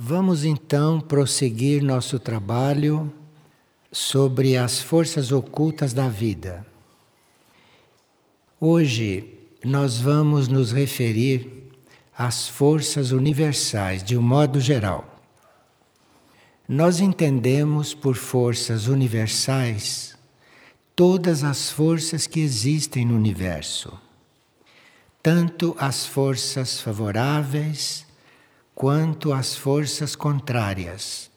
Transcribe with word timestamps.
Vamos 0.00 0.44
então 0.44 1.00
prosseguir 1.00 1.82
nosso 1.82 2.20
trabalho 2.20 3.12
sobre 3.90 4.56
as 4.56 4.80
forças 4.80 5.32
ocultas 5.32 5.92
da 5.92 6.08
vida. 6.08 6.64
Hoje 8.60 9.34
nós 9.64 9.98
vamos 9.98 10.46
nos 10.46 10.70
referir 10.70 11.68
às 12.16 12.46
forças 12.46 13.10
universais 13.10 14.04
de 14.04 14.16
um 14.16 14.22
modo 14.22 14.60
geral. 14.60 15.20
Nós 16.68 17.00
entendemos 17.00 17.92
por 17.92 18.14
forças 18.14 18.86
universais 18.86 20.16
todas 20.94 21.42
as 21.42 21.72
forças 21.72 22.24
que 22.24 22.38
existem 22.38 23.04
no 23.04 23.16
universo, 23.16 23.98
tanto 25.20 25.74
as 25.76 26.06
forças 26.06 26.80
favoráveis 26.80 28.06
quanto 28.78 29.32
as 29.32 29.56
forças 29.56 30.14
contrárias, 30.14 31.28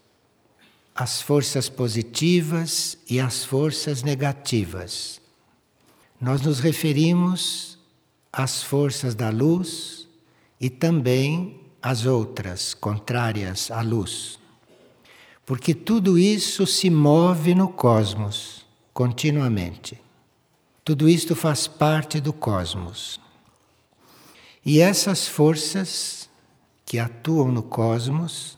as 0.94 1.24
forças 1.24 1.68
positivas 1.68 3.00
e 3.10 3.20
as 3.20 3.44
forças 3.44 4.04
negativas. 4.04 5.20
Nós 6.22 6.42
nos 6.42 6.60
referimos 6.60 7.80
às 8.32 8.62
forças 8.62 9.16
da 9.16 9.32
luz 9.32 10.08
e 10.60 10.70
também 10.70 11.60
às 11.82 12.06
outras 12.06 12.76
contrárias 12.76 13.72
à 13.72 13.82
luz. 13.82 14.38
Porque 15.44 15.74
tudo 15.74 16.20
isso 16.20 16.68
se 16.68 16.92
move 16.92 17.56
no 17.56 17.70
cosmos 17.70 18.64
continuamente. 18.94 20.00
Tudo 20.86 21.10
isto 21.10 21.36
faz 21.36 21.66
parte 21.68 22.22
do 22.22 22.34
cosmos. 22.34 23.20
E 24.64 24.80
essas 24.80 25.28
forças 25.28 26.21
que 26.92 27.00
atuam 27.00 27.54
no 27.54 27.64
cosmos, 27.64 28.58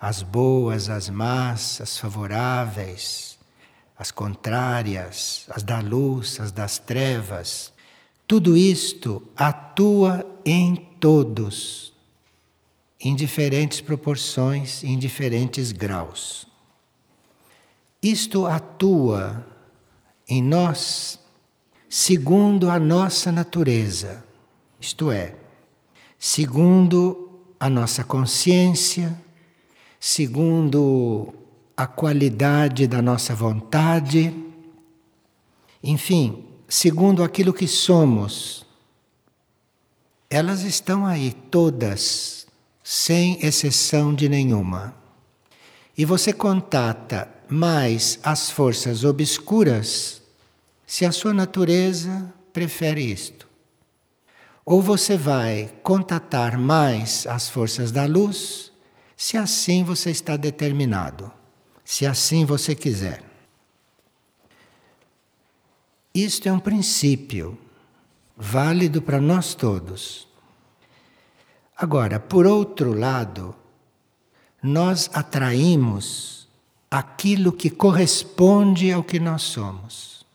as 0.00 0.24
boas, 0.24 0.90
as 0.90 1.08
más, 1.08 1.80
as 1.80 1.96
favoráveis, 1.96 3.38
as 3.96 4.10
contrárias, 4.10 5.46
as 5.48 5.62
da 5.62 5.78
luz, 5.78 6.40
as 6.40 6.50
das 6.50 6.80
trevas, 6.80 7.72
tudo 8.26 8.56
isto 8.56 9.22
atua 9.36 10.26
em 10.44 10.74
todos, 10.98 11.92
em 12.98 13.14
diferentes 13.14 13.80
proporções, 13.80 14.82
em 14.82 14.98
diferentes 14.98 15.70
graus. 15.70 16.44
Isto 18.02 18.46
atua 18.46 19.46
em 20.28 20.42
nós 20.42 21.20
segundo 21.88 22.68
a 22.68 22.80
nossa 22.80 23.30
natureza, 23.30 24.24
isto 24.80 25.12
é, 25.12 25.36
segundo 26.18 27.27
a 27.58 27.68
nossa 27.68 28.04
consciência, 28.04 29.20
segundo 29.98 31.34
a 31.76 31.86
qualidade 31.86 32.86
da 32.86 33.00
nossa 33.02 33.34
vontade, 33.34 34.34
enfim, 35.82 36.44
segundo 36.68 37.22
aquilo 37.22 37.52
que 37.52 37.66
somos. 37.66 38.66
Elas 40.30 40.62
estão 40.62 41.06
aí 41.06 41.32
todas, 41.50 42.46
sem 42.82 43.44
exceção 43.44 44.14
de 44.14 44.28
nenhuma. 44.28 44.94
E 45.96 46.04
você 46.04 46.32
contata 46.32 47.28
mais 47.48 48.18
as 48.22 48.50
forças 48.50 49.04
obscuras 49.04 50.22
se 50.86 51.04
a 51.04 51.12
sua 51.12 51.32
natureza 51.34 52.32
prefere 52.52 53.02
isto. 53.02 53.47
Ou 54.70 54.82
você 54.82 55.16
vai 55.16 55.72
contatar 55.82 56.58
mais 56.58 57.26
as 57.26 57.48
forças 57.48 57.90
da 57.90 58.04
luz, 58.04 58.70
se 59.16 59.38
assim 59.38 59.82
você 59.82 60.10
está 60.10 60.36
determinado, 60.36 61.32
se 61.82 62.04
assim 62.04 62.44
você 62.44 62.74
quiser. 62.74 63.24
Isto 66.14 66.50
é 66.50 66.52
um 66.52 66.60
princípio 66.60 67.58
válido 68.36 69.00
para 69.00 69.18
nós 69.18 69.54
todos. 69.54 70.28
Agora, 71.74 72.20
por 72.20 72.46
outro 72.46 72.92
lado, 72.92 73.56
nós 74.62 75.08
atraímos 75.14 76.46
aquilo 76.90 77.52
que 77.52 77.70
corresponde 77.70 78.92
ao 78.92 79.02
que 79.02 79.18
nós 79.18 79.40
somos. 79.44 80.26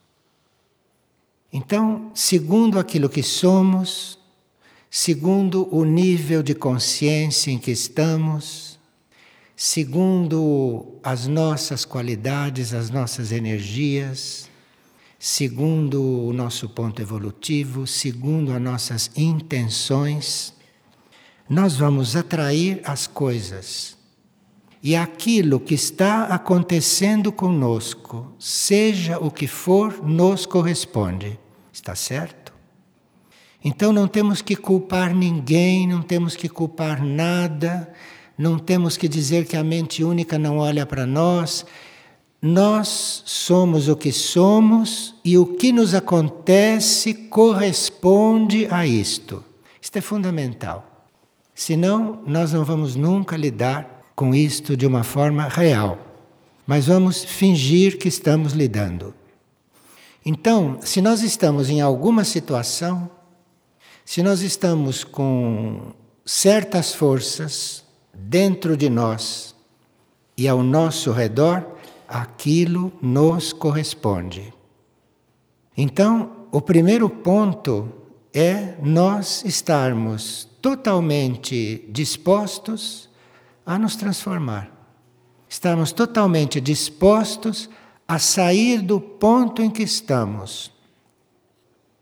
Então, 1.51 2.09
segundo 2.15 2.79
aquilo 2.79 3.07
que 3.07 3.21
somos, 3.21 4.22
segundo 4.95 5.67
o 5.75 5.83
nível 5.83 6.43
de 6.43 6.53
consciência 6.53 7.49
em 7.49 7.57
que 7.57 7.71
estamos, 7.71 8.77
segundo 9.55 10.99
as 11.03 11.25
nossas 11.25 11.83
qualidades, 11.83 12.75
as 12.75 12.91
nossas 12.91 13.31
energias, 13.31 14.47
segundo 15.17 16.27
o 16.27 16.31
nosso 16.31 16.69
ponto 16.69 17.01
evolutivo, 17.01 17.87
segundo 17.87 18.53
as 18.53 18.61
nossas 18.61 19.09
intenções, 19.17 20.53
nós 21.49 21.75
vamos 21.75 22.15
atrair 22.15 22.79
as 22.85 23.07
coisas. 23.07 23.97
E 24.83 24.95
aquilo 24.95 25.59
que 25.59 25.73
está 25.73 26.25
acontecendo 26.25 27.31
conosco, 27.31 28.31
seja 28.37 29.17
o 29.17 29.31
que 29.31 29.47
for, 29.47 30.07
nos 30.07 30.45
corresponde. 30.45 31.39
Está 31.73 31.95
certo? 31.95 32.42
Então 33.63 33.93
não 33.93 34.07
temos 34.07 34.41
que 34.41 34.55
culpar 34.55 35.15
ninguém, 35.15 35.87
não 35.87 36.01
temos 36.01 36.35
que 36.35 36.49
culpar 36.49 37.03
nada, 37.03 37.91
não 38.37 38.59
temos 38.59 38.97
que 38.97 39.07
dizer 39.07 39.45
que 39.45 39.55
a 39.55 39.63
mente 39.63 40.03
única 40.03 40.37
não 40.37 40.57
olha 40.57 40.85
para 40.85 41.05
nós. 41.05 41.65
Nós 42.41 43.23
somos 43.25 43.87
o 43.87 43.95
que 43.95 44.11
somos 44.11 45.15
e 45.23 45.37
o 45.37 45.45
que 45.45 45.71
nos 45.71 45.93
acontece 45.93 47.13
corresponde 47.13 48.67
a 48.69 48.85
isto. 48.85 49.41
Isto 49.81 49.97
é 49.97 50.01
fundamental. 50.01 51.07
Senão, 51.55 52.21
nós 52.25 52.51
não 52.51 52.65
vamos 52.65 52.95
nunca 52.95 53.37
lidar 53.37 54.03
com 54.15 54.35
isto 54.35 54.75
de 54.75 54.85
uma 54.85 55.03
forma 55.03 55.47
real, 55.47 55.97
mas 56.67 56.87
vamos 56.87 57.23
fingir 57.23 57.97
que 57.97 58.07
estamos 58.07 58.53
lidando. 58.53 59.13
Então, 60.25 60.79
se 60.81 61.01
nós 61.01 61.21
estamos 61.21 61.69
em 61.69 61.79
alguma 61.79 62.23
situação, 62.23 63.09
se 64.05 64.21
nós 64.21 64.41
estamos 64.41 65.03
com 65.03 65.93
certas 66.25 66.93
forças 66.93 67.83
dentro 68.13 68.77
de 68.77 68.89
nós 68.89 69.55
e 70.37 70.47
ao 70.47 70.61
nosso 70.61 71.11
redor, 71.11 71.65
aquilo 72.07 72.91
nos 73.01 73.53
corresponde. 73.53 74.53
Então, 75.75 76.47
o 76.51 76.61
primeiro 76.61 77.09
ponto 77.09 77.91
é 78.33 78.75
nós 78.81 79.43
estarmos 79.45 80.47
totalmente 80.61 81.85
dispostos 81.89 83.09
a 83.65 83.77
nos 83.77 83.95
transformar. 83.95 84.71
Estamos 85.47 85.91
totalmente 85.91 86.59
dispostos 86.59 87.69
a 88.07 88.19
sair 88.19 88.81
do 88.81 88.99
ponto 88.99 89.61
em 89.61 89.69
que 89.69 89.83
estamos. 89.83 90.71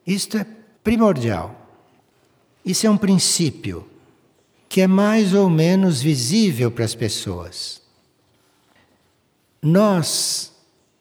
Isto 0.06 0.38
é 0.38 0.46
primordial. 0.84 1.61
Isso 2.66 2.86
é 2.86 2.90
um 2.90 2.98
princípio 2.98 3.88
que 4.70 4.80
é 4.80 4.88
mais 4.88 5.34
ou 5.34 5.50
menos 5.50 6.02
visível 6.02 6.72
para 6.72 6.86
as 6.86 6.96
pessoas. 6.96 7.82
Nós, 9.62 10.54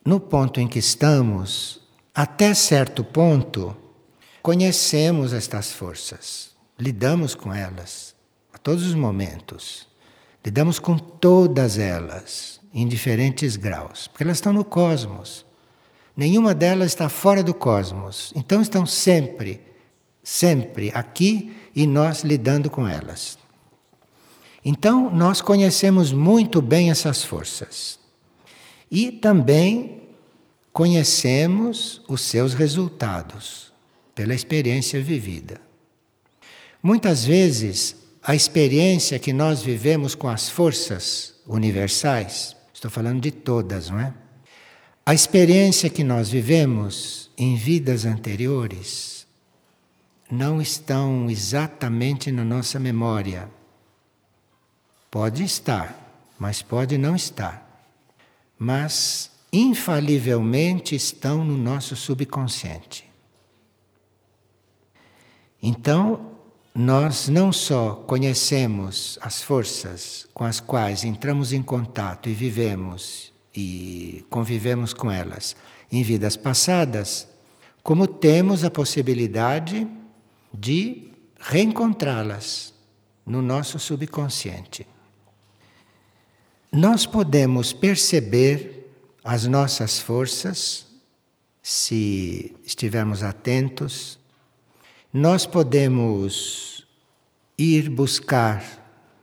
no 0.05 0.19
ponto 0.19 0.61
em 0.61 0.67
que 0.67 0.79
estamos, 0.79 1.81
até 2.13 2.53
certo 2.53 3.05
ponto, 3.05 3.77
conhecemos 4.43 5.33
estas 5.33 5.71
forças, 5.71 6.51
lidamos 6.79 7.35
com 7.37 7.55
elas 7.55 8.15
a 8.53 8.59
todos 8.59 8.85
os 8.85 8.95
momentos, 8.95 9.87
lidamos 10.45 10.79
com 10.79 10.99
todas 10.99 11.79
elas 11.79 12.61
em 12.75 12.89
diferentes 12.89 13.55
graus, 13.55 14.09
porque 14.09 14.25
elas 14.25 14.39
estão 14.39 14.53
no 14.53 14.65
cosmos. 14.65 15.47
Nenhuma 16.17 16.55
delas 16.55 16.89
está 16.89 17.09
fora 17.09 17.43
do 17.43 17.55
cosmos, 17.55 18.33
então 18.35 18.61
estão 18.61 18.85
sempre 18.85 19.70
sempre 20.23 20.91
aqui 20.95 21.53
e 21.75 21.87
nós 21.87 22.23
lidando 22.23 22.71
com 22.71 22.87
elas. 22.87 23.39
Então, 24.65 25.11
nós 25.11 25.41
conhecemos 25.41 26.13
muito 26.13 26.61
bem 26.61 26.91
essas 26.91 27.25
forças. 27.25 27.99
E 28.91 29.11
também 29.11 30.03
conhecemos 30.73 32.03
os 32.09 32.21
seus 32.21 32.55
resultados 32.55 33.73
pela 34.15 34.35
experiência 34.35 35.01
vivida. 35.01 35.61
Muitas 36.83 37.25
vezes, 37.25 37.97
a 38.23 38.35
experiência 38.35 39.19
que 39.19 39.33
nós 39.33 39.63
vivemos 39.63 40.15
com 40.15 40.29
as 40.29 40.49
forças 40.49 41.35
universais, 41.47 42.55
estou 42.73 42.91
falando 42.91 43.21
de 43.21 43.31
todas, 43.31 43.91
não 43.91 43.99
é? 43.99 44.13
A 45.05 45.15
experiência 45.15 45.89
que 45.89 46.05
nós 46.05 46.29
vivemos 46.29 47.31
em 47.37 47.57
vidas 47.57 48.05
anteriores 48.05 49.20
não 50.31 50.61
estão 50.61 51.29
exatamente 51.29 52.31
na 52.31 52.45
nossa 52.45 52.79
memória. 52.79 53.51
Pode 55.11 55.43
estar, 55.43 56.33
mas 56.39 56.63
pode 56.63 56.97
não 56.97 57.17
estar. 57.17 57.67
Mas 58.59 59.31
infalivelmente 59.53 60.95
estão 60.95 61.45
no 61.45 61.57
nosso 61.57 61.97
subconsciente. 61.97 63.11
Então, 65.63 66.31
nós 66.75 67.29
não 67.29 67.53
só 67.53 67.95
conhecemos 67.95 69.19
as 69.21 69.43
forças 69.43 70.29
com 70.33 70.45
as 70.45 70.61
quais 70.61 71.03
entramos 71.03 71.53
em 71.53 71.63
contato 71.63 72.29
e 72.29 72.33
vivemos 72.33 73.33
e 73.55 74.25
convivemos 74.31 74.95
com 74.95 75.11
elas 75.11 75.57
em 75.91 76.05
vidas 76.05 76.37
passadas, 76.37 77.27
como 77.83 78.07
temos 78.07 78.63
a 78.63 78.71
possibilidade 78.71 79.89
de 80.53 81.13
reencontrá-las 81.39 82.75
no 83.25 83.41
nosso 83.43 83.79
subconsciente. 83.79 84.87
Nós 86.73 87.07
podemos 87.07 87.73
perceber 87.73 88.91
as 89.25 89.47
nossas 89.47 89.99
forças 89.99 90.87
se 91.63 92.57
estivermos 92.65 93.23
atentos 93.23 94.21
nós 95.13 95.45
podemos 95.45 96.87
ir 97.59 97.91
buscar 97.91 98.63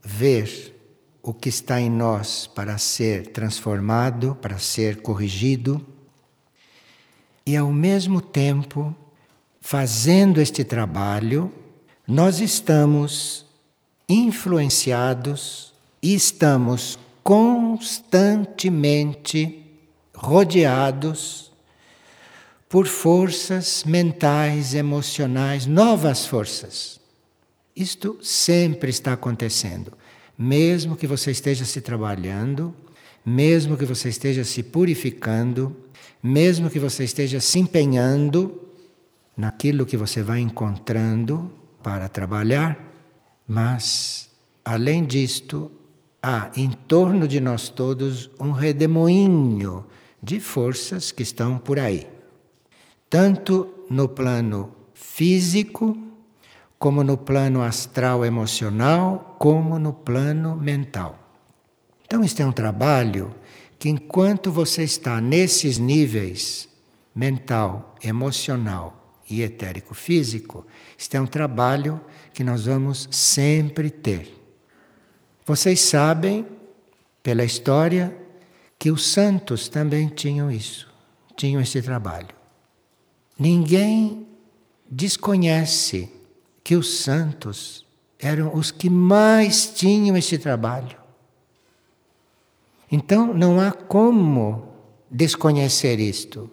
ver 0.03 0.75
o 1.23 1.33
que 1.33 1.47
está 1.47 1.79
em 1.79 1.89
nós 1.89 2.45
para 2.45 2.77
ser 2.77 3.27
transformado, 3.27 4.35
para 4.41 4.57
ser 4.57 5.01
corrigido, 5.01 5.85
e 7.45 7.55
ao 7.55 7.71
mesmo 7.71 8.19
tempo, 8.19 8.93
fazendo 9.69 10.39
este 10.39 10.63
trabalho, 10.63 11.51
nós 12.07 12.39
estamos 12.39 13.45
influenciados 14.07 15.73
e 16.01 16.15
estamos 16.15 16.97
constantemente 17.21 19.65
rodeados 20.15 21.51
por 22.69 22.87
forças 22.87 23.83
mentais, 23.83 24.73
emocionais, 24.73 25.65
novas 25.65 26.25
forças. 26.25 27.01
Isto 27.75 28.17
sempre 28.21 28.89
está 28.89 29.11
acontecendo. 29.11 29.91
Mesmo 30.37 30.95
que 30.95 31.05
você 31.05 31.31
esteja 31.31 31.65
se 31.65 31.81
trabalhando, 31.81 32.73
mesmo 33.25 33.75
que 33.75 33.83
você 33.83 34.07
esteja 34.07 34.45
se 34.45 34.63
purificando, 34.63 35.75
mesmo 36.23 36.69
que 36.69 36.79
você 36.79 37.03
esteja 37.03 37.41
se 37.41 37.59
empenhando 37.59 38.61
naquilo 39.37 39.85
que 39.85 39.95
você 39.95 40.21
vai 40.21 40.39
encontrando 40.39 41.49
para 41.81 42.09
trabalhar, 42.09 42.77
mas, 43.47 44.29
além 44.65 45.05
disto, 45.05 45.71
há 46.21 46.51
em 46.55 46.71
torno 46.71 47.27
de 47.27 47.39
nós 47.39 47.69
todos 47.69 48.29
um 48.39 48.51
redemoinho 48.51 49.85
de 50.21 50.39
forças 50.39 51.11
que 51.11 51.23
estão 51.23 51.57
por 51.57 51.79
aí 51.79 52.17
tanto 53.09 53.85
no 53.89 54.09
plano 54.09 54.73
físico, 54.93 55.97
como 56.77 57.03
no 57.03 57.17
plano 57.17 57.61
astral 57.61 58.23
emocional, 58.25 59.35
como 59.39 59.79
no 59.79 59.93
plano 59.93 60.55
mental. 60.55 61.17
Então, 62.05 62.23
este 62.23 62.41
é 62.41 62.45
um 62.45 62.51
trabalho 62.51 63.33
que, 63.79 63.89
enquanto 63.89 64.51
você 64.51 64.83
está 64.83 65.19
nesses 65.19 65.77
níveis 65.77 66.69
mental, 67.15 67.95
emocional 68.03 68.96
e 69.29 69.41
etérico-físico, 69.41 70.65
este 70.97 71.17
é 71.17 71.21
um 71.21 71.27
trabalho 71.27 71.99
que 72.33 72.43
nós 72.43 72.65
vamos 72.65 73.07
sempre 73.11 73.89
ter. 73.89 74.33
Vocês 75.45 75.81
sabem, 75.81 76.45
pela 77.21 77.43
história, 77.43 78.15
que 78.79 78.91
os 78.91 79.05
santos 79.05 79.67
também 79.67 80.07
tinham 80.07 80.51
isso, 80.51 80.87
tinham 81.35 81.61
esse 81.61 81.81
trabalho. 81.81 82.35
Ninguém 83.37 84.27
desconhece 84.89 86.09
que 86.63 86.75
os 86.75 86.99
santos 86.99 87.85
eram 88.19 88.53
os 88.53 88.71
que 88.71 88.89
mais 88.89 89.67
tinham 89.67 90.17
esse 90.17 90.37
trabalho. 90.37 90.97
Então 92.91 93.33
não 93.33 93.59
há 93.59 93.71
como 93.71 94.73
desconhecer 95.09 95.99
isto. 95.99 96.49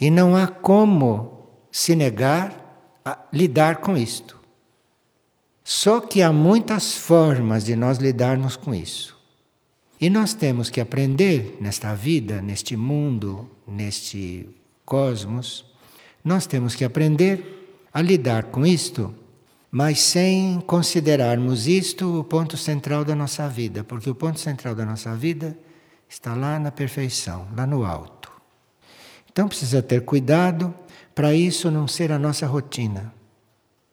E 0.00 0.10
não 0.10 0.34
há 0.34 0.46
como 0.46 1.41
se 1.72 1.96
negar 1.96 3.00
a 3.02 3.18
lidar 3.32 3.76
com 3.76 3.96
isto. 3.96 4.38
Só 5.64 6.00
que 6.00 6.20
há 6.20 6.30
muitas 6.32 6.94
formas 6.94 7.64
de 7.64 7.74
nós 7.74 7.98
lidarmos 7.98 8.56
com 8.56 8.74
isso. 8.74 9.18
E 9.98 10.10
nós 10.10 10.34
temos 10.34 10.68
que 10.68 10.80
aprender 10.80 11.56
nesta 11.60 11.94
vida, 11.94 12.42
neste 12.42 12.76
mundo, 12.76 13.48
neste 13.66 14.48
cosmos, 14.84 15.64
nós 16.24 16.46
temos 16.46 16.74
que 16.74 16.84
aprender 16.84 17.78
a 17.92 18.02
lidar 18.02 18.44
com 18.44 18.66
isto, 18.66 19.14
mas 19.70 20.00
sem 20.00 20.60
considerarmos 20.66 21.66
isto 21.66 22.20
o 22.20 22.24
ponto 22.24 22.56
central 22.56 23.04
da 23.04 23.14
nossa 23.14 23.48
vida, 23.48 23.82
porque 23.84 24.10
o 24.10 24.14
ponto 24.14 24.38
central 24.38 24.74
da 24.74 24.84
nossa 24.84 25.14
vida 25.14 25.56
está 26.08 26.34
lá 26.34 26.58
na 26.58 26.70
perfeição, 26.70 27.48
lá 27.56 27.66
no 27.66 27.84
alto. 27.84 28.30
Então 29.30 29.48
precisa 29.48 29.82
ter 29.82 30.04
cuidado 30.04 30.74
para 31.14 31.34
isso 31.34 31.70
não 31.70 31.86
ser 31.86 32.12
a 32.12 32.18
nossa 32.18 32.46
rotina. 32.46 33.12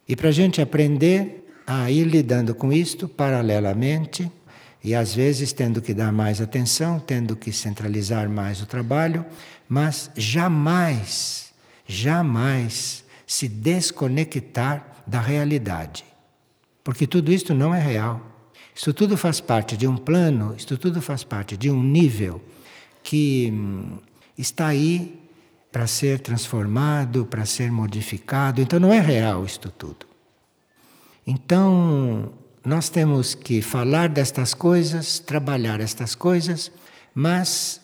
E 0.08 0.16
para 0.16 0.30
a 0.30 0.32
gente 0.32 0.62
aprender 0.62 1.48
a 1.68 1.92
ir 1.92 2.06
lidando 2.06 2.56
com 2.56 2.74
isto 2.74 3.08
paralelamente, 3.08 4.32
e 4.84 4.96
às 4.96 5.14
vezes 5.14 5.54
tendo 5.54 5.82
que 5.82 5.94
dar 5.94 6.12
mais 6.12 6.42
atenção, 6.42 7.00
tendo 7.00 7.36
que 7.36 7.52
centralizar 7.52 8.30
mais 8.30 8.62
o 8.62 8.66
trabalho, 8.66 9.26
mas 9.68 10.10
jamais 10.16 11.50
jamais 11.90 13.04
se 13.26 13.48
desconectar 13.48 15.04
da 15.08 15.20
realidade. 15.20 16.06
Porque 16.84 17.08
tudo 17.08 17.34
isto 17.34 17.54
não 17.54 17.74
é 17.74 17.82
real. 17.82 18.22
Isso 18.74 18.94
tudo 18.94 19.18
faz 19.18 19.42
parte 19.42 19.76
de 19.76 19.88
um 19.88 19.98
plano, 19.98 20.54
isto 20.56 20.78
tudo 20.78 21.02
faz 21.02 21.24
parte 21.24 21.58
de 21.58 21.70
um 21.70 21.82
nível 21.82 22.42
que 23.04 23.50
hum, 23.52 23.98
está 24.38 24.68
aí 24.68 25.19
para 25.72 25.88
ser 25.88 26.20
transformado, 26.20 27.26
para 27.26 27.46
ser 27.46 27.72
modificado. 27.72 28.62
Então 28.62 28.80
não 28.80 28.94
é 28.94 29.00
real 29.00 29.46
isto 29.46 29.70
tudo. 29.70 30.06
Então 31.26 32.34
nós 32.66 32.90
temos 32.90 33.36
que 33.36 33.62
falar 33.62 34.10
destas 34.10 34.54
coisas, 34.54 35.20
trabalhar 35.20 35.80
estas 35.80 36.16
coisas, 36.16 36.72
mas 37.14 37.82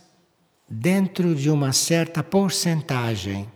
dentro 0.69 1.35
de 1.35 1.49
uma 1.49 1.71
certa 1.71 2.23
porcentagem 2.23 3.49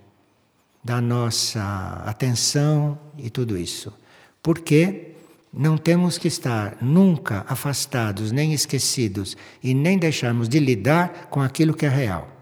da 0.84 1.02
nossa 1.02 2.04
atenção 2.06 2.98
e 3.18 3.30
tudo 3.30 3.58
isso. 3.58 3.94
Porque 4.42 5.16
não 5.52 5.78
temos 5.78 6.18
que 6.18 6.28
estar 6.28 6.78
nunca 6.80 7.44
afastados, 7.48 8.32
nem 8.32 8.54
esquecidos 8.54 9.36
e 9.62 9.74
nem 9.74 9.98
deixarmos 9.98 10.48
de 10.48 10.60
lidar 10.60 11.28
com 11.30 11.42
aquilo 11.42 11.74
que 11.74 11.86
é 11.86 11.90
real. 11.90 12.39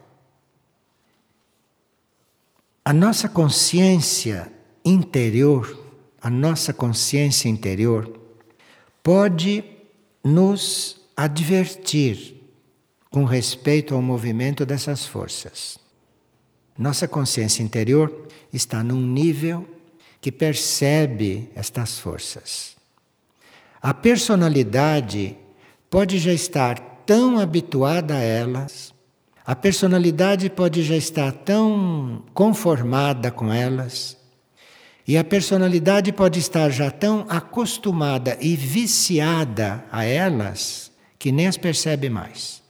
A 2.87 2.93
nossa 2.93 3.27
consciência 3.27 4.49
interior, 4.85 5.77
a 6.21 6.29
nossa 6.29 6.71
consciência 6.71 7.49
interior, 7.49 8.17
pode 9.03 9.61
nos 10.23 10.95
advertir 11.13 12.41
com 13.11 13.25
respeito 13.25 13.93
ao 13.93 14.01
movimento 14.01 14.65
dessas 14.65 15.05
forças. 15.05 15.77
Nossa 16.77 17.09
consciência 17.09 17.61
interior 17.61 18.25
está 18.53 18.81
num 18.81 19.01
nível 19.01 19.67
que 20.21 20.31
percebe 20.31 21.51
estas 21.55 21.99
forças. 21.99 22.77
A 23.81 23.93
personalidade 23.93 25.35
pode 25.89 26.19
já 26.19 26.31
estar 26.31 26.79
tão 27.05 27.37
habituada 27.37 28.15
a 28.15 28.21
elas, 28.21 28.93
a 29.47 29.55
personalidade 29.55 30.49
pode 30.49 30.83
já 30.83 30.97
estar 30.97 31.31
tão 31.31 32.21
conformada 32.33 33.31
com 33.31 33.51
elas, 33.51 34.17
e 35.07 35.17
a 35.17 35.23
personalidade 35.23 36.11
pode 36.11 36.37
estar 36.37 36.69
já 36.69 36.91
tão 36.91 37.25
acostumada 37.29 38.37
e 38.41 38.57
viciada 38.57 39.85
a 39.89 40.03
elas 40.03 40.91
que 41.17 41.31
nem 41.31 41.47
as 41.47 41.55
percebe 41.55 42.09
mais. 42.09 42.61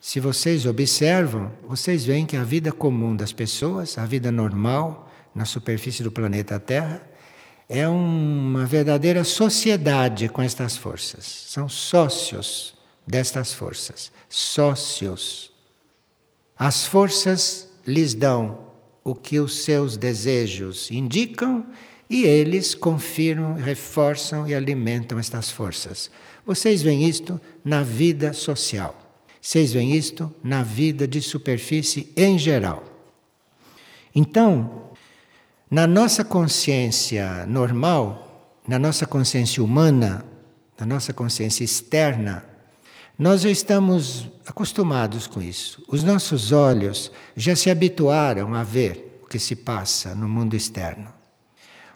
Se 0.00 0.20
vocês 0.20 0.66
observam, 0.66 1.50
vocês 1.66 2.04
veem 2.04 2.24
que 2.24 2.36
a 2.36 2.44
vida 2.44 2.70
comum 2.70 3.16
das 3.16 3.32
pessoas, 3.32 3.98
a 3.98 4.06
vida 4.06 4.30
normal 4.30 5.10
na 5.34 5.44
superfície 5.44 6.04
do 6.04 6.12
planeta 6.12 6.60
Terra, 6.60 7.02
é 7.68 7.88
uma 7.88 8.66
verdadeira 8.66 9.24
sociedade 9.24 10.28
com 10.28 10.40
estas 10.40 10.76
forças. 10.76 11.24
São 11.24 11.68
sócios 11.68 12.74
destas 13.06 13.52
forças. 13.52 14.12
Sócios. 14.34 15.52
As 16.56 16.86
forças 16.86 17.68
lhes 17.86 18.14
dão 18.14 18.60
o 19.04 19.14
que 19.14 19.38
os 19.38 19.62
seus 19.62 19.98
desejos 19.98 20.90
indicam 20.90 21.66
E 22.08 22.24
eles 22.24 22.74
confirmam, 22.74 23.54
reforçam 23.54 24.46
e 24.46 24.54
alimentam 24.54 25.18
estas 25.18 25.50
forças. 25.50 26.10
Vocês 26.44 26.82
veem 26.82 27.08
isto 27.08 27.40
na 27.64 27.82
vida 27.82 28.34
social. 28.34 28.94
Vocês 29.40 29.72
veem 29.72 29.94
isto 29.96 30.30
na 30.44 30.62
vida 30.62 31.08
de 31.08 31.22
superfície 31.22 32.12
em 32.14 32.38
geral. 32.38 32.84
Então, 34.14 34.90
na 35.70 35.86
nossa 35.86 36.22
consciência 36.22 37.46
normal, 37.46 38.60
na 38.68 38.78
nossa 38.78 39.06
consciência 39.06 39.64
humana, 39.64 40.22
na 40.78 40.84
nossa 40.84 41.14
consciência 41.14 41.64
externa, 41.64 42.44
nós 43.22 43.42
já 43.42 43.50
estamos 43.50 44.28
acostumados 44.44 45.28
com 45.28 45.40
isso. 45.40 45.80
Os 45.86 46.02
nossos 46.02 46.50
olhos 46.50 47.08
já 47.36 47.54
se 47.54 47.70
habituaram 47.70 48.52
a 48.52 48.64
ver 48.64 49.20
o 49.22 49.28
que 49.28 49.38
se 49.38 49.54
passa 49.54 50.12
no 50.12 50.28
mundo 50.28 50.56
externo. 50.56 51.06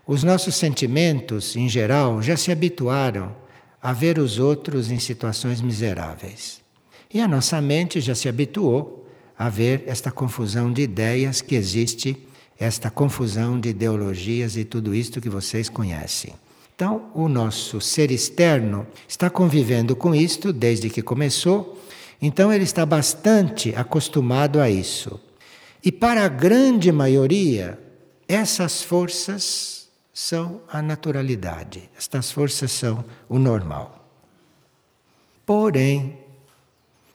Os 0.06 0.22
nossos 0.22 0.54
sentimentos, 0.54 1.56
em 1.56 1.68
geral, 1.68 2.22
já 2.22 2.36
se 2.36 2.52
habituaram 2.52 3.34
a 3.82 3.92
ver 3.92 4.20
os 4.20 4.38
outros 4.38 4.88
em 4.88 5.00
situações 5.00 5.60
miseráveis. 5.60 6.60
E 7.12 7.20
a 7.20 7.26
nossa 7.26 7.60
mente 7.60 8.00
já 8.00 8.14
se 8.14 8.28
habituou 8.28 9.08
a 9.36 9.48
ver 9.48 9.82
esta 9.88 10.12
confusão 10.12 10.72
de 10.72 10.82
ideias 10.82 11.42
que 11.42 11.56
existe 11.56 12.24
esta 12.56 12.88
confusão 12.88 13.58
de 13.58 13.70
ideologias 13.70 14.56
e 14.56 14.64
tudo 14.64 14.94
isto 14.94 15.20
que 15.20 15.28
vocês 15.28 15.68
conhecem. 15.68 16.34
Então, 16.76 17.10
o 17.14 17.26
nosso 17.26 17.80
ser 17.80 18.10
externo 18.10 18.86
está 19.08 19.30
convivendo 19.30 19.96
com 19.96 20.14
isto 20.14 20.52
desde 20.52 20.90
que 20.90 21.00
começou, 21.00 21.82
então 22.20 22.52
ele 22.52 22.64
está 22.64 22.84
bastante 22.84 23.74
acostumado 23.74 24.60
a 24.60 24.68
isso. 24.68 25.18
E 25.82 25.90
para 25.90 26.26
a 26.26 26.28
grande 26.28 26.92
maioria, 26.92 27.80
essas 28.28 28.82
forças 28.82 29.88
são 30.12 30.60
a 30.68 30.82
naturalidade, 30.82 31.88
estas 31.96 32.30
forças 32.30 32.72
são 32.72 33.02
o 33.26 33.38
normal. 33.38 34.06
Porém, 35.46 36.18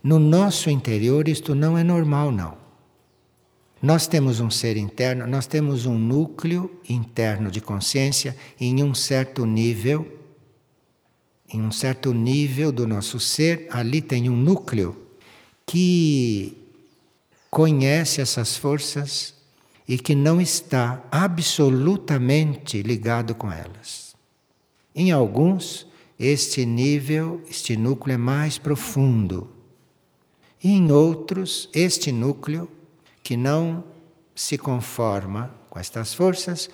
no 0.03 0.17
nosso 0.17 0.71
interior 0.71 1.27
isto 1.27 1.53
não 1.53 1.77
é 1.77 1.83
normal, 1.83 2.31
não. 2.31 2.60
Nós 3.81 4.05
temos 4.05 4.39
um 4.39 4.51
ser 4.51 4.77
interno, 4.77 5.25
nós 5.25 5.47
temos 5.47 5.87
um 5.87 5.97
núcleo 5.97 6.79
interno 6.87 7.49
de 7.49 7.59
consciência 7.59 8.37
em 8.59 8.83
um 8.83 8.93
certo 8.93 9.43
nível. 9.43 10.19
Em 11.51 11.61
um 11.61 11.71
certo 11.71 12.13
nível 12.13 12.71
do 12.71 12.85
nosso 12.85 13.19
ser, 13.19 13.67
ali 13.71 13.99
tem 13.99 14.29
um 14.29 14.37
núcleo 14.37 14.95
que 15.65 16.55
conhece 17.49 18.21
essas 18.21 18.55
forças 18.55 19.33
e 19.87 19.97
que 19.97 20.13
não 20.13 20.39
está 20.39 21.03
absolutamente 21.11 22.81
ligado 22.83 23.33
com 23.33 23.51
elas. 23.51 24.15
Em 24.95 25.11
alguns, 25.11 25.87
este 26.19 26.65
nível, 26.65 27.41
este 27.49 27.75
núcleo 27.75 28.13
é 28.13 28.17
mais 28.17 28.59
profundo. 28.59 29.49
E 30.63 30.69
em 30.69 30.91
outros, 30.91 31.67
este 31.73 32.11
núcleo 32.11 32.69
que 33.23 33.37
não 33.37 33.83
se 34.35 34.57
conforma 34.57 35.53
com 35.69 35.79
estas 35.79 36.13
forças 36.13 36.69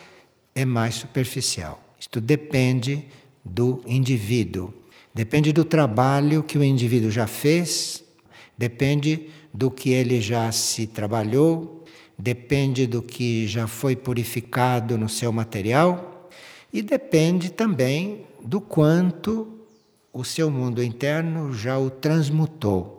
é 0.55 0.65
mais 0.65 0.95
superficial. 0.95 1.81
Isto 1.99 2.21
depende 2.21 3.05
do 3.43 3.81
indivíduo, 3.85 4.73
depende 5.13 5.51
do 5.51 5.63
trabalho 5.63 6.43
que 6.43 6.57
o 6.57 6.63
indivíduo 6.63 7.11
já 7.11 7.27
fez, 7.27 8.03
depende 8.57 9.29
do 9.53 9.71
que 9.71 9.91
ele 9.91 10.21
já 10.21 10.51
se 10.51 10.87
trabalhou, 10.87 11.83
depende 12.17 12.87
do 12.87 13.01
que 13.01 13.47
já 13.47 13.67
foi 13.67 13.95
purificado 13.95 14.97
no 14.97 15.07
seu 15.07 15.31
material 15.31 16.29
e 16.73 16.81
depende 16.81 17.51
também 17.51 18.25
do 18.43 18.59
quanto 18.59 19.57
o 20.11 20.23
seu 20.23 20.49
mundo 20.49 20.81
interno 20.81 21.53
já 21.53 21.77
o 21.77 21.89
transmutou. 21.89 22.96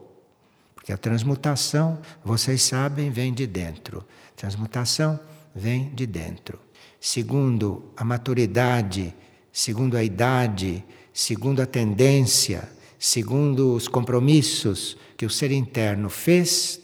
Que 0.88 0.92
a 0.95 0.97
transmutação, 0.97 1.99
vocês 2.25 2.62
sabem, 2.62 3.11
vem 3.11 3.30
de 3.35 3.47
dentro. 3.47 4.02
Transmutação 4.35 5.21
vem 5.54 5.90
de 5.95 6.07
dentro. 6.07 6.59
Segundo 6.99 7.92
a 7.95 8.02
maturidade, 8.02 9.14
segundo 9.52 9.99
a 9.99 10.02
idade, 10.02 10.83
segundo 11.12 11.61
a 11.61 11.66
tendência, 11.66 12.66
segundo 12.99 13.75
os 13.75 13.87
compromissos 13.87 14.97
que 15.14 15.26
o 15.26 15.30
ser 15.30 15.52
interno 15.52 16.09
fez, 16.09 16.80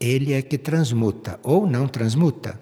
ele 0.00 0.32
é 0.32 0.40
que 0.40 0.56
transmuta 0.56 1.38
ou 1.42 1.66
não 1.66 1.86
transmuta, 1.86 2.58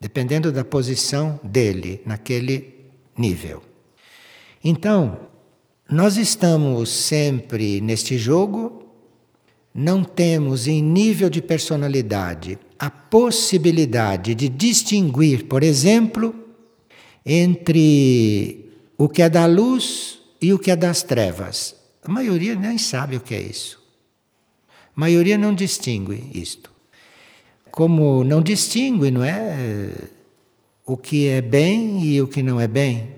dependendo 0.00 0.50
da 0.50 0.64
posição 0.64 1.38
dele 1.44 2.00
naquele 2.06 2.86
nível. 3.14 3.62
Então, 4.64 5.20
nós 5.86 6.16
estamos 6.16 6.88
sempre 6.88 7.78
neste 7.82 8.16
jogo 8.16 8.83
não 9.74 10.04
temos 10.04 10.68
em 10.68 10.80
nível 10.80 11.28
de 11.28 11.42
personalidade 11.42 12.58
a 12.78 12.90
possibilidade 12.90 14.34
de 14.34 14.48
distinguir, 14.48 15.46
por 15.46 15.62
exemplo, 15.62 16.34
entre 17.26 18.70
o 18.96 19.08
que 19.08 19.22
é 19.22 19.28
da 19.28 19.46
luz 19.46 20.20
e 20.40 20.52
o 20.52 20.58
que 20.58 20.70
é 20.70 20.76
das 20.76 21.02
trevas. 21.02 21.74
A 22.02 22.10
maioria 22.10 22.54
nem 22.54 22.78
sabe 22.78 23.16
o 23.16 23.20
que 23.20 23.34
é 23.34 23.40
isso. 23.40 23.82
A 24.68 25.00
maioria 25.00 25.38
não 25.38 25.54
distingue 25.54 26.30
isto. 26.34 26.70
Como 27.70 28.22
não 28.22 28.40
distingue, 28.40 29.10
não 29.10 29.24
é? 29.24 29.90
O 30.86 30.96
que 30.96 31.26
é 31.26 31.40
bem 31.40 32.04
e 32.04 32.20
o 32.20 32.28
que 32.28 32.42
não 32.42 32.60
é 32.60 32.68
bem. 32.68 33.08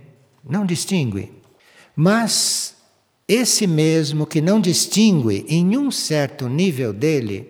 Não 0.48 0.64
distingue. 0.64 1.32
Mas 1.94 2.75
esse 3.28 3.66
mesmo 3.66 4.26
que 4.26 4.40
não 4.40 4.60
distingue 4.60 5.44
em 5.48 5.76
um 5.76 5.90
certo 5.90 6.48
nível 6.48 6.92
dele, 6.92 7.48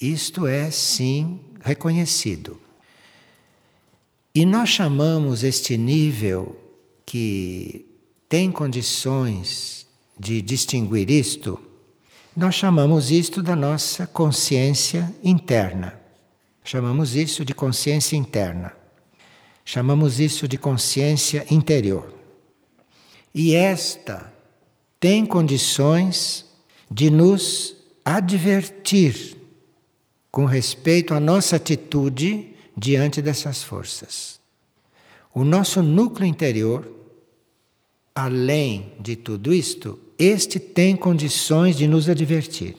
isto 0.00 0.46
é 0.46 0.70
sim 0.70 1.40
reconhecido. 1.60 2.60
E 4.34 4.44
nós 4.44 4.68
chamamos 4.68 5.42
este 5.42 5.76
nível 5.76 6.56
que 7.04 7.86
tem 8.28 8.52
condições 8.52 9.86
de 10.18 10.40
distinguir 10.40 11.10
isto, 11.10 11.58
nós 12.36 12.54
chamamos 12.54 13.10
isto 13.10 13.42
da 13.42 13.56
nossa 13.56 14.06
consciência 14.06 15.12
interna. 15.24 15.98
Chamamos 16.62 17.16
isso 17.16 17.44
de 17.44 17.54
consciência 17.54 18.16
interna. 18.16 18.72
Chamamos 19.64 20.20
isso 20.20 20.46
de 20.46 20.58
consciência 20.58 21.46
interior. 21.50 22.12
E 23.34 23.54
esta 23.54 24.35
tem 24.98 25.26
condições 25.26 26.44
de 26.90 27.10
nos 27.10 27.76
advertir 28.04 29.36
com 30.30 30.44
respeito 30.44 31.14
à 31.14 31.20
nossa 31.20 31.56
atitude 31.56 32.54
diante 32.76 33.20
dessas 33.22 33.62
forças. 33.62 34.38
O 35.34 35.44
nosso 35.44 35.82
núcleo 35.82 36.26
interior, 36.26 36.90
além 38.14 38.92
de 39.00 39.16
tudo 39.16 39.52
isto, 39.52 39.98
este 40.18 40.58
tem 40.58 40.96
condições 40.96 41.76
de 41.76 41.86
nos 41.86 42.08
advertir. 42.08 42.76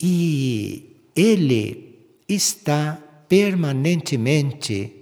E 0.00 0.96
ele 1.16 1.96
está 2.28 2.98
permanentemente 3.28 4.92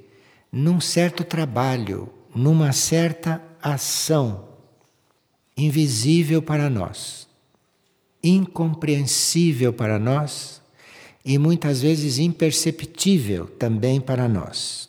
num 0.51 0.81
certo 0.81 1.25
trabalho, 1.25 2.09
numa 2.35 2.73
certa 2.73 3.43
ação 3.63 4.49
invisível 5.57 6.43
para 6.43 6.69
nós, 6.69 7.29
incompreensível 8.23 9.73
para 9.73 9.99
nós 9.99 10.61
e 11.25 11.39
muitas 11.39 11.81
vezes 11.81 12.19
imperceptível 12.19 13.47
também 13.47 14.01
para 14.01 14.29
nós. 14.29 14.89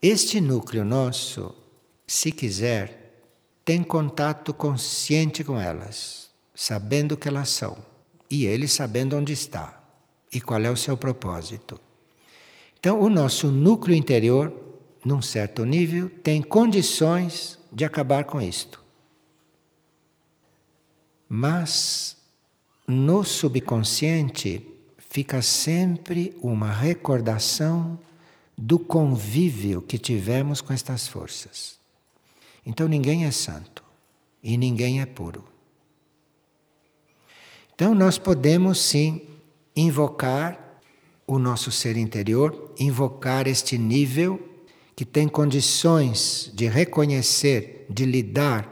Este 0.00 0.40
núcleo 0.40 0.84
nosso, 0.84 1.54
se 2.06 2.32
quiser, 2.32 3.00
tem 3.64 3.82
contato 3.82 4.54
consciente 4.54 5.44
com 5.44 5.60
elas, 5.60 6.30
sabendo 6.54 7.16
que 7.16 7.28
elas 7.28 7.50
são, 7.50 7.76
e 8.30 8.46
ele 8.46 8.66
sabendo 8.66 9.16
onde 9.16 9.32
está 9.32 9.78
e 10.32 10.40
qual 10.40 10.60
é 10.60 10.70
o 10.70 10.76
seu 10.76 10.96
propósito. 10.96 11.78
Então, 12.78 13.00
o 13.00 13.10
nosso 13.10 13.48
núcleo 13.50 13.94
interior 13.94 14.69
num 15.04 15.22
certo 15.22 15.64
nível, 15.64 16.10
tem 16.22 16.42
condições 16.42 17.58
de 17.72 17.84
acabar 17.84 18.24
com 18.24 18.40
isto. 18.40 18.82
Mas 21.28 22.16
no 22.86 23.24
subconsciente 23.24 24.66
fica 24.98 25.40
sempre 25.42 26.36
uma 26.42 26.70
recordação 26.70 27.98
do 28.56 28.78
convívio 28.78 29.80
que 29.80 29.98
tivemos 29.98 30.60
com 30.60 30.72
estas 30.72 31.08
forças. 31.08 31.78
Então 32.66 32.86
ninguém 32.86 33.24
é 33.24 33.30
santo 33.30 33.82
e 34.42 34.56
ninguém 34.56 35.00
é 35.00 35.06
puro. 35.06 35.44
Então 37.74 37.94
nós 37.94 38.18
podemos 38.18 38.78
sim 38.80 39.22
invocar 39.74 40.82
o 41.26 41.38
nosso 41.38 41.70
ser 41.70 41.96
interior 41.96 42.74
invocar 42.76 43.46
este 43.46 43.78
nível 43.78 44.49
que 45.00 45.04
tem 45.06 45.26
condições 45.26 46.50
de 46.52 46.68
reconhecer, 46.68 47.86
de 47.88 48.04
lidar, 48.04 48.70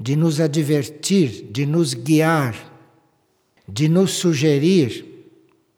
de 0.00 0.16
nos 0.16 0.40
advertir, 0.40 1.50
de 1.52 1.66
nos 1.66 1.92
guiar, 1.92 2.56
de 3.68 3.86
nos 3.86 4.12
sugerir, 4.12 5.04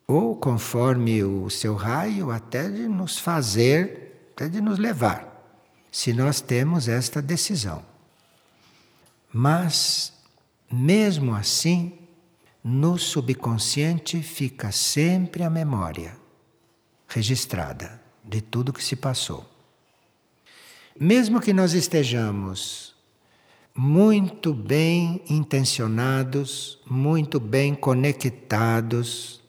ou 0.07 0.37
conforme 0.37 1.25
o 1.25 1.51
seu 1.51 1.75
raio, 1.75 2.31
até 2.31 2.71
de 2.71 2.87
nos 2.87 3.19
fazer, 3.19 4.31
até 4.37 4.49
de 4.49 4.61
nos 4.61 4.79
levar, 4.79 5.53
se 5.91 6.13
nós 6.13 6.41
temos 6.41 6.87
esta 6.87 7.21
decisão. 7.21 7.85
Mas, 9.33 10.13
mesmo 10.71 11.35
assim, 11.35 11.99
no 12.63 12.97
subconsciente 12.99 14.23
fica 14.23 14.71
sempre 14.71 15.43
a 15.43 15.51
memória 15.51 16.17
registrada 17.09 18.01
de 18.23 18.41
tudo 18.41 18.73
que 18.73 18.85
se 18.85 18.95
passou. 18.95 19.58
Mesmo 21.01 21.41
que 21.41 21.53
nós 21.53 21.75
estejamos 21.75 22.93
muito 23.73 24.53
bem 24.53 25.23
intencionados, 25.31 26.81
muito 26.85 27.39
bem 27.39 27.73
conectados, 27.73 29.41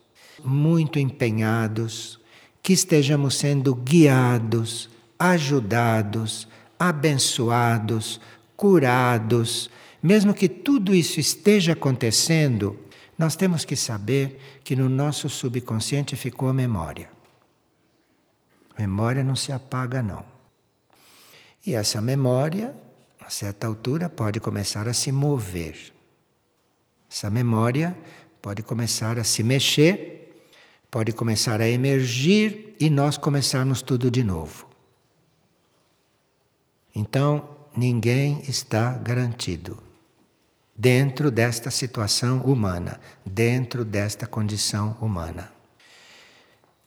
muito 0.46 1.00
empenhados, 1.00 2.20
que 2.62 2.72
estejamos 2.74 3.36
sendo 3.36 3.74
guiados, 3.74 4.92
ajudados, 5.18 6.48
abençoados, 6.78 8.22
curados, 8.56 9.72
mesmo 10.04 10.36
que 10.36 10.48
tudo 10.48 10.94
isso 10.94 11.20
esteja 11.20 11.74
acontecendo, 11.74 12.80
nós 13.18 13.36
temos 13.36 13.66
que 13.66 13.76
saber 13.76 14.40
que 14.64 14.76
no 14.76 14.88
nosso 14.88 15.28
subconsciente 15.28 16.16
ficou 16.16 16.48
a 16.48 16.54
memória. 16.54 17.10
Memória 18.78 19.24
não 19.24 19.36
se 19.36 19.52
apaga, 19.52 20.04
não. 20.04 20.39
E 21.70 21.76
essa 21.76 22.02
memória, 22.02 22.76
a 23.22 23.30
certa 23.30 23.68
altura, 23.68 24.10
pode 24.10 24.40
começar 24.40 24.88
a 24.88 24.94
se 24.94 25.12
mover. 25.12 25.94
Essa 27.08 27.30
memória 27.30 27.96
pode 28.42 28.64
começar 28.64 29.20
a 29.20 29.24
se 29.24 29.44
mexer, 29.44 30.42
pode 30.90 31.12
começar 31.12 31.62
a 31.62 31.70
emergir 31.70 32.76
e 32.80 32.90
nós 32.90 33.20
começarmos 33.20 33.84
tudo 33.84 34.10
de 34.10 34.24
novo. 34.24 34.68
Então, 36.96 37.48
ninguém 37.78 38.42
está 38.48 38.94
garantido 38.94 39.78
dentro 40.76 41.30
desta 41.30 41.70
situação 41.70 42.40
humana, 42.40 43.00
dentro 43.24 43.86
desta 43.86 44.26
condição 44.26 44.98
humana. 45.00 45.54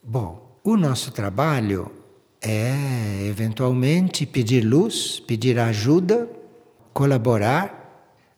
Bom, 0.03 0.59
o 0.61 0.75
nosso 0.75 1.09
trabalho 1.13 2.02
é 2.43 3.25
eventualmente 3.25 4.25
pedir 4.25 4.61
luz, 4.65 5.21
pedir 5.21 5.57
ajuda, 5.57 6.29
colaborar 6.93 7.79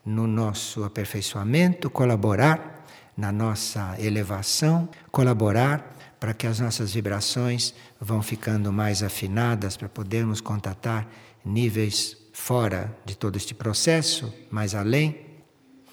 no 0.05 0.27
nosso 0.27 0.83
aperfeiçoamento, 0.83 1.89
colaborar 1.89 2.85
na 3.17 3.31
nossa 3.31 3.95
elevação, 3.99 4.87
colaborar 5.11 5.95
para 6.19 6.33
que 6.33 6.45
as 6.45 6.59
nossas 6.59 6.93
vibrações 6.93 7.73
vão 7.99 8.21
ficando 8.21 8.71
mais 8.71 9.01
afinadas 9.01 9.75
para 9.75 9.89
podermos 9.89 10.39
contatar 10.39 11.07
níveis 11.43 12.15
fora 12.31 12.95
de 13.05 13.17
todo 13.17 13.37
este 13.37 13.55
processo, 13.55 14.31
mais 14.51 14.75
além 14.75 15.25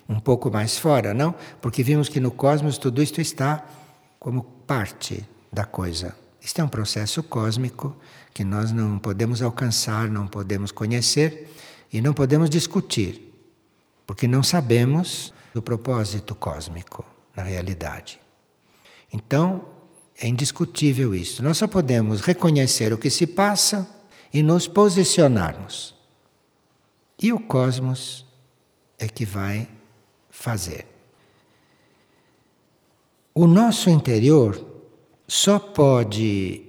um 0.09 0.21
pouco 0.21 0.50
mais 0.50 0.76
fora, 0.76 1.14
não? 1.14 1.35
Porque 1.61 1.83
vimos 1.83 2.09
que 2.09 2.21
no 2.21 2.31
cosmos 2.31 2.76
tudo 2.76 3.02
isto 3.02 3.21
está 3.21 3.64
como 4.19 4.42
parte 4.66 5.26
da 5.50 5.64
coisa. 5.64 6.22
Isto 6.42 6.61
é 6.61 6.64
um 6.64 6.68
processo 6.68 7.22
cósmico 7.22 7.96
que 8.34 8.42
nós 8.42 8.72
não 8.72 8.99
podemos 8.99 9.40
alcançar, 9.40 10.08
não 10.08 10.26
podemos 10.26 10.72
conhecer 10.72 11.48
e 11.92 12.00
não 12.00 12.12
podemos 12.12 12.50
discutir, 12.50 13.33
porque 14.05 14.26
não 14.26 14.42
sabemos 14.42 15.33
do 15.55 15.62
propósito 15.62 16.35
cósmico 16.35 17.05
na 17.37 17.44
realidade. 17.44 18.20
Então, 19.12 19.64
é 20.18 20.26
indiscutível 20.26 21.14
isso. 21.14 21.42
Nós 21.42 21.59
só 21.59 21.68
podemos 21.68 22.20
reconhecer 22.20 22.92
o 22.92 22.98
que 22.98 23.11
se 23.11 23.26
passa 23.26 23.88
e 24.33 24.42
nos 24.42 24.66
posicionarmos. 24.66 25.94
E 27.20 27.33
o 27.33 27.38
cosmos 27.38 28.26
é 28.98 29.07
que 29.07 29.24
vai 29.24 29.68
fazer. 30.31 30.87
O 33.35 33.46
nosso 33.46 33.88
interior 33.88 34.71
só 35.33 35.59
pode 35.59 36.61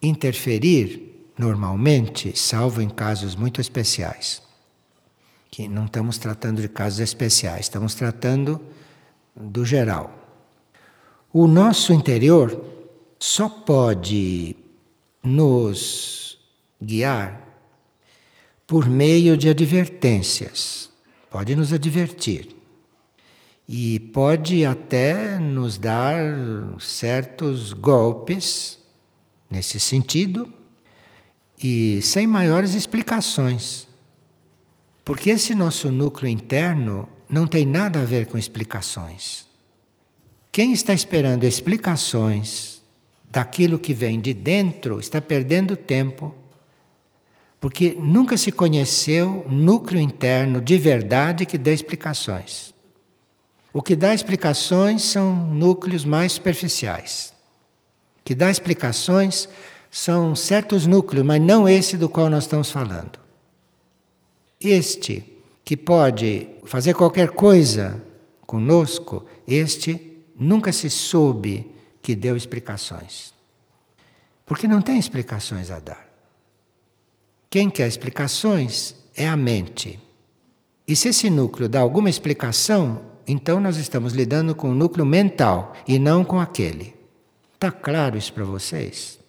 interferir 0.00 1.30
normalmente, 1.36 2.32
salvo 2.38 2.80
em 2.80 2.88
casos 2.88 3.34
muito 3.34 3.60
especiais. 3.60 4.40
Que 5.50 5.68
não 5.68 5.84
estamos 5.84 6.16
tratando 6.16 6.62
de 6.62 6.70
casos 6.70 7.00
especiais, 7.00 7.66
estamos 7.66 7.94
tratando 7.94 8.58
do 9.36 9.62
geral. 9.62 10.10
O 11.30 11.46
nosso 11.46 11.92
interior 11.92 12.64
só 13.18 13.46
pode 13.46 14.56
nos 15.22 16.38
guiar 16.82 17.46
por 18.66 18.88
meio 18.88 19.36
de 19.36 19.50
advertências, 19.50 20.88
pode 21.30 21.54
nos 21.54 21.74
advertir 21.74 22.61
e 23.68 24.00
pode 24.00 24.64
até 24.64 25.38
nos 25.38 25.78
dar 25.78 26.22
certos 26.78 27.72
golpes 27.72 28.78
nesse 29.50 29.78
sentido 29.78 30.52
e 31.62 32.00
sem 32.02 32.26
maiores 32.26 32.74
explicações. 32.74 33.86
Porque 35.04 35.30
esse 35.30 35.54
nosso 35.54 35.90
núcleo 35.90 36.28
interno 36.28 37.08
não 37.28 37.46
tem 37.46 37.64
nada 37.64 38.02
a 38.02 38.04
ver 38.04 38.26
com 38.26 38.36
explicações. 38.36 39.46
Quem 40.50 40.72
está 40.72 40.92
esperando 40.92 41.44
explicações 41.44 42.82
daquilo 43.30 43.78
que 43.78 43.94
vem 43.94 44.20
de 44.20 44.34
dentro 44.34 45.00
está 45.00 45.20
perdendo 45.20 45.74
tempo, 45.74 46.34
porque 47.58 47.96
nunca 47.98 48.36
se 48.36 48.52
conheceu 48.52 49.46
núcleo 49.48 50.00
interno 50.00 50.60
de 50.60 50.76
verdade 50.76 51.46
que 51.46 51.56
dê 51.56 51.72
explicações. 51.72 52.71
O 53.72 53.80
que 53.80 53.96
dá 53.96 54.14
explicações 54.14 55.02
são 55.02 55.34
núcleos 55.34 56.04
mais 56.04 56.32
superficiais. 56.32 57.32
O 58.20 58.24
que 58.24 58.34
dá 58.34 58.50
explicações 58.50 59.48
são 59.90 60.36
certos 60.36 60.86
núcleos, 60.86 61.24
mas 61.24 61.40
não 61.40 61.68
esse 61.68 61.96
do 61.96 62.08
qual 62.08 62.28
nós 62.28 62.44
estamos 62.44 62.70
falando. 62.70 63.18
Este 64.60 65.24
que 65.64 65.76
pode 65.76 66.48
fazer 66.64 66.94
qualquer 66.94 67.30
coisa 67.30 68.02
conosco, 68.46 69.24
este 69.46 70.18
nunca 70.36 70.72
se 70.72 70.90
soube 70.90 71.70
que 72.02 72.14
deu 72.14 72.36
explicações. 72.36 73.32
Porque 74.44 74.68
não 74.68 74.82
tem 74.82 74.98
explicações 74.98 75.70
a 75.70 75.78
dar. 75.78 76.06
Quem 77.48 77.70
quer 77.70 77.86
explicações 77.86 78.94
é 79.14 79.28
a 79.28 79.36
mente. 79.36 79.98
E 80.86 80.96
se 80.96 81.08
esse 81.08 81.30
núcleo 81.30 81.68
dá 81.68 81.80
alguma 81.80 82.10
explicação, 82.10 83.11
então 83.26 83.60
nós 83.60 83.76
estamos 83.76 84.12
lidando 84.12 84.54
com 84.54 84.70
o 84.70 84.74
núcleo 84.74 85.06
mental 85.06 85.74
e 85.86 85.98
não 85.98 86.24
com 86.24 86.40
aquele. 86.40 86.94
Está 87.54 87.70
claro 87.70 88.16
isso 88.16 88.32
para 88.32 88.44
vocês? 88.44 89.20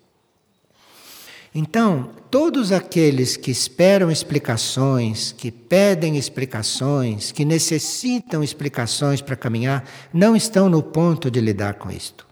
Então, 1.55 2.09
todos 2.31 2.71
aqueles 2.71 3.37
que 3.37 3.51
esperam 3.51 4.09
explicações, 4.09 5.31
que 5.31 5.51
pedem 5.51 6.17
explicações, 6.17 7.31
que 7.31 7.45
necessitam 7.45 8.43
explicações 8.43 9.21
para 9.21 9.35
caminhar, 9.35 9.87
não 10.11 10.35
estão 10.35 10.67
no 10.67 10.81
ponto 10.81 11.29
de 11.29 11.39
lidar 11.39 11.75
com 11.75 11.91
isto. 11.91 12.25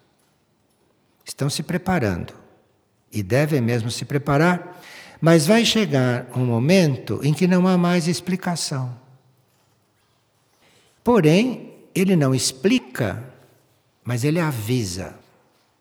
Estão 1.24 1.52
se 1.52 1.62
preparando. 1.62 2.34
E 3.14 3.22
devem 3.22 3.62
mesmo 3.62 3.92
se 3.92 4.06
preparar, 4.06 4.82
mas 5.20 5.46
vai 5.46 5.64
chegar 5.66 6.26
um 6.36 6.44
momento 6.44 7.20
em 7.22 7.32
que 7.32 7.46
não 7.46 7.68
há 7.68 7.78
mais 7.78 8.08
explicação. 8.08 8.92
Porém, 11.04 11.74
ele 11.94 12.16
não 12.16 12.34
explica, 12.34 13.24
mas 14.04 14.24
ele 14.24 14.40
avisa. 14.40 15.16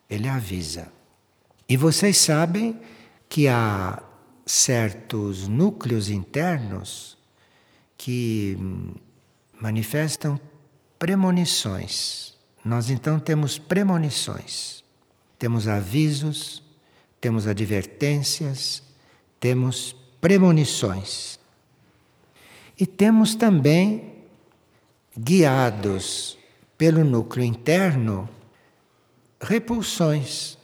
Ele 0.08 0.28
avisa. 0.28 0.90
E 1.68 1.76
vocês 1.76 2.16
sabem 2.16 2.80
que 3.28 3.46
há 3.46 4.02
certos 4.44 5.46
núcleos 5.46 6.10
internos 6.10 7.16
que 7.96 8.58
manifestam 9.60 10.40
premonições. 10.98 12.34
Nós 12.64 12.90
então 12.90 13.20
temos 13.20 13.58
premonições, 13.58 14.82
temos 15.38 15.68
avisos, 15.68 16.62
temos 17.20 17.46
advertências, 17.46 18.82
temos 19.38 19.94
premonições. 20.20 21.38
E 22.78 22.86
temos 22.86 23.34
também 23.34 24.19
guiados 25.22 26.38
pelo 26.78 27.04
núcleo 27.04 27.44
interno, 27.44 28.26
repulsões, 29.38 30.56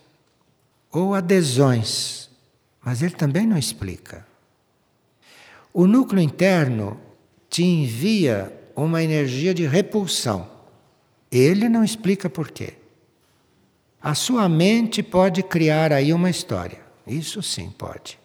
ou 0.90 1.14
adesões, 1.14 2.30
mas 2.82 3.02
ele 3.02 3.14
também 3.14 3.46
não 3.46 3.58
explica. 3.58 4.26
O 5.74 5.86
núcleo 5.86 6.22
interno 6.22 6.98
te 7.50 7.62
envia 7.62 8.50
uma 8.74 9.02
energia 9.02 9.52
de 9.52 9.66
repulsão. 9.66 10.48
Ele 11.30 11.68
não 11.68 11.84
explica 11.84 12.30
por 12.30 12.50
quê. 12.50 12.74
A 14.00 14.14
sua 14.14 14.48
mente 14.48 15.02
pode 15.02 15.42
criar 15.42 15.92
aí 15.92 16.14
uma 16.14 16.30
história. 16.30 16.80
Isso 17.06 17.42
sim 17.42 17.68
pode. 17.76 18.18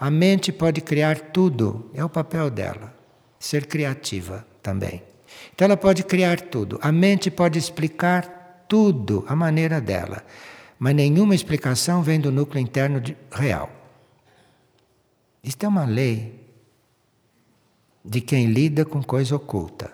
A 0.00 0.10
mente 0.10 0.50
pode 0.50 0.80
criar 0.80 1.20
tudo, 1.20 1.90
é 1.92 2.02
o 2.02 2.08
papel 2.08 2.48
dela. 2.48 2.96
Ser 3.38 3.66
criativa 3.66 4.46
também. 4.62 5.07
Então 5.54 5.64
ela 5.64 5.76
pode 5.76 6.02
criar 6.04 6.40
tudo. 6.40 6.78
A 6.82 6.92
mente 6.92 7.30
pode 7.30 7.58
explicar 7.58 8.64
tudo 8.68 9.24
à 9.28 9.34
maneira 9.34 9.80
dela. 9.80 10.24
Mas 10.78 10.94
nenhuma 10.94 11.34
explicação 11.34 12.02
vem 12.02 12.20
do 12.20 12.30
núcleo 12.30 12.62
interno 12.62 13.00
de, 13.00 13.16
real. 13.30 13.70
Isto 15.42 15.64
é 15.64 15.68
uma 15.68 15.84
lei 15.84 16.46
de 18.04 18.20
quem 18.20 18.46
lida 18.46 18.84
com 18.84 19.02
coisa 19.02 19.34
oculta. 19.34 19.92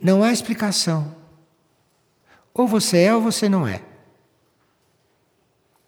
Não 0.00 0.22
há 0.22 0.32
explicação. 0.32 1.14
Ou 2.52 2.66
você 2.66 2.98
é 2.98 3.14
ou 3.14 3.20
você 3.20 3.48
não 3.48 3.66
é. 3.66 3.82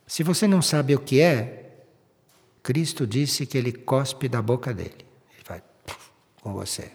Se 0.07 0.23
você 0.23 0.47
não 0.47 0.61
sabe 0.63 0.95
o 0.95 1.01
que 1.01 1.21
é, 1.21 1.81
Cristo 2.63 3.07
disse 3.07 3.47
que 3.47 3.57
ele 3.57 3.73
cospe 3.73 4.29
da 4.29 4.43
boca 4.43 4.75
dele. 4.75 5.07
Ele 5.35 5.45
vai 5.47 5.63
com 6.43 6.53
você. 6.53 6.93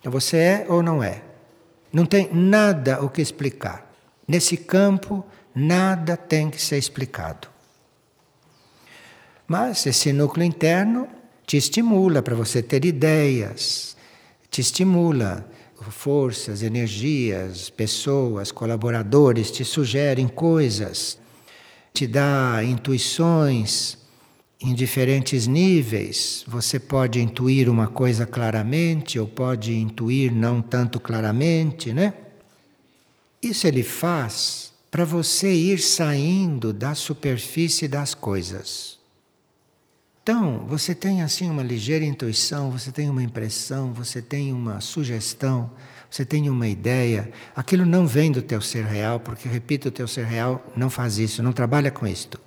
Então 0.00 0.10
você 0.10 0.36
é 0.36 0.66
ou 0.68 0.82
não 0.82 1.02
é? 1.02 1.22
Não 1.92 2.06
tem 2.06 2.28
nada 2.32 3.04
o 3.04 3.08
que 3.08 3.20
explicar. 3.20 3.92
Nesse 4.26 4.56
campo, 4.56 5.24
nada 5.54 6.16
tem 6.16 6.50
que 6.50 6.60
ser 6.60 6.78
explicado. 6.78 7.48
Mas 9.46 9.84
esse 9.86 10.12
núcleo 10.12 10.44
interno 10.44 11.08
te 11.46 11.56
estimula 11.56 12.22
para 12.22 12.34
você 12.34 12.62
ter 12.62 12.84
ideias, 12.84 13.96
te 14.50 14.60
estimula 14.60 15.44
forças, 15.90 16.62
energias, 16.62 17.70
pessoas, 17.70 18.52
colaboradores 18.52 19.50
te 19.50 19.64
sugerem 19.64 20.28
coisas, 20.28 21.18
te 21.92 22.06
dá 22.06 22.62
intuições 22.62 23.99
em 24.60 24.74
diferentes 24.74 25.46
níveis. 25.46 26.44
Você 26.46 26.78
pode 26.78 27.20
intuir 27.20 27.68
uma 27.68 27.88
coisa 27.88 28.26
claramente 28.26 29.18
ou 29.18 29.26
pode 29.26 29.74
intuir 29.74 30.32
não 30.32 30.60
tanto 30.60 31.00
claramente, 31.00 31.92
né? 31.92 32.12
Isso 33.42 33.66
ele 33.66 33.82
faz 33.82 34.72
para 34.90 35.04
você 35.04 35.52
ir 35.52 35.78
saindo 35.78 36.72
da 36.72 36.94
superfície 36.94 37.88
das 37.88 38.14
coisas. 38.14 38.98
Então, 40.22 40.66
você 40.68 40.94
tem 40.94 41.22
assim 41.22 41.48
uma 41.48 41.62
ligeira 41.62 42.04
intuição, 42.04 42.70
você 42.70 42.92
tem 42.92 43.08
uma 43.08 43.22
impressão, 43.22 43.92
você 43.92 44.20
tem 44.20 44.52
uma 44.52 44.80
sugestão, 44.80 45.70
você 46.10 46.24
tem 46.24 46.50
uma 46.50 46.68
ideia. 46.68 47.32
Aquilo 47.56 47.86
não 47.86 48.06
vem 48.06 48.30
do 48.30 48.42
teu 48.42 48.60
ser 48.60 48.84
real, 48.84 49.18
porque, 49.20 49.48
repito, 49.48 49.88
o 49.88 49.90
teu 49.90 50.06
ser 50.06 50.26
real 50.26 50.62
não 50.76 50.90
faz 50.90 51.18
isso, 51.18 51.42
não 51.42 51.52
trabalha 51.52 51.90
com 51.90 52.06
isto. 52.06 52.38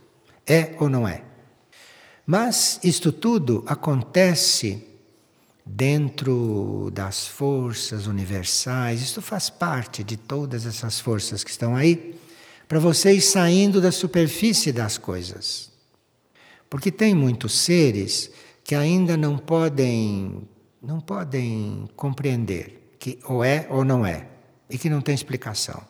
É 0.46 0.76
ou 0.80 0.88
não 0.88 1.08
é? 1.08 1.33
Mas 2.26 2.80
isto 2.84 3.12
tudo 3.12 3.64
acontece 3.68 4.88
dentro 5.66 6.90
das 6.94 7.28
forças 7.28 8.08
universais, 8.08 9.02
isto 9.02 9.22
faz 9.22 9.50
parte 9.50 10.04
de 10.04 10.18
todas 10.18 10.66
essas 10.66 11.00
forças 11.00 11.44
que 11.44 11.50
estão 11.50 11.76
aí, 11.76 12.16
para 12.68 12.80
vocês 12.80 13.26
saindo 13.26 13.82
da 13.82 13.92
superfície 13.92 14.72
das 14.72 14.98
coisas. 14.98 15.72
Porque 16.70 16.92
tem 16.92 17.14
muitos 17.14 17.54
seres 17.54 18.32
que 18.64 18.74
ainda 18.74 19.16
não 19.18 19.38
podem 19.38 20.48
não 20.82 21.00
podem 21.00 21.88
compreender 21.96 22.96
que 23.00 23.18
ou 23.26 23.44
é 23.44 23.68
ou 23.70 23.86
não 23.86 24.06
é 24.06 24.28
e 24.70 24.78
que 24.78 24.90
não 24.90 25.02
tem 25.02 25.16
explicação. 25.16 25.82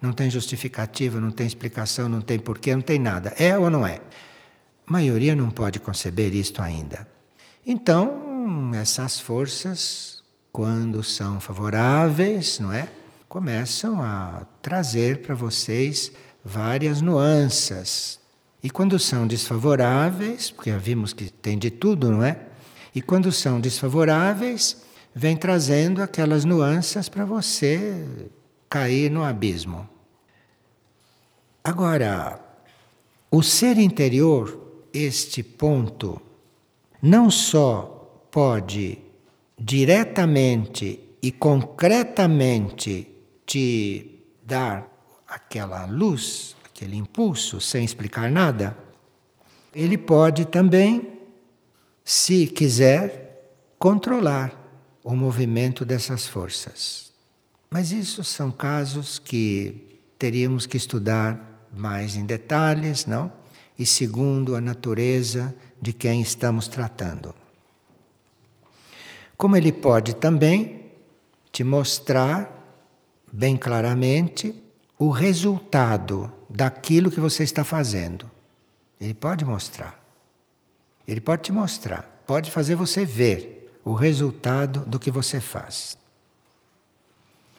Não 0.00 0.12
tem 0.12 0.28
justificativa, 0.28 1.20
não 1.20 1.30
tem 1.30 1.46
explicação, 1.46 2.08
não 2.08 2.20
tem 2.20 2.38
porquê, 2.38 2.74
não 2.74 2.82
tem 2.82 2.98
nada. 2.98 3.32
É 3.38 3.56
ou 3.56 3.70
não 3.70 3.86
é? 3.86 4.00
A 4.86 4.92
maioria 4.92 5.34
não 5.34 5.50
pode 5.50 5.78
conceber 5.80 6.34
isto 6.34 6.60
ainda. 6.60 7.06
Então, 7.66 8.72
essas 8.74 9.20
forças, 9.20 10.22
quando 10.52 11.02
são 11.02 11.40
favoráveis, 11.40 12.58
não 12.58 12.72
é? 12.72 12.88
Começam 13.28 14.02
a 14.02 14.46
trazer 14.60 15.22
para 15.22 15.34
vocês 15.34 16.12
várias 16.44 17.00
nuances 17.00 18.20
e 18.62 18.70
quando 18.70 18.96
são 18.98 19.26
desfavoráveis, 19.26 20.50
porque 20.50 20.70
já 20.70 20.78
vimos 20.78 21.12
que 21.12 21.30
tem 21.30 21.58
de 21.58 21.68
tudo, 21.70 22.10
não 22.10 22.22
é? 22.22 22.38
E 22.94 23.02
quando 23.02 23.32
são 23.32 23.60
desfavoráveis, 23.60 24.82
vem 25.12 25.36
trazendo 25.36 26.00
aquelas 26.00 26.44
nuances 26.44 27.08
para 27.08 27.24
você 27.24 28.06
cair 28.68 29.10
no 29.10 29.24
abismo. 29.24 29.88
Agora, 31.64 32.40
o 33.30 33.42
ser 33.42 33.78
interior, 33.78 34.61
este 34.92 35.42
ponto, 35.42 36.20
não 37.00 37.30
só 37.30 38.26
pode 38.30 38.98
diretamente 39.58 41.00
e 41.22 41.30
concretamente 41.30 43.08
te 43.46 44.24
dar 44.44 44.90
aquela 45.26 45.86
luz 45.86 46.56
aquele 46.82 46.96
impulso 46.96 47.60
sem 47.60 47.84
explicar 47.84 48.28
nada, 48.30 48.76
ele 49.74 49.96
pode 49.96 50.44
também, 50.46 51.20
se 52.04 52.46
quiser, 52.46 53.52
controlar 53.78 54.52
o 55.04 55.14
movimento 55.14 55.84
dessas 55.84 56.26
forças. 56.26 57.12
Mas 57.70 57.92
isso 57.92 58.24
são 58.24 58.50
casos 58.50 59.18
que 59.18 60.00
teríamos 60.18 60.66
que 60.66 60.76
estudar 60.76 61.68
mais 61.72 62.16
em 62.16 62.26
detalhes, 62.26 63.06
não? 63.06 63.32
E 63.78 63.86
segundo 63.86 64.54
a 64.54 64.60
natureza 64.60 65.54
de 65.80 65.92
quem 65.92 66.20
estamos 66.20 66.68
tratando. 66.68 67.34
Como 69.36 69.56
ele 69.56 69.72
pode 69.72 70.14
também 70.14 70.92
te 71.50 71.64
mostrar 71.64 72.62
bem 73.32 73.56
claramente 73.56 74.54
o 74.98 75.10
resultado 75.10 76.32
daquilo 76.48 77.10
que 77.10 77.18
você 77.18 77.42
está 77.42 77.64
fazendo. 77.64 78.30
Ele 79.00 79.14
pode 79.14 79.44
mostrar. 79.44 80.00
Ele 81.08 81.20
pode 81.20 81.42
te 81.42 81.52
mostrar, 81.52 82.22
pode 82.26 82.50
fazer 82.50 82.76
você 82.76 83.04
ver 83.04 83.72
o 83.84 83.94
resultado 83.94 84.80
do 84.86 84.98
que 84.98 85.10
você 85.10 85.40
faz. 85.40 85.98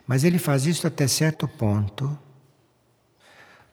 Mas 0.07 0.23
ele 0.23 0.39
faz 0.39 0.65
isso 0.65 0.87
até 0.87 1.07
certo 1.07 1.47
ponto, 1.47 2.17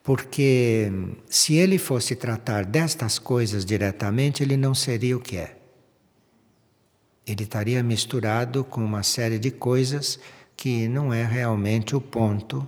porque 0.03 0.91
se 1.29 1.55
ele 1.55 1.79
fosse 1.79 2.17
tratar 2.17 2.65
destas 2.65 3.19
coisas 3.19 3.65
diretamente, 3.65 4.43
ele 4.43 4.57
não 4.57 4.75
seria 4.75 5.17
o 5.17 5.21
que 5.21 5.37
é. 5.37 5.57
Ele 7.27 7.45
estaria 7.45 7.83
misturado 7.83 8.65
com 8.65 8.85
uma 8.85 9.03
série 9.03 9.39
de 9.39 9.51
coisas 9.51 10.19
que 10.57 10.89
não 10.89 11.13
é 11.13 11.25
realmente 11.25 11.95
o 11.95 12.01
ponto 12.01 12.67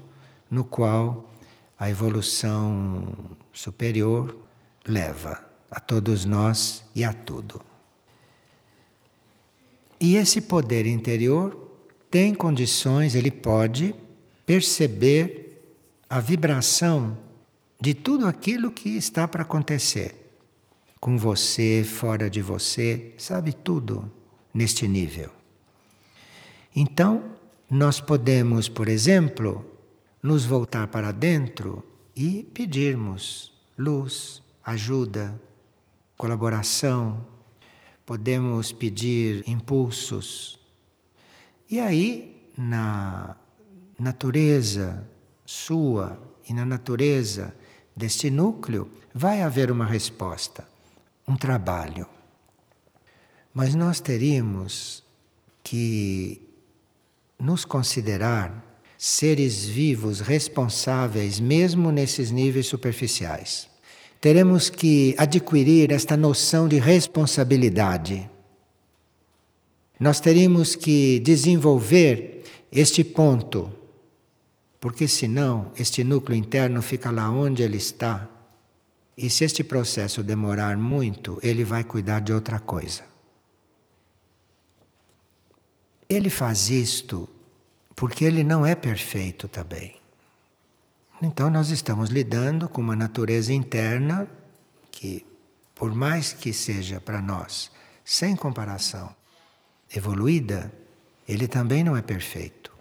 no 0.51 0.65
qual 0.65 1.31
a 1.79 1.91
evolução 1.91 3.13
superior 3.53 4.37
leva 4.87 5.45
a 5.71 5.81
todos 5.81 6.25
nós 6.25 6.85
e 6.95 7.03
a 7.03 7.13
tudo. 7.13 7.61
E 9.99 10.17
esse 10.17 10.41
poder 10.41 10.87
interior 10.87 11.71
tem 12.11 12.35
condições, 12.35 13.15
ele 13.15 13.31
pode 13.31 13.95
perceber 14.45 15.43
a 16.11 16.21
vibração 16.21 17.17
de 17.83 17.95
tudo 17.95 18.29
aquilo 18.29 18.71
que 18.71 18.91
está 18.91 19.27
para 19.27 19.43
acontecer. 19.43 20.15
Com 21.01 21.19
você, 21.19 21.83
fora 21.83 22.31
de 22.31 22.41
você, 22.41 23.13
sabe 23.19 23.53
tudo 23.53 24.09
neste 24.55 24.87
nível. 24.87 25.31
Então, 26.77 27.25
nós 27.69 28.01
podemos, 28.01 28.69
por 28.69 28.87
exemplo, 28.87 29.67
nos 30.23 30.45
voltar 30.45 30.87
para 30.87 31.11
dentro 31.11 31.85
e 32.15 32.45
pedirmos 32.55 33.53
luz, 33.77 34.45
ajuda, 34.65 35.35
colaboração. 36.17 37.27
Podemos 38.07 38.71
pedir 38.71 39.43
impulsos. 39.45 40.57
E 41.69 41.81
aí, 41.81 42.49
na 42.57 43.35
natureza 43.99 45.05
sua 45.45 46.17
e 46.49 46.55
na 46.55 46.65
natureza 46.65 47.53
deste 47.95 48.31
núcleo, 48.31 48.91
vai 49.15 49.43
haver 49.43 49.71
uma 49.71 49.87
resposta, 49.87 50.67
um 51.27 51.37
trabalho. 51.37 52.07
Mas 53.55 53.75
nós 53.75 54.01
teríamos 54.01 55.05
que 55.63 56.41
nos 57.39 57.65
considerar 57.65 58.73
seres 58.97 59.67
vivos 59.67 60.21
responsáveis, 60.21 61.41
mesmo 61.41 61.91
nesses 61.91 62.31
níveis 62.31 62.67
superficiais. 62.67 63.69
Teremos 64.21 64.71
que 64.71 65.15
adquirir 65.19 65.91
esta 65.91 66.17
noção 66.17 66.69
de 66.69 66.79
responsabilidade. 66.79 68.31
Nós 69.99 70.21
teríamos 70.21 70.77
que 70.77 71.19
desenvolver 71.19 72.45
este 72.71 73.03
ponto, 73.03 73.73
porque 74.83 75.07
senão 75.07 75.71
este 75.77 76.03
núcleo 76.03 76.37
interno 76.37 76.83
fica 76.83 77.09
lá 77.13 77.31
onde 77.31 77.63
ele 77.63 77.77
está. 77.77 78.29
E 79.17 79.31
se 79.31 79.45
este 79.45 79.63
processo 79.63 80.25
demorar 80.25 80.77
muito, 80.77 81.39
ele 81.41 81.63
vai 81.63 81.85
cuidar 81.85 82.19
de 82.19 82.33
outra 82.33 82.59
coisa. 82.59 83.05
Ele 86.09 86.29
faz 86.29 86.69
isto 86.69 87.29
porque 87.95 88.25
ele 88.25 88.43
não 88.43 88.67
é 88.67 88.75
perfeito 88.75 89.47
também. 89.47 89.95
Então 91.23 91.49
nós 91.49 91.71
estamos 91.71 92.11
lidando 92.11 92.69
com 92.69 92.81
uma 92.81 92.97
natureza 92.97 93.53
interna 93.53 94.27
que, 94.91 95.25
por 95.77 95.95
mais 95.95 96.33
que 96.33 96.53
seja 96.53 97.01
para 97.01 97.23
nós, 97.23 97.71
sem 98.05 98.35
comparação, 98.35 99.15
evoluída, 99.95 100.73
ele 101.29 101.47
também 101.47 101.85
não 101.85 101.97
é 101.97 102.03
perfeito. 102.03 102.72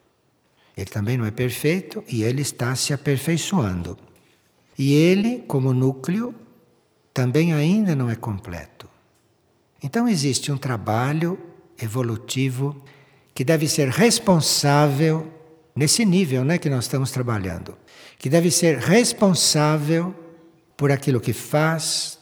Ele 0.81 0.89
também 0.89 1.17
não 1.17 1.25
é 1.25 1.31
perfeito 1.31 2.03
e 2.07 2.23
ele 2.23 2.41
está 2.41 2.75
se 2.75 2.93
aperfeiçoando. 2.93 3.97
E 4.77 4.93
ele, 4.93 5.43
como 5.47 5.73
núcleo, 5.73 6.33
também 7.13 7.53
ainda 7.53 7.95
não 7.95 8.09
é 8.09 8.15
completo. 8.15 8.89
Então 9.83 10.07
existe 10.07 10.51
um 10.51 10.57
trabalho 10.57 11.37
evolutivo 11.79 12.83
que 13.33 13.43
deve 13.43 13.67
ser 13.67 13.89
responsável 13.89 15.31
nesse 15.75 16.03
nível 16.03 16.43
né, 16.43 16.57
que 16.57 16.69
nós 16.69 16.85
estamos 16.85 17.11
trabalhando, 17.11 17.77
que 18.17 18.29
deve 18.29 18.51
ser 18.51 18.77
responsável 18.77 20.15
por 20.75 20.91
aquilo 20.91 21.19
que 21.19 21.33
faz, 21.33 22.19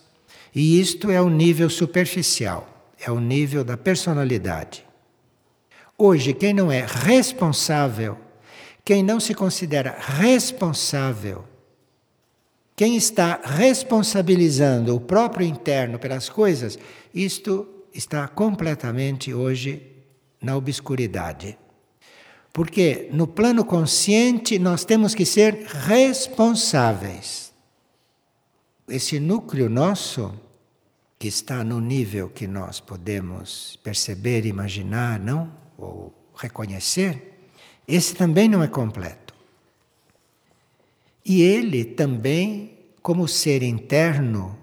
e 0.54 0.80
isto 0.80 1.10
é 1.10 1.22
o 1.22 1.30
nível 1.30 1.70
superficial, 1.70 2.92
é 3.00 3.10
o 3.10 3.20
nível 3.20 3.64
da 3.64 3.78
personalidade. 3.78 4.86
Hoje, 5.98 6.34
quem 6.34 6.54
não 6.54 6.72
é 6.72 6.86
responsável, 6.86 8.18
quem 8.90 9.04
não 9.04 9.20
se 9.20 9.36
considera 9.36 9.96
responsável, 10.00 11.46
quem 12.76 12.96
está 12.98 13.40
responsabilizando 13.44 14.96
o 14.96 15.00
próprio 15.00 15.46
interno 15.46 16.00
pelas 16.00 16.28
coisas, 16.28 16.80
isto 17.14 17.68
está 17.94 18.28
completamente 18.28 19.32
hoje 19.32 19.86
na 20.42 20.58
obscuridade. 20.58 21.56
Porque 22.52 23.08
no 23.14 23.28
plano 23.28 23.64
consciente 23.64 24.58
nós 24.58 24.84
temos 24.86 25.14
que 25.14 25.24
ser 25.24 25.68
responsáveis. 25.68 27.54
Esse 28.88 29.20
núcleo 29.20 29.70
nosso, 29.70 30.34
que 31.20 31.28
está 31.28 31.64
no 31.64 31.80
nível 31.80 32.28
que 32.28 32.48
nós 32.48 32.80
podemos 32.80 33.78
perceber, 33.84 34.48
imaginar, 34.48 35.20
não? 35.20 35.52
Ou 35.78 36.12
reconhecer, 36.36 37.30
esse 37.90 38.14
também 38.14 38.48
não 38.48 38.62
é 38.62 38.68
completo. 38.68 39.34
E 41.26 41.42
ele 41.42 41.84
também, 41.84 42.78
como 43.02 43.28
ser 43.28 43.64
interno, 43.64 44.58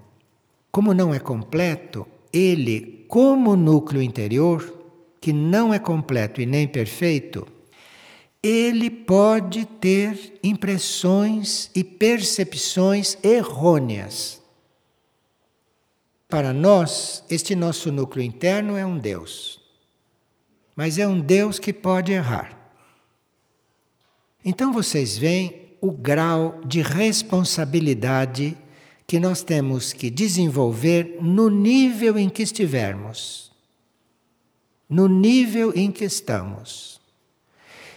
como 0.71 0.93
não 0.93 1.13
é 1.13 1.19
completo, 1.19 2.07
ele, 2.31 3.05
como 3.07 3.55
núcleo 3.55 4.01
interior, 4.01 4.73
que 5.19 5.33
não 5.33 5.73
é 5.73 5.79
completo 5.79 6.41
e 6.41 6.45
nem 6.45 6.67
perfeito, 6.67 7.47
ele 8.41 8.89
pode 8.89 9.65
ter 9.65 10.39
impressões 10.43 11.69
e 11.75 11.83
percepções 11.83 13.17
errôneas. 13.23 14.41
Para 16.29 16.53
nós, 16.53 17.23
este 17.29 17.55
nosso 17.55 17.91
núcleo 17.91 18.23
interno 18.23 18.75
é 18.75 18.85
um 18.85 18.97
Deus. 18.97 19.59
Mas 20.75 20.97
é 20.97 21.07
um 21.07 21.19
Deus 21.19 21.59
que 21.59 21.73
pode 21.73 22.11
errar. 22.11 22.56
Então 24.47 24.71
vocês 24.71 25.17
veem 25.17 25.75
o 25.81 25.91
grau 25.91 26.61
de 26.65 26.81
responsabilidade 26.81 28.57
que 29.05 29.19
nós 29.19 29.43
temos 29.43 29.91
que 29.93 30.09
desenvolver 30.09 31.17
no 31.21 31.49
nível 31.49 32.17
em 32.17 32.29
que 32.29 32.41
estivermos 32.41 33.47
no 34.89 35.07
nível 35.07 35.73
em 35.75 35.91
que 35.91 36.05
estamos. 36.05 36.99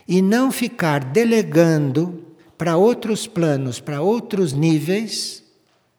E 0.07 0.21
não 0.21 0.51
ficar 0.51 1.05
delegando 1.05 2.25
para 2.59 2.77
outros 2.77 3.27
planos, 3.27 3.79
para 3.79 4.03
outros 4.03 4.53
níveis 4.53 5.45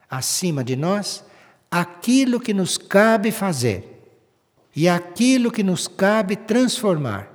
acima 0.10 0.64
de 0.64 0.76
nós, 0.76 1.24
aquilo 1.70 2.40
que 2.40 2.54
nos 2.54 2.78
cabe 2.78 3.32
fazer 3.32 3.88
e 4.76 4.88
aquilo 4.90 5.52
que 5.52 5.64
nos 5.64 5.88
cabe 5.88 6.36
transformar. 6.36 7.31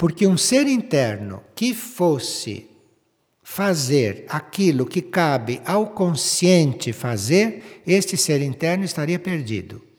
Porque 0.00 0.26
um 0.26 0.36
ser 0.36 0.66
interno 0.66 1.44
que 1.54 1.74
fosse 1.74 2.66
fazer 3.42 4.24
aquilo 4.28 4.84
que 4.86 5.02
cabe 5.02 5.60
ao 5.64 5.88
consciente 5.88 6.92
fazer, 6.92 7.82
este 7.86 8.16
ser 8.16 8.40
interno 8.40 8.84
estaria 8.84 9.18
perdido 9.18 9.90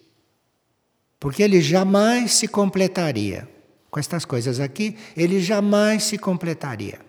porque 1.22 1.44
ele 1.44 1.62
jamais 1.62 2.34
se 2.34 2.48
completaria. 2.48 3.48
Com 3.92 4.00
estas 4.00 4.26
coisas 4.26 4.60
aqui, 4.60 4.98
ele 5.16 5.40
jamais 5.40 6.02
se 6.06 6.18
completaria. 6.18 7.00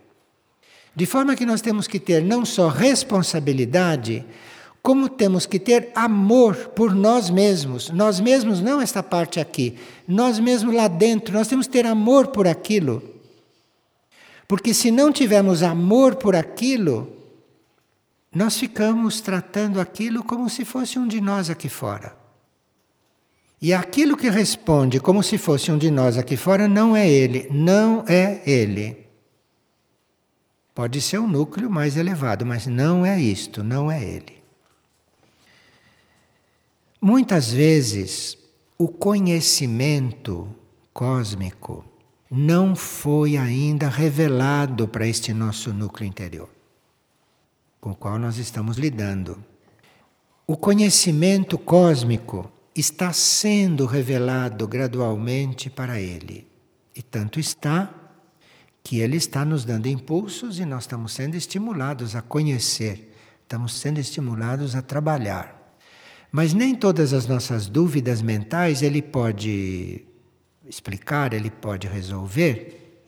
De 0.94 1.06
forma 1.06 1.34
que 1.34 1.46
nós 1.46 1.62
temos 1.62 1.88
que 1.88 1.98
ter 1.98 2.22
não 2.22 2.44
só 2.44 2.68
responsabilidade, 2.68 4.22
como 4.82 5.08
temos 5.08 5.46
que 5.46 5.60
ter 5.60 5.92
amor 5.94 6.56
por 6.70 6.92
nós 6.92 7.30
mesmos. 7.30 7.88
Nós 7.90 8.18
mesmos, 8.18 8.60
não 8.60 8.80
esta 8.80 9.02
parte 9.02 9.38
aqui, 9.38 9.78
nós 10.08 10.40
mesmos 10.40 10.74
lá 10.74 10.88
dentro, 10.88 11.34
nós 11.34 11.46
temos 11.46 11.66
que 11.66 11.72
ter 11.72 11.86
amor 11.86 12.28
por 12.28 12.48
aquilo. 12.48 13.00
Porque 14.48 14.74
se 14.74 14.90
não 14.90 15.12
tivermos 15.12 15.62
amor 15.62 16.16
por 16.16 16.34
aquilo, 16.34 17.16
nós 18.34 18.58
ficamos 18.58 19.20
tratando 19.20 19.80
aquilo 19.80 20.24
como 20.24 20.50
se 20.50 20.64
fosse 20.64 20.98
um 20.98 21.06
de 21.06 21.20
nós 21.20 21.48
aqui 21.48 21.68
fora. 21.68 22.16
E 23.60 23.72
aquilo 23.72 24.16
que 24.16 24.28
responde 24.28 24.98
como 24.98 25.22
se 25.22 25.38
fosse 25.38 25.70
um 25.70 25.78
de 25.78 25.92
nós 25.92 26.18
aqui 26.18 26.36
fora 26.36 26.66
não 26.66 26.96
é 26.96 27.08
ele, 27.08 27.46
não 27.52 28.04
é 28.08 28.42
ele. 28.44 29.06
Pode 30.74 31.00
ser 31.00 31.20
um 31.20 31.28
núcleo 31.28 31.70
mais 31.70 31.96
elevado, 31.96 32.44
mas 32.44 32.66
não 32.66 33.06
é 33.06 33.20
isto, 33.20 33.62
não 33.62 33.88
é 33.88 34.02
ele. 34.02 34.41
Muitas 37.04 37.50
vezes 37.50 38.38
o 38.78 38.86
conhecimento 38.86 40.48
cósmico 40.92 41.84
não 42.30 42.76
foi 42.76 43.36
ainda 43.36 43.88
revelado 43.88 44.86
para 44.86 45.08
este 45.08 45.34
nosso 45.34 45.72
núcleo 45.72 46.06
interior, 46.06 46.48
com 47.80 47.90
o 47.90 47.96
qual 47.96 48.20
nós 48.20 48.36
estamos 48.38 48.76
lidando. 48.76 49.44
O 50.46 50.56
conhecimento 50.56 51.58
cósmico 51.58 52.48
está 52.72 53.12
sendo 53.12 53.84
revelado 53.84 54.68
gradualmente 54.68 55.68
para 55.68 56.00
ele. 56.00 56.46
E 56.94 57.02
tanto 57.02 57.40
está 57.40 57.92
que 58.80 59.00
ele 59.00 59.16
está 59.16 59.44
nos 59.44 59.64
dando 59.64 59.88
impulsos 59.88 60.60
e 60.60 60.64
nós 60.64 60.84
estamos 60.84 61.14
sendo 61.14 61.34
estimulados 61.34 62.14
a 62.14 62.22
conhecer, 62.22 63.12
estamos 63.42 63.74
sendo 63.74 63.98
estimulados 63.98 64.76
a 64.76 64.82
trabalhar. 64.82 65.61
Mas 66.32 66.54
nem 66.54 66.74
todas 66.74 67.12
as 67.12 67.26
nossas 67.26 67.66
dúvidas 67.66 68.22
mentais 68.22 68.80
ele 68.80 69.02
pode 69.02 70.06
explicar, 70.66 71.34
ele 71.34 71.50
pode 71.50 71.86
resolver, 71.86 73.04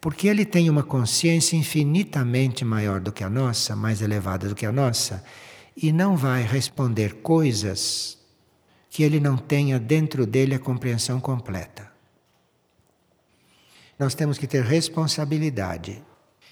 porque 0.00 0.28
ele 0.28 0.44
tem 0.44 0.70
uma 0.70 0.84
consciência 0.84 1.56
infinitamente 1.56 2.64
maior 2.64 3.00
do 3.00 3.10
que 3.10 3.24
a 3.24 3.28
nossa, 3.28 3.74
mais 3.74 4.00
elevada 4.00 4.48
do 4.48 4.54
que 4.54 4.64
a 4.64 4.70
nossa, 4.70 5.24
e 5.76 5.90
não 5.90 6.16
vai 6.16 6.44
responder 6.44 7.14
coisas 7.14 8.16
que 8.88 9.02
ele 9.02 9.18
não 9.18 9.36
tenha 9.36 9.80
dentro 9.80 10.24
dele 10.24 10.54
a 10.54 10.58
compreensão 10.60 11.18
completa. 11.18 11.90
Nós 13.98 14.14
temos 14.14 14.38
que 14.38 14.46
ter 14.46 14.62
responsabilidade. 14.62 16.00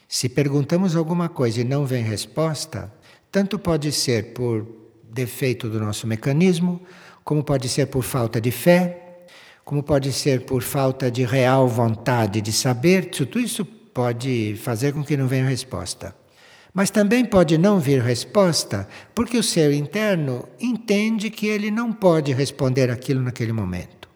Se 0.08 0.28
perguntamos 0.28 0.96
alguma 0.96 1.28
coisa 1.28 1.60
e 1.60 1.64
não 1.64 1.86
vem 1.86 2.02
resposta, 2.02 2.92
tanto 3.30 3.60
pode 3.60 3.92
ser 3.92 4.32
por 4.32 4.85
defeito 5.16 5.68
do 5.68 5.80
nosso 5.80 6.06
mecanismo, 6.06 6.80
como 7.24 7.42
pode 7.42 7.68
ser 7.68 7.86
por 7.86 8.04
falta 8.04 8.40
de 8.40 8.50
fé, 8.50 9.24
como 9.64 9.82
pode 9.82 10.12
ser 10.12 10.44
por 10.44 10.62
falta 10.62 11.10
de 11.10 11.24
real 11.24 11.66
vontade 11.66 12.40
de 12.40 12.52
saber, 12.52 13.06
tudo 13.06 13.40
isso 13.40 13.64
pode 13.64 14.54
fazer 14.62 14.92
com 14.92 15.02
que 15.02 15.16
não 15.16 15.26
venha 15.26 15.48
resposta. 15.48 16.14
Mas 16.72 16.90
também 16.90 17.24
pode 17.24 17.56
não 17.56 17.80
vir 17.80 18.02
resposta 18.02 18.86
porque 19.14 19.38
o 19.38 19.42
ser 19.42 19.72
interno 19.72 20.46
entende 20.60 21.30
que 21.30 21.46
ele 21.46 21.70
não 21.70 21.90
pode 21.92 22.32
responder 22.34 22.90
aquilo 22.90 23.22
naquele 23.22 23.52
momento. 23.52 24.08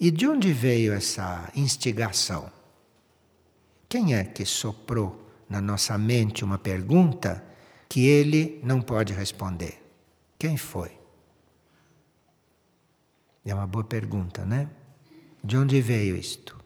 E 0.00 0.10
de 0.10 0.26
onde 0.26 0.52
veio 0.52 0.92
essa 0.92 1.50
instigação? 1.54 2.50
Quem 3.88 4.14
é 4.14 4.24
que 4.24 4.44
soprou 4.44 5.24
na 5.48 5.60
nossa 5.60 5.96
mente 5.96 6.44
uma 6.44 6.58
pergunta 6.58 7.45
que 7.88 8.06
ele 8.06 8.60
não 8.62 8.80
pode 8.80 9.12
responder? 9.12 9.82
Quem 10.38 10.56
foi? 10.56 10.96
É 13.44 13.54
uma 13.54 13.66
boa 13.66 13.84
pergunta, 13.84 14.44
né? 14.44 14.68
De 15.42 15.56
onde 15.56 15.80
veio 15.80 16.16
isto? 16.16 16.58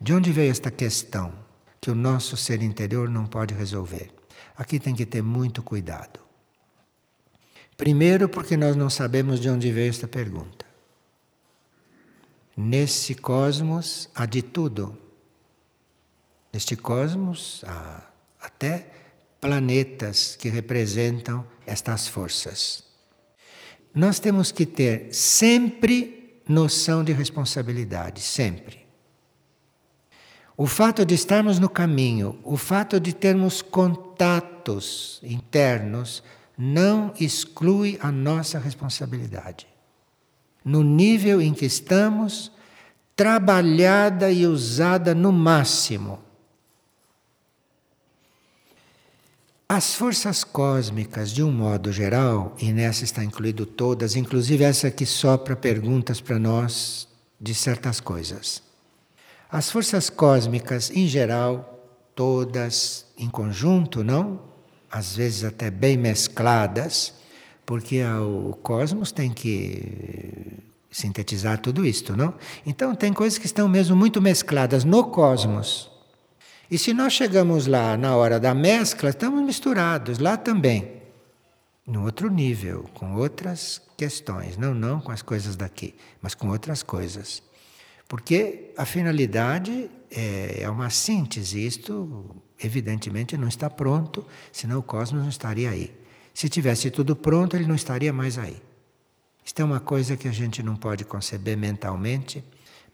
De 0.00 0.14
onde 0.14 0.32
veio 0.32 0.50
esta 0.50 0.70
questão 0.70 1.32
que 1.80 1.90
o 1.90 1.94
nosso 1.94 2.36
ser 2.36 2.62
interior 2.62 3.08
não 3.08 3.26
pode 3.26 3.52
resolver? 3.52 4.12
Aqui 4.56 4.78
tem 4.78 4.94
que 4.94 5.04
ter 5.04 5.22
muito 5.22 5.62
cuidado. 5.62 6.20
Primeiro, 7.76 8.28
porque 8.28 8.56
nós 8.56 8.76
não 8.76 8.88
sabemos 8.88 9.40
de 9.40 9.48
onde 9.48 9.72
veio 9.72 9.90
esta 9.90 10.06
pergunta. 10.06 10.64
Nesse 12.56 13.14
cosmos 13.14 14.08
há 14.14 14.26
de 14.26 14.42
tudo. 14.42 14.96
Neste 16.52 16.76
cosmos 16.76 17.64
há 17.66 18.06
até 18.40 18.99
planetas 19.40 20.36
que 20.36 20.48
representam 20.48 21.46
estas 21.66 22.06
forças. 22.06 22.84
Nós 23.94 24.18
temos 24.18 24.52
que 24.52 24.66
ter 24.66 25.12
sempre 25.12 26.42
noção 26.46 27.02
de 27.02 27.12
responsabilidade, 27.12 28.20
sempre. 28.20 28.86
O 30.56 30.66
fato 30.66 31.06
de 31.06 31.14
estarmos 31.14 31.58
no 31.58 31.68
caminho, 31.68 32.38
o 32.44 32.56
fato 32.56 33.00
de 33.00 33.14
termos 33.14 33.62
contatos 33.62 35.18
internos, 35.22 36.22
não 36.56 37.14
exclui 37.18 37.98
a 38.02 38.12
nossa 38.12 38.58
responsabilidade. 38.58 39.66
No 40.62 40.82
nível 40.82 41.40
em 41.40 41.54
que 41.54 41.64
estamos, 41.64 42.52
trabalhada 43.16 44.30
e 44.30 44.46
usada 44.46 45.14
no 45.14 45.32
máximo 45.32 46.18
As 49.72 49.94
forças 49.94 50.42
cósmicas, 50.42 51.30
de 51.30 51.44
um 51.44 51.52
modo 51.52 51.92
geral, 51.92 52.56
e 52.58 52.72
nessa 52.72 53.04
está 53.04 53.22
incluído 53.22 53.64
todas, 53.64 54.16
inclusive 54.16 54.64
essa 54.64 54.90
que 54.90 55.06
sopra 55.06 55.54
perguntas 55.54 56.20
para 56.20 56.40
nós 56.40 57.06
de 57.40 57.54
certas 57.54 58.00
coisas. 58.00 58.64
As 59.48 59.70
forças 59.70 60.10
cósmicas, 60.10 60.90
em 60.90 61.06
geral, 61.06 61.88
todas 62.16 63.06
em 63.16 63.30
conjunto, 63.30 64.02
não? 64.02 64.40
Às 64.90 65.14
vezes 65.14 65.44
até 65.44 65.70
bem 65.70 65.96
mescladas, 65.96 67.14
porque 67.64 68.02
o 68.02 68.58
cosmos 68.64 69.12
tem 69.12 69.30
que 69.30 70.58
sintetizar 70.90 71.60
tudo 71.60 71.86
isto, 71.86 72.16
não? 72.16 72.34
Então 72.66 72.92
tem 72.92 73.12
coisas 73.12 73.38
que 73.38 73.46
estão 73.46 73.68
mesmo 73.68 73.94
muito 73.94 74.20
mescladas 74.20 74.82
no 74.82 75.04
cosmos. 75.04 75.89
E 76.70 76.78
se 76.78 76.94
nós 76.94 77.14
chegamos 77.14 77.66
lá 77.66 77.96
na 77.96 78.14
hora 78.14 78.38
da 78.38 78.54
mescla, 78.54 79.10
estamos 79.10 79.42
misturados 79.42 80.20
lá 80.20 80.36
também. 80.36 81.02
No 81.84 82.04
outro 82.04 82.30
nível, 82.30 82.88
com 82.94 83.16
outras 83.16 83.82
questões, 83.98 84.56
não 84.56 84.72
não 84.72 85.00
com 85.00 85.10
as 85.10 85.20
coisas 85.20 85.56
daqui, 85.56 85.96
mas 86.22 86.32
com 86.32 86.48
outras 86.48 86.84
coisas. 86.84 87.42
Porque 88.06 88.72
a 88.76 88.86
finalidade 88.86 89.90
é, 90.12 90.62
é 90.62 90.70
uma 90.70 90.90
síntese, 90.90 91.66
isto 91.66 92.36
evidentemente 92.62 93.36
não 93.36 93.48
está 93.48 93.68
pronto, 93.68 94.24
senão 94.52 94.78
o 94.78 94.82
cosmos 94.82 95.22
não 95.22 95.28
estaria 95.28 95.70
aí. 95.70 95.92
Se 96.32 96.48
tivesse 96.48 96.88
tudo 96.88 97.16
pronto, 97.16 97.56
ele 97.56 97.66
não 97.66 97.74
estaria 97.74 98.12
mais 98.12 98.38
aí. 98.38 98.62
Isto 99.44 99.60
é 99.60 99.64
uma 99.64 99.80
coisa 99.80 100.16
que 100.16 100.28
a 100.28 100.32
gente 100.32 100.62
não 100.62 100.76
pode 100.76 101.04
conceber 101.04 101.56
mentalmente, 101.56 102.44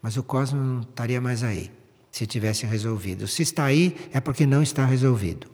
mas 0.01 0.17
o 0.17 0.23
cosmos 0.23 0.65
não 0.65 0.81
estaria 0.81 1.21
mais 1.21 1.43
aí 1.43 1.71
se 2.17 2.25
tivesse 2.25 2.65
resolvido. 2.65 3.27
Se 3.27 3.43
está 3.43 3.65
aí, 3.65 3.95
é 4.11 4.19
porque 4.19 4.45
não 4.45 4.63
está 4.63 4.83
resolvido. 4.83 5.47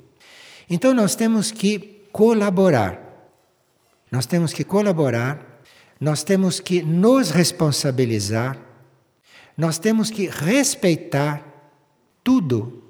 Então 0.70 0.94
nós 0.94 1.14
temos 1.14 1.52
que 1.52 2.08
colaborar. 2.10 3.02
Nós 4.10 4.26
temos 4.26 4.54
que 4.54 4.64
colaborar, 4.64 5.62
nós 6.00 6.24
temos 6.24 6.60
que 6.62 6.82
nos 6.82 7.32
responsabilizar, 7.32 8.58
nós 9.58 9.78
temos 9.78 10.10
que 10.10 10.28
respeitar 10.28 11.44
tudo. 12.24 12.82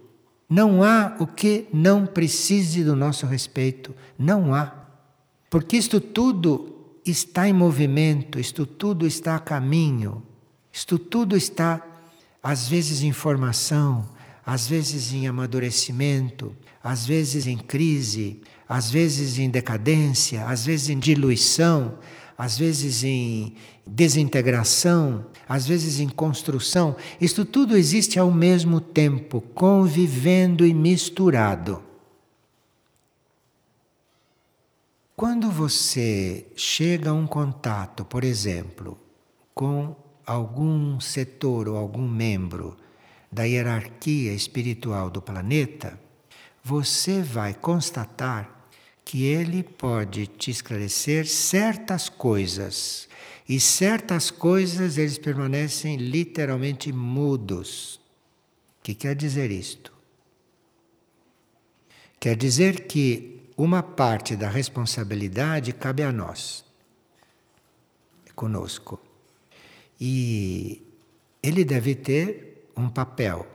Não 0.47 0.83
há 0.83 1.15
o 1.19 1.25
que 1.25 1.67
não 1.73 2.05
precise 2.05 2.83
do 2.83 2.95
nosso 2.95 3.25
respeito. 3.25 3.95
Não 4.19 4.53
há. 4.53 4.71
Porque 5.49 5.77
isto 5.77 5.99
tudo 5.99 6.99
está 7.03 7.49
em 7.49 7.53
movimento, 7.53 8.39
isto 8.39 8.67
tudo 8.67 9.07
está 9.07 9.35
a 9.35 9.39
caminho, 9.39 10.21
isto 10.71 10.99
tudo 10.99 11.35
está 11.35 11.92
às 12.43 12.67
vezes 12.67 13.01
em 13.01 13.13
formação, 13.13 14.05
às 14.45 14.67
vezes 14.67 15.13
em 15.13 15.25
amadurecimento, 15.25 16.53
às 16.83 17.05
vezes 17.05 17.47
em 17.47 17.57
crise, 17.57 18.41
às 18.67 18.91
vezes 18.91 19.39
em 19.39 19.49
decadência, 19.49 20.45
às 20.45 20.65
vezes 20.65 20.89
em 20.89 20.99
diluição, 20.99 21.97
às 22.37 22.57
vezes 22.57 23.03
em 23.05 23.55
desintegração, 23.87 25.25
às 25.47 25.65
vezes 25.65 26.01
em 26.01 26.09
construção. 26.09 26.97
Isto 27.21 27.45
tudo 27.45 27.77
existe 27.77 28.19
ao 28.19 28.29
mesmo 28.29 28.81
tempo, 28.81 29.39
convivendo 29.39 30.65
e 30.65 30.73
misturado. 30.73 31.81
Quando 35.15 35.49
você 35.49 36.45
chega 36.55 37.11
a 37.11 37.13
um 37.13 37.27
contato, 37.27 38.03
por 38.03 38.25
exemplo, 38.25 38.97
com 39.53 39.95
algum 40.25 40.99
setor 40.99 41.67
ou 41.67 41.77
algum 41.77 42.07
membro 42.07 42.77
da 43.31 43.43
hierarquia 43.43 44.33
espiritual 44.33 45.09
do 45.09 45.21
planeta, 45.21 45.99
você 46.63 47.21
vai 47.21 47.53
constatar 47.53 48.69
que 49.03 49.25
ele 49.25 49.63
pode 49.63 50.27
te 50.27 50.49
esclarecer 50.49 51.27
certas 51.27 52.09
coisas. 52.09 53.07
E 53.47 53.59
certas 53.59 54.31
coisas 54.31 54.97
eles 54.97 55.17
permanecem 55.17 55.97
literalmente 55.97 56.91
mudos. 56.93 57.95
O 58.79 58.83
que 58.83 58.95
quer 58.95 59.15
dizer 59.15 59.51
isto? 59.51 59.91
Quer 62.19 62.37
dizer 62.37 62.87
que 62.87 63.41
uma 63.57 63.83
parte 63.83 64.35
da 64.35 64.49
responsabilidade 64.49 65.73
cabe 65.73 66.03
a 66.03 66.11
nós, 66.11 66.63
conosco. 68.33 68.99
E 70.05 70.85
ele 71.41 71.63
deve 71.63 71.95
ter 71.95 72.67
um 72.75 72.89
papel 72.89 73.47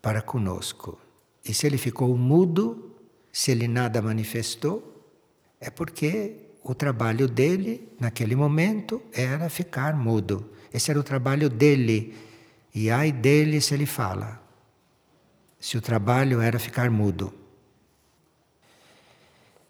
para 0.00 0.22
conosco. 0.22 0.98
E 1.44 1.52
se 1.52 1.66
ele 1.66 1.76
ficou 1.76 2.16
mudo, 2.16 2.96
se 3.30 3.50
ele 3.50 3.68
nada 3.68 4.00
manifestou, 4.00 5.06
é 5.60 5.68
porque 5.68 6.48
o 6.64 6.74
trabalho 6.74 7.28
dele, 7.28 7.86
naquele 8.00 8.34
momento, 8.34 9.02
era 9.12 9.50
ficar 9.50 9.94
mudo. 9.94 10.50
Esse 10.72 10.90
era 10.90 10.98
o 10.98 11.02
trabalho 11.02 11.50
dele. 11.50 12.16
E 12.74 12.90
ai 12.90 13.12
dele 13.12 13.60
se 13.60 13.74
ele 13.74 13.84
fala. 13.84 14.40
Se 15.60 15.76
o 15.76 15.82
trabalho 15.82 16.40
era 16.40 16.58
ficar 16.58 16.90
mudo. 16.90 17.34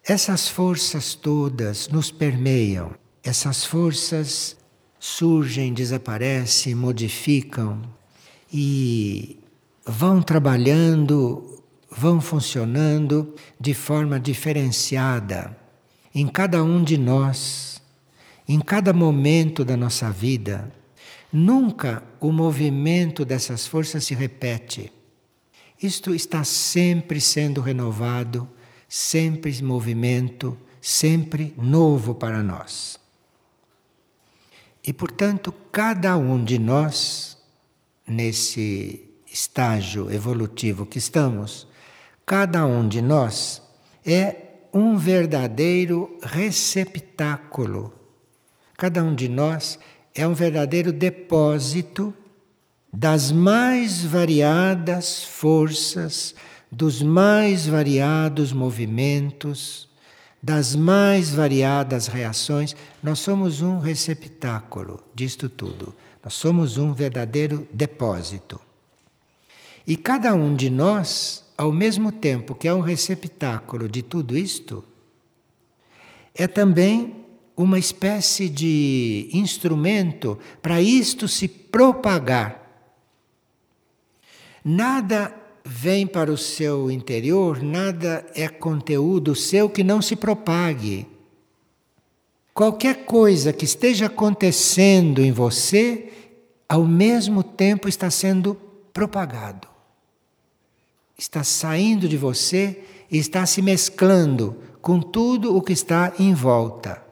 Essas 0.01 0.47
forças 0.47 1.15
todas 1.15 1.89
nos 1.89 2.11
permeiam, 2.11 2.95
essas 3.21 3.65
forças 3.65 4.62
surgem, 5.03 5.73
desaparecem, 5.73 6.73
modificam 6.73 7.81
e 8.49 9.37
vão 9.85 10.21
trabalhando, 10.21 11.61
vão 11.91 12.21
funcionando 12.21 13.35
de 13.59 13.73
forma 13.73 14.17
diferenciada 14.17 15.57
em 16.15 16.25
cada 16.25 16.63
um 16.63 16.81
de 16.81 16.97
nós, 16.97 17.81
em 18.47 18.61
cada 18.61 18.93
momento 18.93 19.65
da 19.65 19.75
nossa 19.75 20.09
vida. 20.09 20.71
Nunca 21.33 22.01
o 22.21 22.31
movimento 22.31 23.25
dessas 23.25 23.67
forças 23.67 24.05
se 24.05 24.13
repete. 24.13 24.89
Isto 25.81 26.15
está 26.15 26.45
sempre 26.45 27.19
sendo 27.19 27.59
renovado, 27.59 28.47
sempre 28.87 29.51
em 29.51 29.61
movimento, 29.63 30.57
sempre 30.79 31.53
novo 31.57 32.15
para 32.15 32.41
nós. 32.41 33.02
E, 34.85 34.91
portanto, 34.91 35.53
cada 35.71 36.17
um 36.17 36.43
de 36.43 36.59
nós, 36.59 37.37
nesse 38.05 39.09
estágio 39.31 40.11
evolutivo 40.11 40.85
que 40.85 40.97
estamos, 40.97 41.65
cada 42.25 42.65
um 42.65 42.87
de 42.87 43.01
nós 43.01 43.61
é 44.05 44.35
um 44.73 44.97
verdadeiro 44.97 46.17
receptáculo. 46.21 47.93
Cada 48.77 49.03
um 49.03 49.15
de 49.15 49.29
nós 49.29 49.79
é 50.13 50.27
um 50.27 50.33
verdadeiro 50.33 50.91
depósito 50.91 52.13
das 52.91 53.31
mais 53.31 54.03
variadas 54.03 55.23
forças, 55.23 56.35
dos 56.69 57.01
mais 57.01 57.65
variados 57.65 58.51
movimentos 58.51 59.87
das 60.43 60.75
mais 60.75 61.29
variadas 61.29 62.07
reações, 62.07 62.75
nós 63.01 63.19
somos 63.19 63.61
um 63.61 63.79
receptáculo 63.79 65.01
disto 65.15 65.47
tudo. 65.47 65.95
Nós 66.21 66.33
somos 66.33 66.77
um 66.77 66.91
verdadeiro 66.91 67.65
depósito. 67.71 68.59
E 69.87 69.95
cada 69.95 70.33
um 70.33 70.53
de 70.53 70.69
nós, 70.69 71.45
ao 71.57 71.71
mesmo 71.71 72.11
tempo 72.11 72.55
que 72.55 72.67
é 72.67 72.73
um 72.73 72.81
receptáculo 72.81 73.87
de 73.87 74.01
tudo 74.01 74.37
isto, 74.37 74.83
é 76.35 76.45
também 76.45 77.23
uma 77.55 77.79
espécie 77.79 78.49
de 78.49 79.29
instrumento 79.31 80.37
para 80.61 80.81
isto 80.81 81.25
se 81.25 81.47
propagar. 81.47 82.61
Nada 84.63 85.33
vem 85.65 86.05
para 86.05 86.31
o 86.31 86.37
seu 86.37 86.91
interior, 86.91 87.61
nada 87.61 88.25
é 88.35 88.47
conteúdo 88.49 89.35
seu 89.35 89.69
que 89.69 89.83
não 89.83 90.01
se 90.01 90.15
propague. 90.15 91.07
Qualquer 92.53 93.05
coisa 93.05 93.51
que 93.51 93.65
esteja 93.65 94.05
acontecendo 94.05 95.21
em 95.21 95.31
você, 95.31 96.11
ao 96.69 96.85
mesmo 96.85 97.43
tempo 97.43 97.87
está 97.87 98.09
sendo 98.09 98.55
propagado. 98.93 99.67
Está 101.17 101.43
saindo 101.43 102.07
de 102.07 102.17
você 102.17 102.83
e 103.09 103.17
está 103.17 103.45
se 103.45 103.61
mesclando 103.61 104.57
com 104.81 104.99
tudo 104.99 105.55
o 105.55 105.61
que 105.61 105.73
está 105.73 106.13
em 106.19 106.33
volta. 106.33 107.02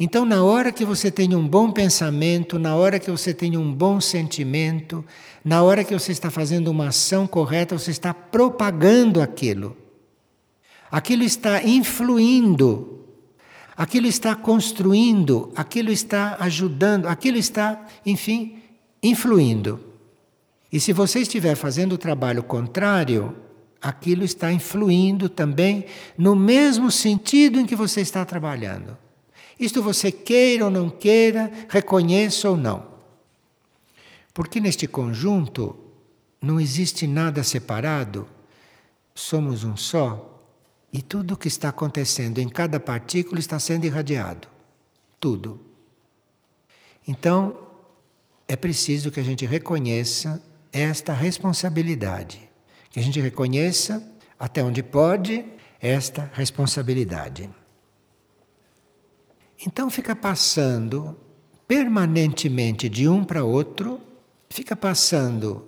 Então, 0.00 0.24
na 0.24 0.44
hora 0.44 0.70
que 0.70 0.84
você 0.84 1.10
tem 1.10 1.34
um 1.34 1.46
bom 1.46 1.72
pensamento, 1.72 2.56
na 2.56 2.76
hora 2.76 3.00
que 3.00 3.10
você 3.10 3.34
tem 3.34 3.56
um 3.56 3.72
bom 3.72 4.00
sentimento, 4.00 5.04
na 5.44 5.62
hora 5.62 5.82
que 5.82 5.92
você 5.92 6.12
está 6.12 6.30
fazendo 6.30 6.68
uma 6.68 6.88
ação 6.88 7.26
correta, 7.26 7.76
você 7.76 7.90
está 7.90 8.14
propagando 8.14 9.20
aquilo. 9.20 9.76
Aquilo 10.90 11.24
está 11.24 11.62
influindo, 11.64 13.00
aquilo 13.76 14.06
está 14.06 14.36
construindo, 14.36 15.52
aquilo 15.56 15.90
está 15.90 16.36
ajudando, 16.40 17.06
aquilo 17.06 17.36
está, 17.36 17.84
enfim, 18.06 18.62
influindo. 19.02 19.80
E 20.72 20.78
se 20.78 20.92
você 20.92 21.20
estiver 21.20 21.56
fazendo 21.56 21.94
o 21.94 21.98
trabalho 21.98 22.42
contrário, 22.42 23.34
aquilo 23.82 24.24
está 24.24 24.52
influindo 24.52 25.28
também 25.28 25.84
no 26.16 26.36
mesmo 26.36 26.90
sentido 26.90 27.58
em 27.58 27.66
que 27.66 27.74
você 27.74 28.00
está 28.00 28.24
trabalhando. 28.24 28.96
Isto 29.58 29.82
você 29.82 30.12
queira 30.12 30.64
ou 30.64 30.70
não 30.70 30.88
queira, 30.88 31.50
reconheça 31.68 32.48
ou 32.48 32.56
não. 32.56 32.86
Porque 34.32 34.60
neste 34.60 34.86
conjunto 34.86 35.76
não 36.40 36.60
existe 36.60 37.06
nada 37.06 37.42
separado, 37.42 38.28
somos 39.14 39.64
um 39.64 39.76
só 39.76 40.40
e 40.92 41.02
tudo 41.02 41.34
o 41.34 41.36
que 41.36 41.48
está 41.48 41.70
acontecendo 41.70 42.38
em 42.38 42.48
cada 42.48 42.78
partícula 42.78 43.40
está 43.40 43.58
sendo 43.58 43.84
irradiado. 43.84 44.48
Tudo. 45.18 45.60
Então, 47.06 47.58
é 48.46 48.54
preciso 48.54 49.10
que 49.10 49.18
a 49.18 49.22
gente 49.24 49.44
reconheça 49.44 50.42
esta 50.72 51.12
responsabilidade. 51.12 52.48
Que 52.90 53.00
a 53.00 53.02
gente 53.02 53.20
reconheça, 53.20 54.06
até 54.38 54.62
onde 54.62 54.82
pode, 54.82 55.44
esta 55.80 56.30
responsabilidade. 56.32 57.50
Então 59.66 59.90
fica 59.90 60.14
passando 60.14 61.16
permanentemente 61.66 62.88
de 62.88 63.08
um 63.08 63.24
para 63.24 63.44
outro, 63.44 64.00
fica 64.48 64.76
passando 64.76 65.66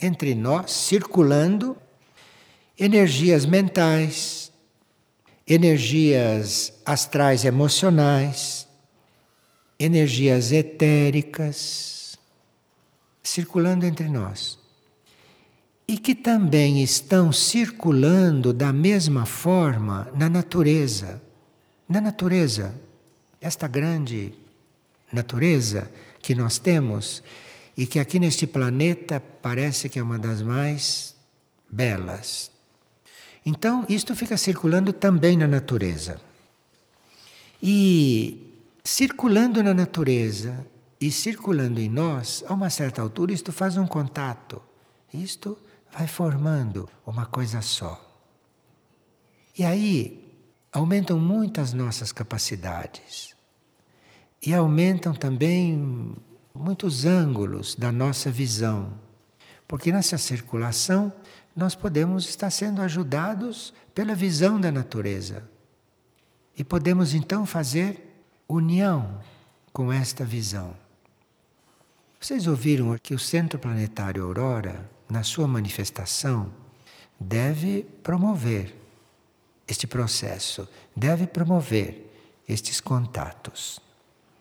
entre 0.00 0.34
nós, 0.34 0.72
circulando 0.72 1.76
energias 2.78 3.44
mentais, 3.44 4.50
energias 5.46 6.72
astrais 6.84 7.44
emocionais, 7.44 8.66
energias 9.78 10.50
etéricas, 10.50 12.18
circulando 13.22 13.84
entre 13.84 14.08
nós. 14.08 14.58
E 15.86 15.98
que 15.98 16.14
também 16.14 16.82
estão 16.82 17.30
circulando 17.30 18.52
da 18.52 18.72
mesma 18.72 19.24
forma 19.24 20.10
na 20.16 20.28
natureza. 20.28 21.22
Na 21.88 22.00
natureza 22.00 22.74
esta 23.40 23.68
grande 23.68 24.34
natureza 25.12 25.90
que 26.20 26.34
nós 26.34 26.58
temos 26.58 27.22
e 27.76 27.86
que 27.86 27.98
aqui 27.98 28.18
neste 28.18 28.46
planeta 28.46 29.20
parece 29.20 29.88
que 29.88 29.98
é 29.98 30.02
uma 30.02 30.18
das 30.18 30.42
mais 30.42 31.14
belas. 31.70 32.50
Então, 33.44 33.84
isto 33.88 34.16
fica 34.16 34.36
circulando 34.36 34.92
também 34.92 35.36
na 35.36 35.46
natureza. 35.46 36.20
E 37.62 38.52
circulando 38.82 39.62
na 39.62 39.72
natureza 39.72 40.66
e 41.00 41.12
circulando 41.12 41.78
em 41.78 41.88
nós, 41.88 42.42
a 42.48 42.54
uma 42.54 42.70
certa 42.70 43.02
altura, 43.02 43.32
isto 43.32 43.52
faz 43.52 43.76
um 43.76 43.86
contato. 43.86 44.60
Isto 45.12 45.56
vai 45.92 46.06
formando 46.06 46.88
uma 47.06 47.26
coisa 47.26 47.60
só. 47.60 48.02
E 49.56 49.64
aí, 49.64 50.25
aumentam 50.76 51.18
muito 51.18 51.58
as 51.58 51.72
nossas 51.72 52.12
capacidades 52.12 53.34
e 54.44 54.52
aumentam 54.52 55.14
também 55.14 56.14
muitos 56.54 57.06
ângulos 57.06 57.74
da 57.74 57.90
nossa 57.90 58.30
visão, 58.30 58.92
porque 59.66 59.90
nessa 59.90 60.18
circulação 60.18 61.10
nós 61.56 61.74
podemos 61.74 62.28
estar 62.28 62.50
sendo 62.50 62.82
ajudados 62.82 63.72
pela 63.94 64.14
visão 64.14 64.60
da 64.60 64.70
natureza 64.70 65.48
e 66.54 66.62
podemos 66.62 67.14
então 67.14 67.46
fazer 67.46 68.22
união 68.46 69.18
com 69.72 69.90
esta 69.90 70.26
visão. 70.26 70.76
Vocês 72.20 72.46
ouviram 72.46 72.94
que 72.98 73.14
o 73.14 73.18
Centro 73.18 73.58
Planetário 73.58 74.22
Aurora, 74.22 74.90
na 75.08 75.22
sua 75.22 75.48
manifestação, 75.48 76.52
deve 77.18 77.82
promover 78.02 78.85
este 79.66 79.86
processo, 79.86 80.68
deve 80.94 81.26
promover 81.26 82.12
estes 82.48 82.80
contatos. 82.80 83.80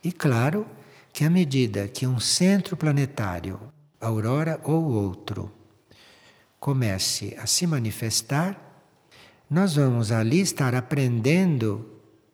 E 0.03 0.11
claro 0.11 0.67
que 1.11 1.23
à 1.23 1.29
medida 1.29 1.87
que 1.87 2.05
um 2.05 2.19
centro 2.19 2.77
planetário, 2.77 3.59
aurora 3.99 4.59
ou 4.63 4.83
outro, 4.83 5.51
comece 6.59 7.35
a 7.39 7.47
se 7.47 7.65
manifestar, 7.65 8.61
nós 9.49 9.75
vamos 9.75 10.11
ali 10.11 10.41
estar 10.41 10.75
aprendendo 10.75 11.89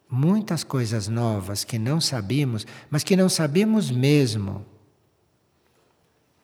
muitas 0.10 0.64
coisas 0.64 1.08
novas 1.08 1.64
que 1.64 1.80
não 1.80 2.02
sabíamos, 2.02 2.68
mas 2.90 3.04
que 3.04 3.16
não 3.16 3.30
sabíamos 3.30 3.90
mesmo. 3.90 4.66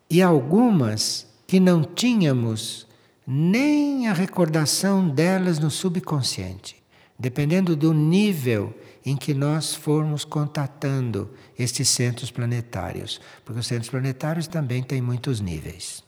E 0.10 0.22
algumas 0.22 1.28
que 1.46 1.60
não 1.60 1.84
tínhamos 1.84 2.87
nem 3.30 4.08
a 4.08 4.14
recordação 4.14 5.10
delas 5.10 5.60
no 5.60 5.70
subconsciente, 5.70 6.82
dependendo 7.20 7.76
do 7.76 7.94
nível 7.94 8.74
em 9.06 9.18
que 9.18 9.34
nós 9.34 9.76
formos 9.76 10.24
contatando 10.24 11.30
estes 11.60 11.90
centros 11.90 12.32
planetários, 12.32 13.20
porque 13.44 13.60
os 13.60 13.68
centros 13.68 13.90
planetários 13.90 14.48
também 14.48 14.82
têm 14.82 15.02
muitos 15.02 15.42
níveis. 15.42 16.02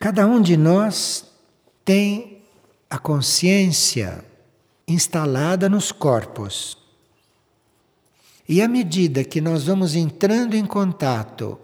Cada 0.00 0.26
um 0.26 0.40
de 0.40 0.56
nós 0.56 1.30
tem 1.84 2.42
a 2.88 2.98
consciência 2.98 4.24
instalada 4.88 5.68
nos 5.68 5.92
corpos. 5.92 6.78
E 8.48 8.60
à 8.60 8.68
medida 8.68 9.24
que 9.24 9.40
nós 9.40 9.64
vamos 9.64 9.94
entrando 9.94 10.54
em 10.54 10.64
contato 10.64 11.58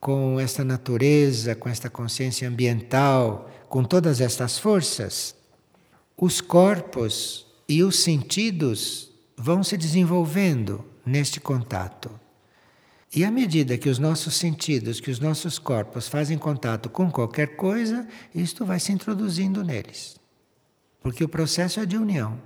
com 0.00 0.40
esta 0.40 0.64
natureza, 0.64 1.54
com 1.54 1.68
esta 1.68 1.90
consciência 1.90 2.48
ambiental, 2.48 3.50
com 3.68 3.84
todas 3.84 4.20
estas 4.20 4.58
forças, 4.58 5.34
os 6.16 6.40
corpos 6.40 7.46
e 7.68 7.82
os 7.82 8.00
sentidos 8.00 9.12
vão 9.36 9.62
se 9.62 9.76
desenvolvendo 9.76 10.84
neste 11.04 11.38
contato. 11.38 12.10
E 13.14 13.24
à 13.24 13.30
medida 13.30 13.76
que 13.76 13.88
os 13.88 13.98
nossos 13.98 14.36
sentidos, 14.36 15.00
que 15.00 15.10
os 15.10 15.18
nossos 15.18 15.58
corpos 15.58 16.08
fazem 16.08 16.38
contato 16.38 16.88
com 16.88 17.10
qualquer 17.10 17.56
coisa, 17.56 18.06
isto 18.34 18.64
vai 18.64 18.78
se 18.78 18.92
introduzindo 18.92 19.64
neles. 19.64 20.16
Porque 21.00 21.24
o 21.24 21.28
processo 21.28 21.80
é 21.80 21.86
de 21.86 21.96
união. 21.96 22.40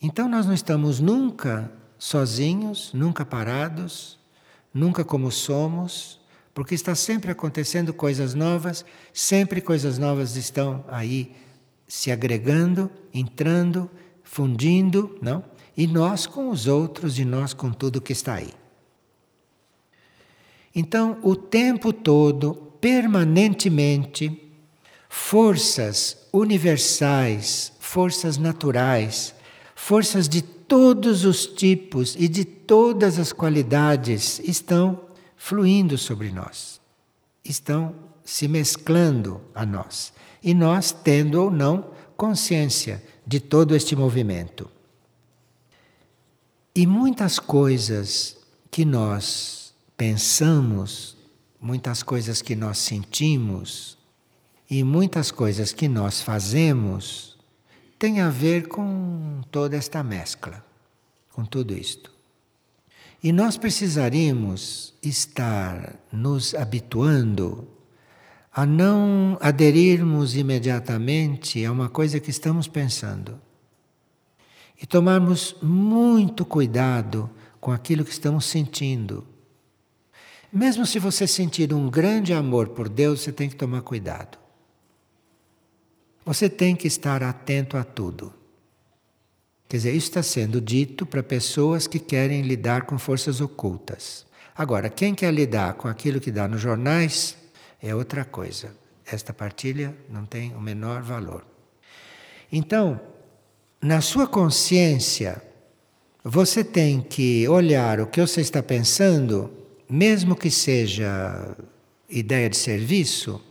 Então 0.00 0.28
nós 0.28 0.46
não 0.46 0.54
estamos 0.54 1.00
nunca 1.00 1.72
sozinhos, 1.98 2.92
nunca 2.92 3.24
parados, 3.24 4.18
nunca 4.72 5.04
como 5.04 5.30
somos, 5.30 6.20
porque 6.54 6.74
está 6.74 6.94
sempre 6.94 7.30
acontecendo 7.30 7.92
coisas 7.92 8.34
novas, 8.34 8.84
sempre 9.12 9.60
coisas 9.60 9.98
novas 9.98 10.36
estão 10.36 10.84
aí 10.88 11.34
se 11.86 12.10
agregando, 12.10 12.90
entrando, 13.12 13.90
fundindo, 14.22 15.18
não? 15.20 15.44
E 15.76 15.86
nós 15.86 16.26
com 16.26 16.50
os 16.50 16.66
outros 16.66 17.18
e 17.18 17.24
nós 17.24 17.54
com 17.54 17.70
tudo 17.70 18.00
que 18.00 18.12
está 18.12 18.34
aí. 18.34 18.52
Então, 20.74 21.18
o 21.22 21.36
tempo 21.36 21.92
todo, 21.92 22.54
permanentemente, 22.80 24.50
forças 25.08 26.26
universais, 26.32 27.72
forças 27.78 28.38
naturais, 28.38 29.34
forças 29.74 30.28
de 30.28 30.40
todos 30.72 31.26
os 31.26 31.44
tipos 31.44 32.16
e 32.18 32.26
de 32.26 32.46
todas 32.46 33.18
as 33.18 33.30
qualidades 33.30 34.38
estão 34.38 35.02
fluindo 35.36 35.98
sobre 35.98 36.32
nós. 36.32 36.80
estão 37.44 37.94
se 38.24 38.48
mesclando 38.48 39.38
a 39.54 39.66
nós. 39.66 40.14
E 40.42 40.54
nós 40.54 40.90
tendo 40.90 41.42
ou 41.42 41.50
não 41.50 41.90
consciência 42.16 43.04
de 43.26 43.38
todo 43.38 43.76
este 43.76 43.94
movimento. 43.94 44.66
E 46.74 46.86
muitas 46.86 47.38
coisas 47.38 48.38
que 48.70 48.86
nós 48.86 49.74
pensamos, 49.94 51.18
muitas 51.60 52.02
coisas 52.02 52.40
que 52.40 52.56
nós 52.56 52.78
sentimos 52.78 53.98
e 54.70 54.82
muitas 54.82 55.30
coisas 55.30 55.70
que 55.70 55.86
nós 55.86 56.22
fazemos 56.22 57.31
têm 58.02 58.20
a 58.20 58.28
ver 58.28 58.66
com 58.66 59.42
toda 59.48 59.76
esta 59.76 60.02
mescla, 60.02 60.64
com 61.30 61.44
tudo 61.44 61.72
isto. 61.72 62.10
E 63.22 63.30
nós 63.30 63.56
precisaríamos 63.56 64.92
estar 65.00 65.94
nos 66.10 66.52
habituando 66.52 67.68
a 68.52 68.66
não 68.66 69.38
aderirmos 69.40 70.34
imediatamente 70.34 71.64
a 71.64 71.70
uma 71.70 71.88
coisa 71.88 72.18
que 72.18 72.28
estamos 72.28 72.66
pensando. 72.66 73.40
E 74.82 74.84
tomarmos 74.84 75.54
muito 75.62 76.44
cuidado 76.44 77.30
com 77.60 77.70
aquilo 77.70 78.04
que 78.04 78.10
estamos 78.10 78.46
sentindo. 78.46 79.24
Mesmo 80.52 80.84
se 80.86 80.98
você 80.98 81.24
sentir 81.28 81.72
um 81.72 81.88
grande 81.88 82.32
amor 82.32 82.70
por 82.70 82.88
Deus, 82.88 83.20
você 83.20 83.30
tem 83.30 83.48
que 83.48 83.54
tomar 83.54 83.82
cuidado. 83.82 84.41
Você 86.24 86.48
tem 86.48 86.76
que 86.76 86.86
estar 86.86 87.22
atento 87.22 87.76
a 87.76 87.84
tudo. 87.84 88.32
Quer 89.68 89.78
dizer, 89.78 89.92
isso 89.92 90.08
está 90.08 90.22
sendo 90.22 90.60
dito 90.60 91.06
para 91.06 91.22
pessoas 91.22 91.86
que 91.86 91.98
querem 91.98 92.42
lidar 92.42 92.82
com 92.82 92.98
forças 92.98 93.40
ocultas. 93.40 94.26
Agora, 94.54 94.90
quem 94.90 95.14
quer 95.14 95.32
lidar 95.32 95.74
com 95.74 95.88
aquilo 95.88 96.20
que 96.20 96.30
dá 96.30 96.46
nos 96.46 96.60
jornais 96.60 97.36
é 97.80 97.94
outra 97.94 98.24
coisa. 98.24 98.74
Esta 99.04 99.32
partilha 99.32 99.96
não 100.10 100.26
tem 100.26 100.54
o 100.54 100.60
menor 100.60 101.02
valor. 101.02 101.44
Então, 102.52 103.00
na 103.80 104.00
sua 104.00 104.26
consciência, 104.26 105.42
você 106.22 106.62
tem 106.62 107.00
que 107.00 107.48
olhar 107.48 107.98
o 107.98 108.06
que 108.06 108.20
você 108.20 108.40
está 108.42 108.62
pensando, 108.62 109.50
mesmo 109.88 110.36
que 110.36 110.50
seja 110.50 111.56
ideia 112.08 112.48
de 112.48 112.56
serviço, 112.56 113.42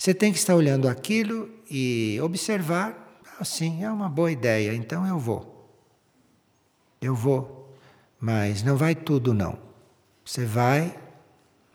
você 0.00 0.14
tem 0.14 0.32
que 0.32 0.38
estar 0.38 0.56
olhando 0.56 0.88
aquilo 0.88 1.50
e 1.70 2.18
observar, 2.22 3.20
assim, 3.38 3.84
é 3.84 3.90
uma 3.90 4.08
boa 4.08 4.32
ideia, 4.32 4.72
então 4.72 5.06
eu 5.06 5.18
vou. 5.18 5.70
Eu 7.02 7.14
vou, 7.14 7.76
mas 8.18 8.62
não 8.62 8.78
vai 8.78 8.94
tudo 8.94 9.34
não. 9.34 9.58
Você 10.24 10.46
vai, 10.46 10.98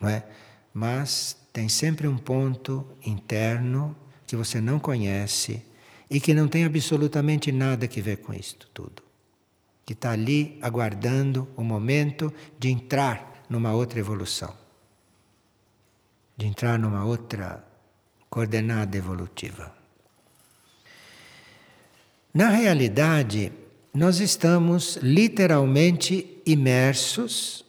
não 0.01 0.09
é? 0.09 0.26
Mas 0.73 1.38
tem 1.53 1.69
sempre 1.69 2.07
um 2.07 2.17
ponto 2.17 2.84
interno 3.05 3.95
que 4.26 4.36
você 4.36 4.59
não 4.59 4.80
conhece 4.80 5.63
e 6.09 6.19
que 6.19 6.34
não 6.34 6.47
tem 6.47 6.65
absolutamente 6.65 7.51
nada 7.51 7.88
que 7.88 8.01
ver 8.01 8.17
com 8.17 8.34
isto 8.34 8.67
tudo. 8.73 9.03
Que 9.86 9.93
está 9.93 10.13
ali 10.13 10.57
aguardando 10.63 11.47
o 11.55 11.63
momento 11.63 12.34
de 12.57 12.71
entrar 12.71 13.45
numa 13.47 13.71
outra 13.73 13.99
evolução, 13.99 14.51
de 16.36 16.47
entrar 16.47 16.80
numa 16.80 17.05
outra 17.05 17.63
coordenada 18.36 18.98
evolutiva. 18.98 19.74
Na 22.34 22.50
realidade, 22.50 23.50
nós 23.94 24.20
estamos 24.20 24.98
literalmente 25.02 26.42
imersos 26.46 27.64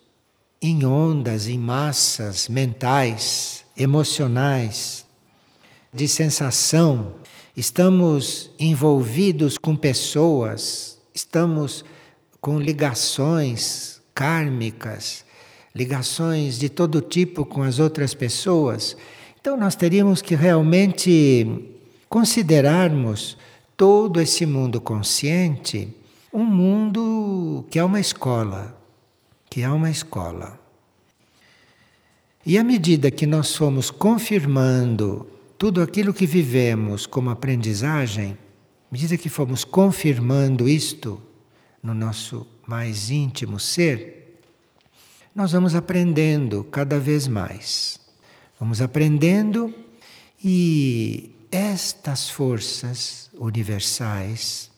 em 0.61 0.85
ondas, 0.85 1.47
em 1.47 1.57
massas 1.57 2.49
mentais, 2.49 3.65
emocionais, 3.77 5.07
de 5.95 6.09
sensação. 6.09 7.15
Estamos 7.57 8.51
envolvidos 8.59 9.57
com 9.57 9.77
pessoas, 9.77 10.99
estamos 11.15 11.85
com 12.41 12.59
ligações 12.59 14.01
kármicas, 14.13 15.25
ligações 15.73 16.59
de 16.59 16.69
todo 16.69 17.01
tipo 17.01 17.47
com 17.47 17.63
as 17.63 17.79
outras 17.79 18.15
pessoas. 18.15 18.97
Então 19.47 19.57
nós 19.57 19.77
teríamos 19.77 20.21
que 20.21 20.35
realmente 20.35 21.71
considerarmos 22.09 23.39
todo 23.77 24.21
esse 24.21 24.45
mundo 24.45 24.81
consciente 24.81 25.89
um 26.33 26.43
mundo 26.43 27.65
que 27.71 27.79
é 27.79 27.85
uma 27.85 28.01
escola, 28.01 28.77
que 29.49 29.63
é 29.63 29.71
uma 29.71 29.89
escola. 29.89 30.59
E 32.45 32.59
à 32.59 32.65
medida 32.65 33.09
que 33.09 33.25
nós 33.25 33.55
fomos 33.55 33.89
confirmando 33.89 35.29
tudo 35.57 35.81
aquilo 35.81 36.13
que 36.13 36.27
vivemos 36.27 37.07
como 37.07 37.31
aprendizagem, 37.31 38.33
à 38.33 38.37
medida 38.91 39.17
que 39.17 39.29
fomos 39.29 39.63
confirmando 39.63 40.69
isto 40.69 41.23
no 41.81 41.95
nosso 41.95 42.45
mais 42.67 43.11
íntimo 43.11 43.61
ser, 43.61 44.41
nós 45.33 45.53
vamos 45.53 45.77
aprendendo 45.77 46.65
cada 46.65 46.99
vez 46.99 47.29
mais. 47.29 48.06
Vamos 48.59 48.81
aprendendo 48.81 49.75
e 50.43 51.31
estas 51.51 52.31
forças 52.31 53.31
universais 53.35 54.71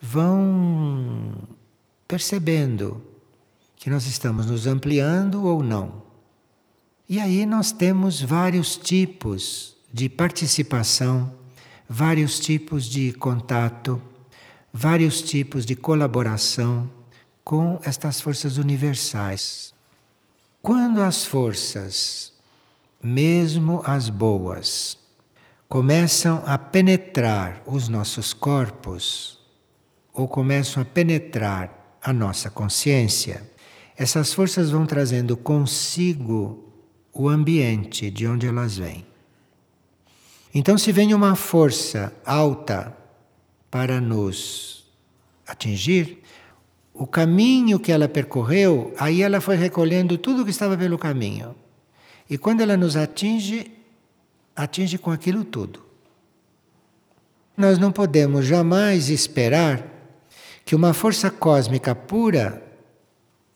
vão 0.00 1.34
percebendo 2.08 3.02
que 3.76 3.90
nós 3.90 4.06
estamos 4.06 4.46
nos 4.46 4.66
ampliando 4.66 5.44
ou 5.44 5.62
não. 5.62 6.02
E 7.08 7.18
aí 7.20 7.44
nós 7.44 7.72
temos 7.72 8.22
vários 8.22 8.76
tipos 8.76 9.76
de 9.92 10.08
participação, 10.08 11.32
vários 11.88 12.38
tipos 12.40 12.86
de 12.86 13.12
contato, 13.12 14.00
vários 14.72 15.20
tipos 15.20 15.66
de 15.66 15.74
colaboração 15.74 16.88
com 17.44 17.80
estas 17.82 18.20
forças 18.20 18.58
universais. 18.58 19.74
Quando 20.62 21.02
as 21.02 21.24
forças, 21.24 22.29
mesmo 23.02 23.82
as 23.84 24.08
boas, 24.08 24.98
começam 25.68 26.42
a 26.46 26.58
penetrar 26.58 27.62
os 27.66 27.88
nossos 27.88 28.32
corpos, 28.32 29.38
ou 30.12 30.26
começam 30.28 30.82
a 30.82 30.86
penetrar 30.86 31.98
a 32.02 32.12
nossa 32.12 32.50
consciência, 32.50 33.48
essas 33.96 34.32
forças 34.32 34.70
vão 34.70 34.86
trazendo 34.86 35.36
consigo 35.36 36.72
o 37.12 37.28
ambiente 37.28 38.10
de 38.10 38.26
onde 38.26 38.46
elas 38.46 38.76
vêm. 38.76 39.06
Então, 40.54 40.76
se 40.76 40.90
vem 40.90 41.14
uma 41.14 41.36
força 41.36 42.12
alta 42.24 42.96
para 43.70 44.00
nos 44.00 44.90
atingir, 45.46 46.22
o 46.92 47.06
caminho 47.06 47.78
que 47.78 47.92
ela 47.92 48.08
percorreu, 48.08 48.92
aí 48.98 49.22
ela 49.22 49.40
foi 49.40 49.56
recolhendo 49.56 50.18
tudo 50.18 50.44
que 50.44 50.50
estava 50.50 50.76
pelo 50.76 50.98
caminho. 50.98 51.54
E 52.30 52.38
quando 52.38 52.60
ela 52.60 52.76
nos 52.76 52.96
atinge, 52.96 53.72
atinge 54.54 54.96
com 54.96 55.10
aquilo 55.10 55.44
tudo. 55.44 55.84
Nós 57.56 57.76
não 57.76 57.90
podemos 57.90 58.46
jamais 58.46 59.10
esperar 59.10 59.84
que 60.64 60.76
uma 60.76 60.94
força 60.94 61.28
cósmica 61.28 61.92
pura, 61.92 62.62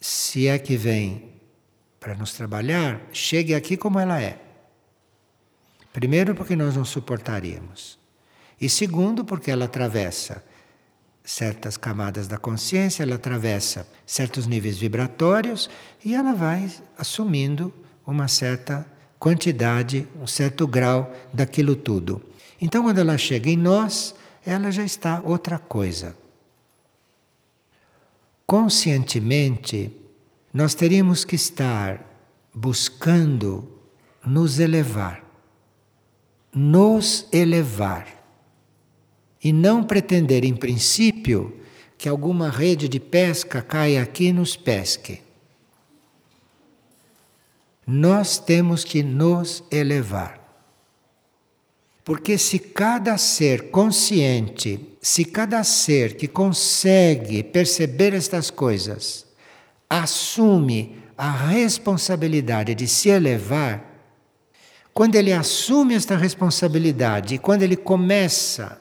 se 0.00 0.48
é 0.48 0.58
que 0.58 0.76
vem 0.76 1.30
para 2.00 2.16
nos 2.16 2.32
trabalhar, 2.34 3.00
chegue 3.12 3.54
aqui 3.54 3.76
como 3.76 4.00
ela 4.00 4.20
é. 4.20 4.40
Primeiro, 5.92 6.34
porque 6.34 6.56
nós 6.56 6.74
não 6.74 6.84
suportaríamos. 6.84 7.96
E 8.60 8.68
segundo, 8.68 9.24
porque 9.24 9.52
ela 9.52 9.66
atravessa 9.66 10.44
certas 11.22 11.76
camadas 11.76 12.26
da 12.26 12.36
consciência, 12.36 13.04
ela 13.04 13.14
atravessa 13.14 13.86
certos 14.04 14.46
níveis 14.46 14.76
vibratórios 14.76 15.70
e 16.04 16.14
ela 16.14 16.34
vai 16.34 16.70
assumindo 16.98 17.72
uma 18.06 18.28
certa 18.28 18.86
quantidade, 19.18 20.06
um 20.20 20.26
certo 20.26 20.66
grau 20.66 21.12
daquilo 21.32 21.74
tudo. 21.76 22.22
Então, 22.60 22.82
quando 22.82 22.98
ela 22.98 23.16
chega 23.18 23.50
em 23.50 23.56
nós, 23.56 24.14
ela 24.44 24.70
já 24.70 24.84
está 24.84 25.20
outra 25.24 25.58
coisa 25.58 26.16
conscientemente, 28.46 29.90
nós 30.52 30.74
teríamos 30.74 31.24
que 31.24 31.34
estar 31.34 32.00
buscando 32.54 33.68
nos 34.24 34.58
elevar. 34.58 35.24
Nos 36.54 37.26
elevar. 37.32 38.06
E 39.42 39.52
não 39.52 39.82
pretender, 39.82 40.44
em 40.44 40.54
princípio, 40.54 41.52
que 41.98 42.08
alguma 42.08 42.48
rede 42.48 42.88
de 42.88 43.00
pesca 43.00 43.60
caia 43.60 44.02
aqui 44.02 44.26
e 44.26 44.32
nos 44.32 44.56
pesque. 44.56 45.20
Nós 47.86 48.38
temos 48.38 48.84
que 48.84 49.02
nos 49.02 49.62
elevar. 49.70 50.40
Porque 52.04 52.36
se 52.36 52.58
cada 52.58 53.16
ser 53.16 53.70
consciente, 53.70 54.96
se 55.00 55.24
cada 55.24 55.64
ser 55.64 56.16
que 56.16 56.28
consegue 56.28 57.42
perceber 57.42 58.12
estas 58.12 58.50
coisas, 58.50 59.26
assume 59.88 61.02
a 61.16 61.30
responsabilidade 61.30 62.74
de 62.74 62.86
se 62.86 63.08
elevar, 63.08 63.94
quando 64.92 65.16
ele 65.16 65.32
assume 65.32 65.94
esta 65.94 66.16
responsabilidade 66.16 67.38
quando 67.38 67.62
ele 67.62 67.76
começa 67.76 68.80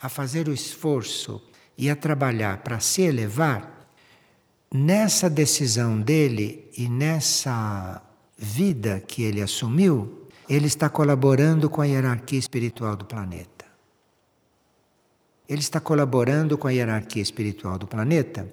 a 0.00 0.08
fazer 0.08 0.48
o 0.48 0.52
esforço 0.52 1.40
e 1.78 1.88
a 1.88 1.96
trabalhar 1.96 2.58
para 2.58 2.78
se 2.80 3.02
elevar, 3.02 3.88
nessa 4.72 5.30
decisão 5.30 6.00
dele 6.00 6.70
e 6.76 6.88
nessa 6.88 8.02
vida 8.36 9.00
que 9.00 9.22
ele 9.22 9.40
assumiu, 9.40 10.28
ele 10.48 10.66
está 10.66 10.88
colaborando 10.88 11.68
com 11.68 11.80
a 11.80 11.86
hierarquia 11.86 12.38
espiritual 12.38 12.96
do 12.96 13.04
planeta. 13.04 13.64
Ele 15.48 15.60
está 15.60 15.80
colaborando 15.80 16.58
com 16.58 16.68
a 16.68 16.72
hierarquia 16.72 17.22
espiritual 17.22 17.78
do 17.78 17.86
planeta 17.86 18.52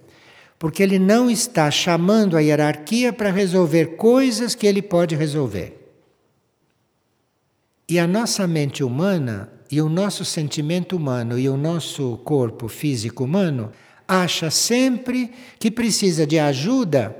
porque 0.64 0.82
ele 0.82 0.98
não 0.98 1.30
está 1.30 1.70
chamando 1.70 2.38
a 2.38 2.40
hierarquia 2.40 3.12
para 3.12 3.30
resolver 3.30 3.98
coisas 3.98 4.56
que 4.56 4.66
ele 4.66 4.82
pode 4.82 5.14
resolver. 5.14 5.94
E 7.86 8.00
a 8.00 8.08
nossa 8.08 8.48
mente 8.48 8.82
humana 8.82 9.52
e 9.70 9.82
o 9.82 9.90
nosso 9.90 10.24
sentimento 10.24 10.96
humano 10.96 11.38
e 11.38 11.50
o 11.50 11.58
nosso 11.58 12.16
corpo 12.24 12.70
físico 12.70 13.26
humano 13.26 13.74
acha 14.08 14.50
sempre 14.50 15.34
que 15.60 15.70
precisa 15.70 16.26
de 16.26 16.40
ajuda 16.40 17.14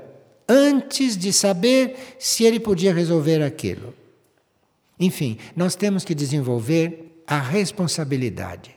antes 0.48 1.16
de 1.16 1.32
saber 1.32 2.16
se 2.18 2.44
ele 2.44 2.60
podia 2.60 2.92
resolver 2.92 3.42
aquilo. 3.42 3.94
Enfim, 4.98 5.38
nós 5.56 5.74
temos 5.74 6.04
que 6.04 6.14
desenvolver 6.14 7.22
a 7.26 7.38
responsabilidade. 7.38 8.74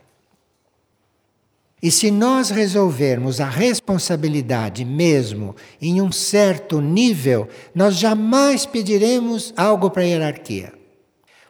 E 1.82 1.92
se 1.92 2.10
nós 2.10 2.50
resolvermos 2.50 3.40
a 3.40 3.48
responsabilidade 3.48 4.84
mesmo 4.84 5.56
em 5.80 6.02
um 6.02 6.12
certo 6.12 6.82
nível, 6.82 7.48
nós 7.74 7.96
jamais 7.96 8.66
pediremos 8.66 9.54
algo 9.56 9.92
para 9.92 10.02
a 10.02 10.06
hierarquia. 10.06 10.74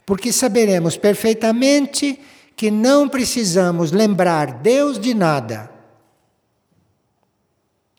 Porque 0.05 0.33
saberemos 0.33 0.97
perfeitamente 0.97 2.19
que 2.57 2.69
não 2.69 3.07
precisamos 3.07 3.91
lembrar 3.91 4.51
Deus 4.51 4.99
de 4.99 5.13
nada. 5.13 5.76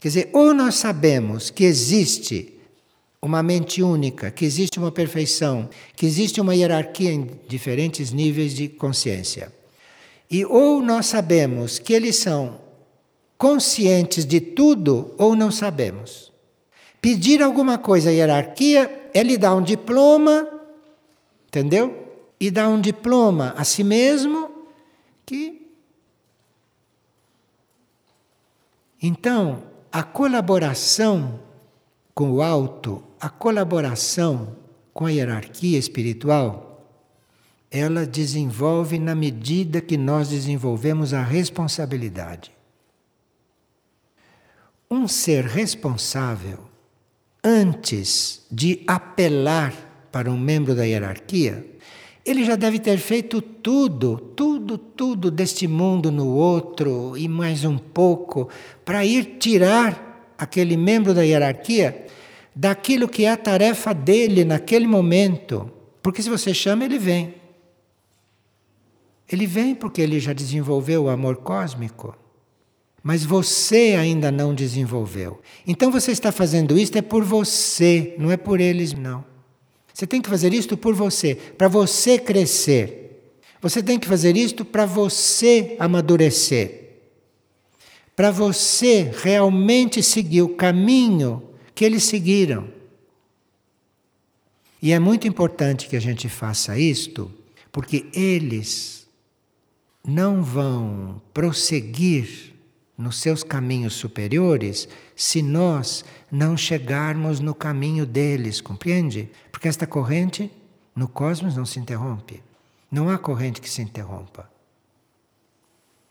Quer 0.01 0.09
dizer, 0.09 0.30
ou 0.32 0.55
nós 0.55 0.76
sabemos 0.76 1.51
que 1.51 1.64
existe 1.64 2.55
uma 3.20 3.42
mente 3.42 3.82
única, 3.82 4.30
que 4.30 4.44
existe 4.44 4.78
uma 4.78 4.92
perfeição, 4.92 5.68
que 5.96 6.07
existe 6.07 6.40
uma 6.40 6.55
hierarquia 6.55 7.12
em 7.12 7.28
diferentes 7.49 8.12
níveis 8.12 8.55
de 8.55 8.68
consciência. 8.68 9.53
E 10.30 10.44
ou 10.44 10.80
nós 10.80 11.07
sabemos 11.07 11.78
que 11.78 11.92
eles 11.92 12.16
são 12.16 12.61
conscientes 13.36 14.24
de 14.24 14.40
tudo, 14.40 15.14
ou 15.18 15.34
não 15.34 15.51
sabemos. 15.51 16.32
Pedir 17.01 17.42
alguma 17.42 17.78
coisa 17.78 18.11
à 18.11 18.12
hierarquia 18.12 19.11
é 19.12 19.22
lhe 19.22 19.36
dar 19.36 19.55
um 19.55 19.62
diploma, 19.62 20.49
entendeu? 21.46 22.07
E 22.38 22.51
dar 22.51 22.68
um 22.68 22.80
diploma 22.80 23.55
a 23.57 23.64
si 23.64 23.82
mesmo 23.82 24.51
que. 25.26 25.66
Então, 29.01 29.67
a 29.93 30.03
colaboração 30.03 31.41
com 32.14 32.32
o 32.32 32.43
alto, 32.43 33.03
a 33.20 33.28
colaboração 33.28 34.57
com 34.93 35.07
a 35.07 35.12
hierarquia 35.12 35.78
espiritual, 35.78 36.68
ela 37.70 38.07
desenvolve 38.07 38.99
na 38.99 39.14
medida 39.14 39.80
que 39.80 39.97
nós 39.97 40.28
desenvolvemos 40.28 41.12
a 41.12 41.22
responsabilidade. 41.22 42.51
Um 44.91 45.07
ser 45.07 45.45
responsável, 45.45 46.61
antes 47.45 48.47
de 48.51 48.82
apelar 48.86 49.74
para 50.11 50.30
um 50.30 50.39
membro 50.39 50.74
da 50.74 50.84
hierarquia, 50.84 51.64
ele 52.30 52.44
já 52.44 52.56
deve 52.56 52.78
ter 52.78 52.98
feito 52.98 53.40
tudo, 53.40 54.18
tudo, 54.36 54.76
tudo 54.76 55.30
deste 55.30 55.66
mundo 55.66 56.12
no 56.12 56.28
outro 56.28 57.16
e 57.16 57.26
mais 57.26 57.64
um 57.64 57.78
pouco, 57.78 58.50
para 58.84 59.02
ir 59.04 59.38
tirar 59.38 60.34
aquele 60.36 60.76
membro 60.76 61.14
da 61.14 61.22
hierarquia 61.22 62.06
daquilo 62.54 63.08
que 63.08 63.24
é 63.24 63.30
a 63.30 63.36
tarefa 63.36 63.94
dele 63.94 64.44
naquele 64.44 64.86
momento. 64.86 65.70
Porque 66.02 66.22
se 66.22 66.28
você 66.28 66.52
chama, 66.52 66.84
ele 66.84 66.98
vem. 66.98 67.34
Ele 69.30 69.46
vem 69.46 69.74
porque 69.74 70.02
ele 70.02 70.20
já 70.20 70.34
desenvolveu 70.34 71.04
o 71.04 71.08
amor 71.08 71.36
cósmico. 71.36 72.14
Mas 73.02 73.24
você 73.24 73.96
ainda 73.98 74.30
não 74.30 74.54
desenvolveu. 74.54 75.40
Então 75.66 75.90
você 75.90 76.12
está 76.12 76.30
fazendo 76.30 76.78
isto 76.78 76.98
é 76.98 77.02
por 77.02 77.24
você, 77.24 78.14
não 78.18 78.30
é 78.30 78.36
por 78.36 78.60
eles, 78.60 78.92
não. 78.92 79.24
Você 79.99 80.07
tem 80.07 80.22
que 80.22 80.30
fazer 80.30 80.55
isto 80.55 80.76
por 80.76 80.94
você, 80.94 81.34
para 81.34 81.66
você 81.66 82.20
crescer. 82.20 83.34
Você 83.61 83.82
tem 83.82 83.99
que 83.99 84.07
fazer 84.07 84.36
isto 84.36 84.64
para 84.64 84.86
você 84.86 85.74
amadurecer. 85.76 87.01
Para 88.14 88.30
você 88.30 89.11
realmente 89.24 90.01
seguir 90.01 90.42
o 90.42 90.51
caminho 90.51 91.42
que 91.74 91.84
eles 91.84 92.05
seguiram. 92.05 92.68
E 94.80 94.92
é 94.92 95.01
muito 95.01 95.26
importante 95.26 95.88
que 95.88 95.96
a 95.96 96.01
gente 96.01 96.28
faça 96.28 96.78
isto, 96.78 97.28
porque 97.72 98.07
eles 98.14 99.05
não 100.07 100.44
vão 100.44 101.20
prosseguir 101.34 102.55
nos 102.96 103.18
seus 103.18 103.42
caminhos 103.42 103.94
superiores 103.94 104.88
se 105.18 105.42
nós 105.42 106.04
não 106.30 106.56
chegarmos 106.56 107.40
no 107.40 107.52
caminho 107.52 108.06
deles, 108.06 108.60
compreende? 108.60 109.28
Porque 109.50 109.66
esta 109.66 109.86
corrente 109.86 110.48
no 110.94 111.08
cosmos 111.08 111.56
não 111.56 111.66
se 111.66 111.80
interrompe. 111.80 112.40
Não 112.90 113.10
há 113.10 113.18
corrente 113.18 113.60
que 113.60 113.68
se 113.68 113.82
interrompa. 113.82 114.48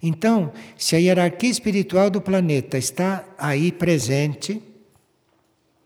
Então, 0.04 0.52
se 0.78 0.96
a 0.96 1.00
hierarquia 1.00 1.50
espiritual 1.50 2.10
do 2.10 2.20
planeta 2.20 2.78
está 2.78 3.24
aí 3.38 3.72
presente, 3.72 4.62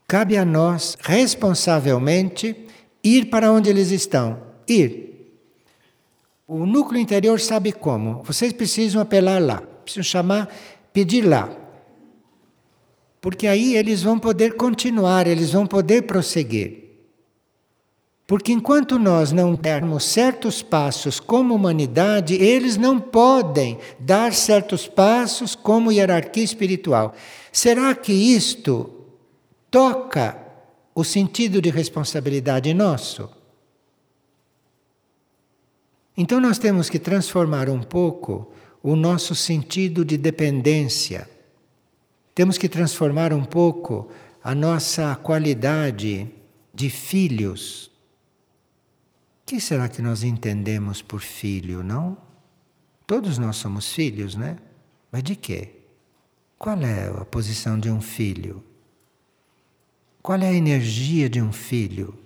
cabe 0.07 0.35
a 0.35 0.43
nós, 0.43 0.97
responsavelmente, 0.99 2.67
ir 3.03 3.25
para 3.25 3.51
onde 3.51 3.69
eles 3.69 3.91
estão. 3.91 4.41
Ir 4.67 5.11
o 6.53 6.65
núcleo 6.65 6.99
interior 6.99 7.39
sabe 7.39 7.71
como. 7.71 8.23
Vocês 8.23 8.51
precisam 8.51 9.01
apelar 9.01 9.41
lá, 9.41 9.61
precisam 9.61 10.03
chamar, 10.03 10.53
pedir 10.91 11.21
lá. 11.21 11.60
Porque 13.21 13.45
aí 13.45 13.75
eles 13.77 14.01
vão 14.01 14.17
poder 14.17 14.55
continuar, 14.55 15.27
eles 15.27 15.51
vão 15.51 15.67
poder 15.67 16.01
prosseguir. 16.01 16.81
Porque 18.25 18.51
enquanto 18.51 18.97
nós 18.97 19.31
não 19.31 19.53
dermos 19.53 20.05
certos 20.05 20.63
passos 20.63 21.19
como 21.19 21.53
humanidade, 21.53 22.33
eles 22.33 22.77
não 22.77 22.99
podem 22.99 23.77
dar 23.99 24.33
certos 24.33 24.87
passos 24.87 25.53
como 25.53 25.91
hierarquia 25.91 26.43
espiritual. 26.43 27.13
Será 27.51 27.93
que 27.93 28.13
isto 28.13 28.89
toca 29.69 30.37
o 30.95 31.03
sentido 31.03 31.61
de 31.61 31.69
responsabilidade 31.69 32.73
nosso? 32.73 33.29
Então 36.15 36.39
nós 36.39 36.57
temos 36.57 36.89
que 36.89 36.99
transformar 36.99 37.69
um 37.69 37.83
pouco 37.83 38.51
o 38.81 38.95
nosso 38.95 39.35
sentido 39.35 40.03
de 40.05 40.17
dependência. 40.17 41.29
Temos 42.33 42.57
que 42.57 42.69
transformar 42.69 43.33
um 43.33 43.43
pouco 43.43 44.09
a 44.43 44.55
nossa 44.55 45.15
qualidade 45.15 46.29
de 46.73 46.89
filhos. 46.89 47.87
O 49.41 49.45
que 49.45 49.59
será 49.59 49.89
que 49.89 50.01
nós 50.01 50.23
entendemos 50.23 51.01
por 51.01 51.21
filho, 51.21 51.83
não? 51.83 52.17
Todos 53.05 53.37
nós 53.37 53.57
somos 53.57 53.91
filhos, 53.91 54.35
né? 54.35 54.57
Mas 55.11 55.23
de 55.23 55.35
quê? 55.35 55.75
Qual 56.57 56.79
é 56.79 57.07
a 57.07 57.25
posição 57.25 57.77
de 57.79 57.89
um 57.89 57.99
filho? 57.99 58.63
Qual 60.21 60.39
é 60.39 60.47
a 60.47 60.53
energia 60.53 61.29
de 61.29 61.41
um 61.41 61.51
filho? 61.51 62.17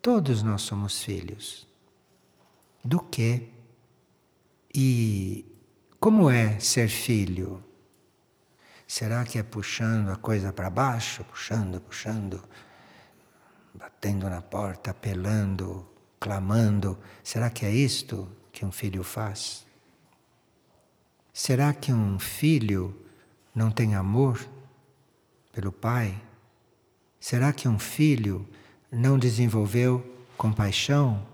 Todos 0.00 0.42
nós 0.42 0.62
somos 0.62 1.02
filhos 1.02 1.66
do 2.84 3.00
que 3.00 3.48
e 4.72 5.44
como 5.98 6.30
é 6.30 6.60
ser 6.60 6.88
filho? 6.88 7.65
Será 8.86 9.24
que 9.24 9.38
é 9.38 9.42
puxando 9.42 10.10
a 10.10 10.16
coisa 10.16 10.52
para 10.52 10.70
baixo, 10.70 11.24
puxando, 11.24 11.80
puxando, 11.80 12.42
batendo 13.74 14.30
na 14.30 14.40
porta, 14.40 14.90
apelando, 14.90 15.86
clamando? 16.20 16.98
Será 17.22 17.50
que 17.50 17.66
é 17.66 17.70
isto 17.70 18.30
que 18.52 18.64
um 18.64 18.70
filho 18.70 19.02
faz? 19.02 19.66
Será 21.32 21.74
que 21.74 21.92
um 21.92 22.18
filho 22.18 22.94
não 23.54 23.70
tem 23.70 23.94
amor 23.94 24.38
pelo 25.52 25.72
pai? 25.72 26.22
Será 27.18 27.52
que 27.52 27.68
um 27.68 27.78
filho 27.78 28.48
não 28.90 29.18
desenvolveu 29.18 30.16
compaixão 30.36 31.26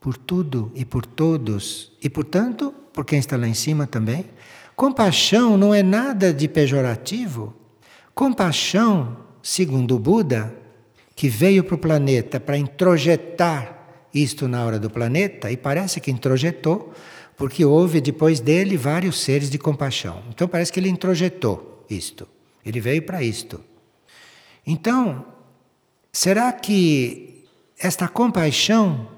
por 0.00 0.16
tudo 0.16 0.70
e 0.74 0.84
por 0.84 1.06
todos, 1.06 1.92
e 2.02 2.10
portanto, 2.10 2.72
por 2.92 3.04
quem 3.04 3.18
está 3.18 3.36
lá 3.36 3.48
em 3.48 3.54
cima 3.54 3.86
também. 3.86 4.26
Compaixão 4.76 5.56
não 5.56 5.72
é 5.72 5.82
nada 5.82 6.32
de 6.32 6.48
pejorativo. 6.48 7.54
Compaixão, 8.14 9.16
segundo 9.42 9.96
o 9.96 9.98
Buda, 9.98 10.54
que 11.14 11.28
veio 11.28 11.62
para 11.62 11.74
o 11.74 11.78
planeta 11.78 12.40
para 12.40 12.56
introjetar 12.56 13.74
isto 14.12 14.46
na 14.46 14.64
hora 14.64 14.78
do 14.78 14.88
planeta, 14.88 15.50
e 15.50 15.56
parece 15.56 16.00
que 16.00 16.10
introjetou, 16.10 16.92
porque 17.36 17.64
houve 17.64 18.00
depois 18.00 18.38
dele 18.38 18.76
vários 18.76 19.20
seres 19.20 19.50
de 19.50 19.58
compaixão. 19.58 20.22
Então 20.30 20.46
parece 20.46 20.72
que 20.72 20.78
ele 20.78 20.88
introjetou 20.88 21.84
isto. 21.90 22.28
Ele 22.64 22.80
veio 22.80 23.02
para 23.02 23.22
isto. 23.22 23.60
Então, 24.64 25.26
será 26.12 26.52
que 26.52 27.44
esta 27.78 28.06
compaixão 28.06 29.08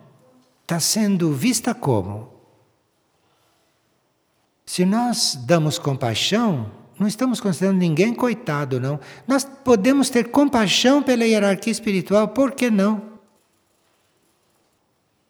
está 0.62 0.80
sendo 0.80 1.32
vista 1.32 1.74
como? 1.74 2.35
Se 4.66 4.84
nós 4.84 5.38
damos 5.46 5.78
compaixão, 5.78 6.70
não 6.98 7.06
estamos 7.06 7.40
considerando 7.40 7.78
ninguém 7.78 8.12
coitado, 8.12 8.80
não. 8.80 8.98
Nós 9.26 9.44
podemos 9.44 10.10
ter 10.10 10.28
compaixão 10.30 11.02
pela 11.02 11.24
hierarquia 11.24 11.70
espiritual, 11.70 12.28
por 12.28 12.52
que 12.52 12.68
não? 12.68 13.16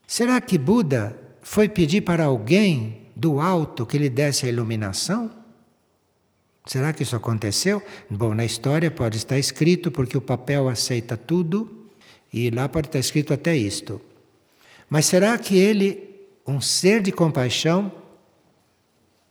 Será 0.06 0.40
que 0.40 0.56
Buda 0.56 1.18
foi 1.42 1.68
pedir 1.68 2.00
para 2.00 2.24
alguém 2.24 3.02
do 3.14 3.38
alto 3.38 3.84
que 3.84 3.98
lhe 3.98 4.08
desse 4.08 4.46
a 4.46 4.48
iluminação? 4.48 5.30
Será 6.64 6.92
que 6.92 7.02
isso 7.02 7.14
aconteceu? 7.14 7.82
Bom, 8.08 8.34
na 8.34 8.44
história 8.44 8.90
pode 8.90 9.18
estar 9.18 9.38
escrito, 9.38 9.90
porque 9.90 10.16
o 10.16 10.20
papel 10.20 10.68
aceita 10.68 11.16
tudo, 11.16 11.88
e 12.32 12.50
lá 12.50 12.68
pode 12.68 12.88
estar 12.88 12.98
escrito 12.98 13.34
até 13.34 13.56
isto. 13.56 14.00
Mas 14.88 15.06
será 15.06 15.36
que 15.38 15.56
ele, 15.56 16.26
um 16.46 16.60
ser 16.60 17.02
de 17.02 17.12
compaixão, 17.12 17.92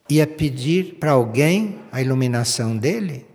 ia 0.09 0.27
pedir 0.27 0.95
para 0.95 1.11
alguém 1.11 1.79
a 1.91 2.01
iluminação 2.01 2.77
dele? 2.77 3.25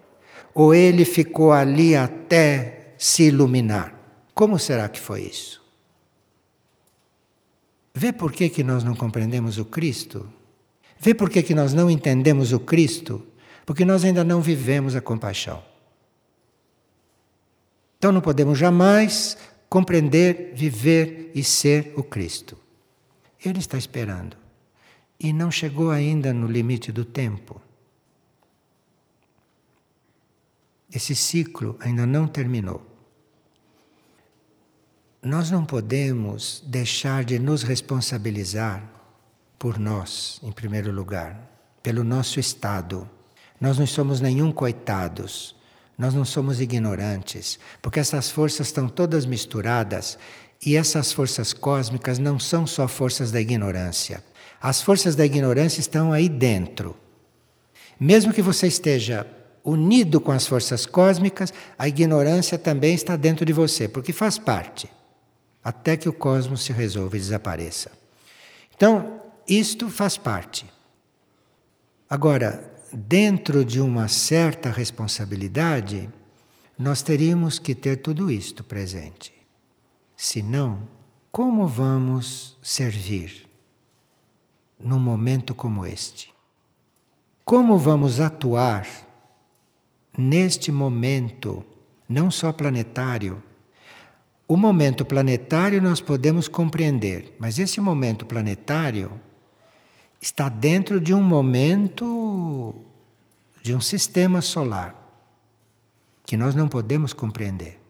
Ou 0.54 0.74
ele 0.74 1.04
ficou 1.04 1.52
ali 1.52 1.96
até 1.96 2.94
se 2.98 3.24
iluminar? 3.24 3.94
Como 4.34 4.58
será 4.58 4.88
que 4.88 5.00
foi 5.00 5.22
isso? 5.22 5.60
Vê 7.94 8.12
por 8.12 8.32
que, 8.32 8.48
que 8.48 8.62
nós 8.62 8.84
não 8.84 8.94
compreendemos 8.94 9.58
o 9.58 9.64
Cristo? 9.64 10.28
Vê 10.98 11.14
por 11.14 11.28
que, 11.28 11.42
que 11.42 11.54
nós 11.54 11.74
não 11.74 11.90
entendemos 11.90 12.52
o 12.52 12.60
Cristo? 12.60 13.26
Porque 13.66 13.84
nós 13.84 14.04
ainda 14.04 14.22
não 14.22 14.40
vivemos 14.40 14.94
a 14.94 15.00
compaixão. 15.00 15.62
Então 17.98 18.12
não 18.12 18.20
podemos 18.20 18.58
jamais 18.58 19.36
compreender, 19.68 20.52
viver 20.54 21.30
e 21.34 21.44
ser 21.44 21.92
o 21.96 22.02
Cristo. 22.02 22.56
Ele 23.44 23.58
está 23.58 23.76
esperando 23.76 24.39
e 25.20 25.32
não 25.34 25.50
chegou 25.50 25.90
ainda 25.90 26.32
no 26.32 26.46
limite 26.46 26.90
do 26.90 27.04
tempo. 27.04 27.60
Esse 30.90 31.14
ciclo 31.14 31.76
ainda 31.78 32.06
não 32.06 32.26
terminou. 32.26 32.84
Nós 35.22 35.50
não 35.50 35.66
podemos 35.66 36.64
deixar 36.66 37.22
de 37.24 37.38
nos 37.38 37.62
responsabilizar 37.62 38.82
por 39.58 39.78
nós, 39.78 40.40
em 40.42 40.50
primeiro 40.50 40.90
lugar, 40.90 41.38
pelo 41.82 42.02
nosso 42.02 42.40
estado. 42.40 43.08
Nós 43.60 43.78
não 43.78 43.86
somos 43.86 44.22
nenhum 44.22 44.50
coitados, 44.50 45.54
nós 45.98 46.14
não 46.14 46.24
somos 46.24 46.62
ignorantes, 46.62 47.58
porque 47.82 48.00
essas 48.00 48.30
forças 48.30 48.68
estão 48.68 48.88
todas 48.88 49.26
misturadas 49.26 50.18
e 50.64 50.76
essas 50.76 51.12
forças 51.12 51.52
cósmicas 51.52 52.18
não 52.18 52.38
são 52.38 52.66
só 52.66 52.88
forças 52.88 53.30
da 53.30 53.40
ignorância. 53.40 54.24
As 54.61 54.82
forças 54.82 55.16
da 55.16 55.24
ignorância 55.24 55.80
estão 55.80 56.12
aí 56.12 56.28
dentro. 56.28 56.94
Mesmo 57.98 58.32
que 58.32 58.42
você 58.42 58.66
esteja 58.66 59.26
unido 59.64 60.20
com 60.20 60.32
as 60.32 60.46
forças 60.46 60.86
cósmicas, 60.86 61.52
a 61.78 61.88
ignorância 61.88 62.58
também 62.58 62.94
está 62.94 63.16
dentro 63.16 63.44
de 63.44 63.52
você, 63.52 63.88
porque 63.88 64.12
faz 64.12 64.38
parte, 64.38 64.90
até 65.62 65.96
que 65.96 66.08
o 66.08 66.12
cosmos 66.12 66.62
se 66.62 66.72
resolva 66.72 67.16
e 67.16 67.20
desapareça. 67.20 67.90
Então, 68.74 69.20
isto 69.46 69.88
faz 69.88 70.16
parte. 70.16 70.66
Agora, 72.08 72.70
dentro 72.92 73.64
de 73.64 73.80
uma 73.80 74.08
certa 74.08 74.70
responsabilidade, 74.70 76.08
nós 76.78 77.02
teríamos 77.02 77.58
que 77.58 77.74
ter 77.74 77.96
tudo 77.96 78.30
isto 78.30 78.64
presente. 78.64 79.32
Senão, 80.16 80.88
como 81.30 81.66
vamos 81.66 82.58
servir? 82.62 83.49
Num 84.81 84.99
momento 84.99 85.55
como 85.55 85.85
este? 85.85 86.33
Como 87.45 87.76
vamos 87.76 88.20
atuar 88.20 88.87
neste 90.16 90.70
momento, 90.72 91.64
não 92.09 92.31
só 92.31 92.53
planetário? 92.53 93.43
O 94.47 94.57
momento 94.57 95.05
planetário 95.05 95.81
nós 95.81 96.01
podemos 96.01 96.49
compreender, 96.49 97.37
mas 97.39 97.59
esse 97.59 97.81
momento 97.81 98.26
planetário 98.26 99.20
está 100.20 100.49
dentro 100.49 101.01
de 101.01 101.14
um 101.14 101.22
momento 101.22 102.74
de 103.62 103.74
um 103.74 103.81
sistema 103.81 104.41
solar 104.41 104.97
que 106.24 106.37
nós 106.37 106.55
não 106.55 106.68
podemos 106.68 107.12
compreender. 107.12 107.81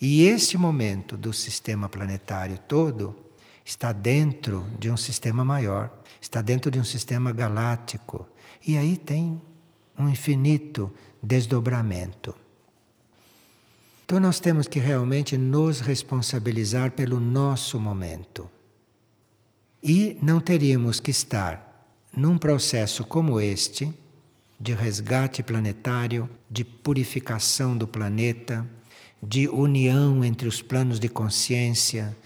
E 0.00 0.24
esse 0.24 0.58
momento 0.58 1.16
do 1.16 1.32
sistema 1.32 1.88
planetário 1.88 2.58
todo 2.58 3.25
está 3.66 3.92
dentro 3.92 4.64
de 4.78 4.88
um 4.88 4.96
sistema 4.96 5.44
maior, 5.44 5.90
está 6.20 6.40
dentro 6.40 6.70
de 6.70 6.78
um 6.78 6.84
sistema 6.84 7.32
galáctico. 7.32 8.24
E 8.64 8.78
aí 8.78 8.96
tem 8.96 9.42
um 9.98 10.08
infinito 10.08 10.92
desdobramento. 11.20 12.32
Então 14.04 14.20
nós 14.20 14.38
temos 14.38 14.68
que 14.68 14.78
realmente 14.78 15.36
nos 15.36 15.80
responsabilizar 15.80 16.92
pelo 16.92 17.18
nosso 17.18 17.80
momento. 17.80 18.48
E 19.82 20.16
não 20.22 20.38
teríamos 20.38 21.00
que 21.00 21.10
estar 21.10 21.88
num 22.16 22.38
processo 22.38 23.04
como 23.04 23.40
este, 23.40 23.92
de 24.60 24.74
resgate 24.74 25.42
planetário, 25.42 26.30
de 26.48 26.64
purificação 26.64 27.76
do 27.76 27.86
planeta, 27.86 28.64
de 29.20 29.48
união 29.48 30.24
entre 30.24 30.46
os 30.46 30.62
planos 30.62 31.00
de 31.00 31.08
consciência, 31.08 32.16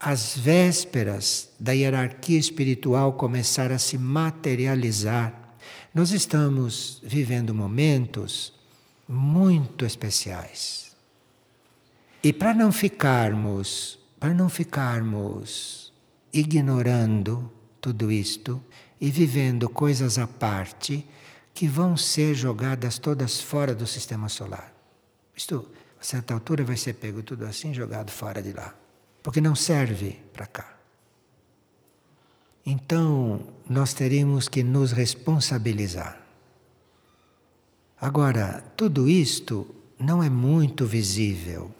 às 0.00 0.34
vésperas 0.34 1.50
da 1.60 1.72
hierarquia 1.72 2.38
espiritual 2.38 3.12
começar 3.12 3.70
a 3.70 3.78
se 3.78 3.98
materializar, 3.98 5.38
nós 5.94 6.10
estamos 6.10 7.02
vivendo 7.04 7.54
momentos 7.54 8.54
muito 9.06 9.84
especiais. 9.84 10.96
E 12.22 12.32
para 12.32 12.54
não 12.54 12.72
ficarmos, 12.72 13.98
para 14.18 14.32
não 14.32 14.48
ficarmos 14.48 15.92
ignorando 16.32 17.52
tudo 17.78 18.10
isto 18.10 18.62
e 18.98 19.10
vivendo 19.10 19.68
coisas 19.68 20.16
à 20.16 20.26
parte 20.26 21.06
que 21.52 21.66
vão 21.68 21.94
ser 21.96 22.34
jogadas 22.34 22.98
todas 22.98 23.40
fora 23.40 23.74
do 23.74 23.86
sistema 23.86 24.28
solar. 24.30 24.72
Isto, 25.36 25.68
a 26.00 26.04
certa 26.04 26.32
altura 26.32 26.64
vai 26.64 26.76
ser 26.76 26.94
pego 26.94 27.22
tudo 27.22 27.44
assim, 27.44 27.74
jogado 27.74 28.10
fora 28.10 28.42
de 28.42 28.52
lá 28.52 28.79
porque 29.22 29.40
não 29.40 29.54
serve 29.54 30.18
para 30.32 30.46
cá. 30.46 30.76
Então, 32.64 33.40
nós 33.68 33.94
teríamos 33.94 34.48
que 34.48 34.62
nos 34.62 34.92
responsabilizar. 34.92 36.20
Agora, 38.00 38.64
tudo 38.76 39.08
isto 39.08 39.74
não 39.98 40.22
é 40.22 40.30
muito 40.30 40.86
visível. 40.86 41.74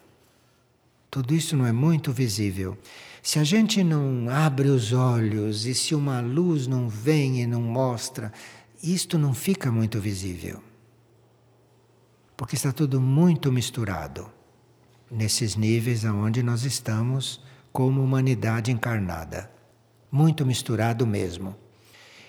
Tudo 1.10 1.34
isso 1.34 1.56
não 1.56 1.66
é 1.66 1.72
muito 1.72 2.12
visível. 2.12 2.76
Se 3.22 3.38
a 3.38 3.44
gente 3.44 3.82
não 3.82 4.28
abre 4.30 4.68
os 4.68 4.92
olhos 4.92 5.66
e 5.66 5.74
se 5.74 5.94
uma 5.94 6.20
luz 6.20 6.66
não 6.66 6.88
vem 6.88 7.42
e 7.42 7.46
não 7.46 7.60
mostra, 7.60 8.32
isto 8.82 9.18
não 9.18 9.34
fica 9.34 9.70
muito 9.70 10.00
visível. 10.00 10.62
Porque 12.36 12.56
está 12.56 12.72
tudo 12.72 13.00
muito 13.00 13.52
misturado 13.52 14.30
nesses 15.10 15.56
níveis 15.56 16.04
aonde 16.04 16.42
nós 16.42 16.64
estamos 16.64 17.40
como 17.72 18.02
humanidade 18.02 18.70
encarnada. 18.70 19.50
Muito 20.10 20.44
misturado 20.46 21.06
mesmo. 21.06 21.56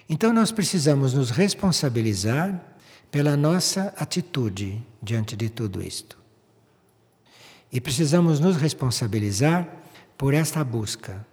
Então 0.09 0.33
nós 0.33 0.51
precisamos 0.51 1.13
nos 1.13 1.29
responsabilizar 1.31 2.59
pela 3.09 3.35
nossa 3.35 3.93
atitude 3.97 4.81
diante 5.01 5.35
de 5.35 5.49
tudo 5.49 5.81
isto. 5.81 6.17
E 7.71 7.79
precisamos 7.79 8.39
nos 8.39 8.57
responsabilizar 8.57 9.67
por 10.17 10.33
esta 10.33 10.63
busca, 10.63 11.25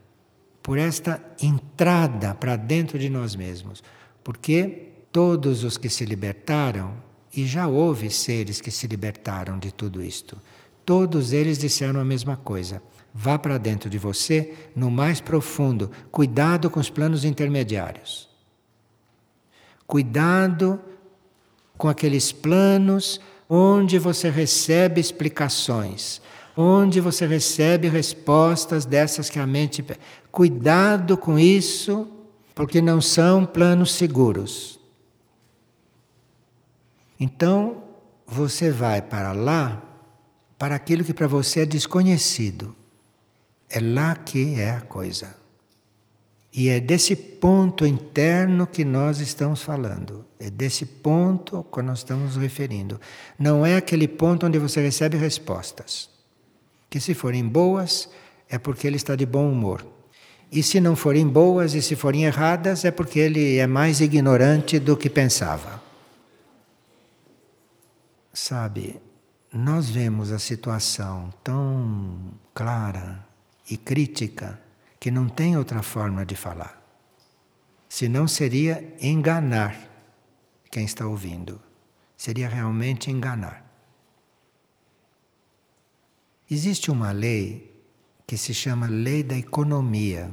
por 0.62 0.78
esta 0.78 1.22
entrada 1.40 2.34
para 2.34 2.56
dentro 2.56 2.98
de 2.98 3.08
nós 3.08 3.34
mesmos. 3.34 3.82
Porque 4.22 4.88
todos 5.10 5.64
os 5.64 5.76
que 5.76 5.88
se 5.88 6.04
libertaram, 6.04 6.94
e 7.34 7.46
já 7.46 7.66
houve 7.66 8.10
seres 8.10 8.60
que 8.60 8.70
se 8.70 8.86
libertaram 8.86 9.58
de 9.58 9.72
tudo 9.72 10.02
isto, 10.02 10.40
Todos 10.88 11.34
eles 11.34 11.58
disseram 11.58 12.00
a 12.00 12.04
mesma 12.04 12.34
coisa. 12.34 12.82
Vá 13.12 13.38
para 13.38 13.58
dentro 13.58 13.90
de 13.90 13.98
você, 13.98 14.54
no 14.74 14.90
mais 14.90 15.20
profundo. 15.20 15.90
Cuidado 16.10 16.70
com 16.70 16.80
os 16.80 16.88
planos 16.88 17.26
intermediários. 17.26 18.26
Cuidado 19.86 20.80
com 21.76 21.88
aqueles 21.88 22.32
planos 22.32 23.20
onde 23.50 23.98
você 23.98 24.30
recebe 24.30 24.98
explicações, 24.98 26.22
onde 26.56 27.02
você 27.02 27.26
recebe 27.26 27.86
respostas 27.88 28.86
dessas 28.86 29.28
que 29.28 29.38
a 29.38 29.46
mente. 29.46 29.84
Cuidado 30.32 31.18
com 31.18 31.38
isso, 31.38 32.08
porque 32.54 32.80
não 32.80 33.02
são 33.02 33.44
planos 33.44 33.92
seguros. 33.92 34.80
Então, 37.20 37.82
você 38.26 38.70
vai 38.70 39.02
para 39.02 39.32
lá, 39.32 39.82
para 40.58 40.74
aquilo 40.74 41.04
que 41.04 41.14
para 41.14 41.26
você 41.26 41.60
é 41.60 41.66
desconhecido. 41.66 42.74
É 43.70 43.80
lá 43.80 44.16
que 44.16 44.58
é 44.58 44.70
a 44.70 44.80
coisa. 44.80 45.36
E 46.52 46.68
é 46.68 46.80
desse 46.80 47.14
ponto 47.14 47.86
interno 47.86 48.66
que 48.66 48.84
nós 48.84 49.20
estamos 49.20 49.62
falando. 49.62 50.24
É 50.40 50.50
desse 50.50 50.84
ponto 50.84 51.64
que 51.64 51.82
nós 51.82 51.98
estamos 51.98 52.36
referindo. 52.36 53.00
Não 53.38 53.64
é 53.64 53.76
aquele 53.76 54.08
ponto 54.08 54.46
onde 54.46 54.58
você 54.58 54.80
recebe 54.80 55.16
respostas. 55.16 56.08
Que 56.90 56.98
se 56.98 57.14
forem 57.14 57.46
boas, 57.46 58.08
é 58.48 58.58
porque 58.58 58.86
ele 58.86 58.96
está 58.96 59.14
de 59.14 59.26
bom 59.26 59.50
humor. 59.52 59.86
E 60.50 60.62
se 60.62 60.80
não 60.80 60.96
forem 60.96 61.28
boas 61.28 61.74
e 61.74 61.82
se 61.82 61.94
forem 61.94 62.24
erradas, 62.24 62.84
é 62.84 62.90
porque 62.90 63.18
ele 63.18 63.58
é 63.58 63.66
mais 63.66 64.00
ignorante 64.00 64.78
do 64.78 64.96
que 64.96 65.10
pensava. 65.10 65.82
Sabe, 68.32 68.98
nós 69.52 69.88
vemos 69.88 70.30
a 70.30 70.38
situação 70.38 71.32
tão 71.42 72.32
clara 72.54 73.26
e 73.70 73.76
crítica 73.76 74.60
que 75.00 75.10
não 75.10 75.28
tem 75.28 75.56
outra 75.56 75.82
forma 75.82 76.24
de 76.24 76.36
falar. 76.36 76.82
Senão 77.88 78.28
seria 78.28 78.94
enganar 79.00 79.76
quem 80.70 80.84
está 80.84 81.06
ouvindo. 81.06 81.60
Seria 82.16 82.48
realmente 82.48 83.10
enganar. 83.10 83.64
Existe 86.50 86.90
uma 86.90 87.12
lei 87.12 87.82
que 88.26 88.36
se 88.36 88.52
chama 88.52 88.86
Lei 88.86 89.22
da 89.22 89.36
Economia. 89.36 90.30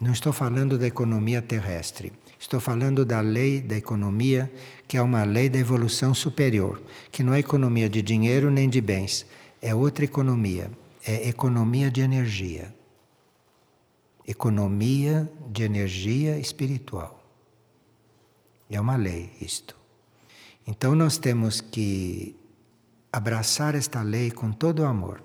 Não 0.00 0.12
estou 0.12 0.32
falando 0.32 0.78
da 0.78 0.86
economia 0.86 1.40
terrestre. 1.40 2.12
Estou 2.38 2.60
falando 2.60 3.04
da 3.04 3.20
lei 3.20 3.60
da 3.60 3.76
economia, 3.76 4.50
que 4.86 4.96
é 4.96 5.02
uma 5.02 5.24
lei 5.24 5.48
da 5.48 5.58
evolução 5.58 6.14
superior, 6.14 6.80
que 7.10 7.22
não 7.22 7.34
é 7.34 7.40
economia 7.40 7.88
de 7.88 8.00
dinheiro 8.00 8.50
nem 8.50 8.68
de 8.68 8.80
bens, 8.80 9.26
é 9.60 9.74
outra 9.74 10.04
economia, 10.04 10.70
é 11.04 11.28
economia 11.28 11.90
de 11.90 12.00
energia 12.00 12.72
economia 14.28 15.26
de 15.50 15.62
energia 15.62 16.38
espiritual. 16.38 17.24
É 18.68 18.78
uma 18.78 18.94
lei 18.94 19.32
isto. 19.40 19.74
Então 20.66 20.94
nós 20.94 21.16
temos 21.16 21.62
que 21.62 22.36
abraçar 23.10 23.74
esta 23.74 24.02
lei 24.02 24.30
com 24.30 24.52
todo 24.52 24.80
o 24.80 24.84
amor. 24.84 25.22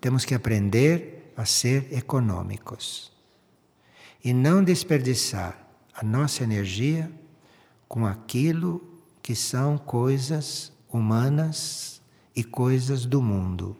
Temos 0.00 0.24
que 0.24 0.34
aprender 0.34 1.32
a 1.36 1.44
ser 1.44 1.86
econômicos 1.92 3.12
e 4.24 4.34
não 4.34 4.64
desperdiçar 4.64 5.61
a 5.94 6.04
nossa 6.04 6.42
energia 6.42 7.10
com 7.88 8.06
aquilo 8.06 8.82
que 9.22 9.34
são 9.34 9.76
coisas 9.76 10.72
humanas 10.92 12.00
e 12.34 12.42
coisas 12.42 13.04
do 13.04 13.20
mundo. 13.20 13.76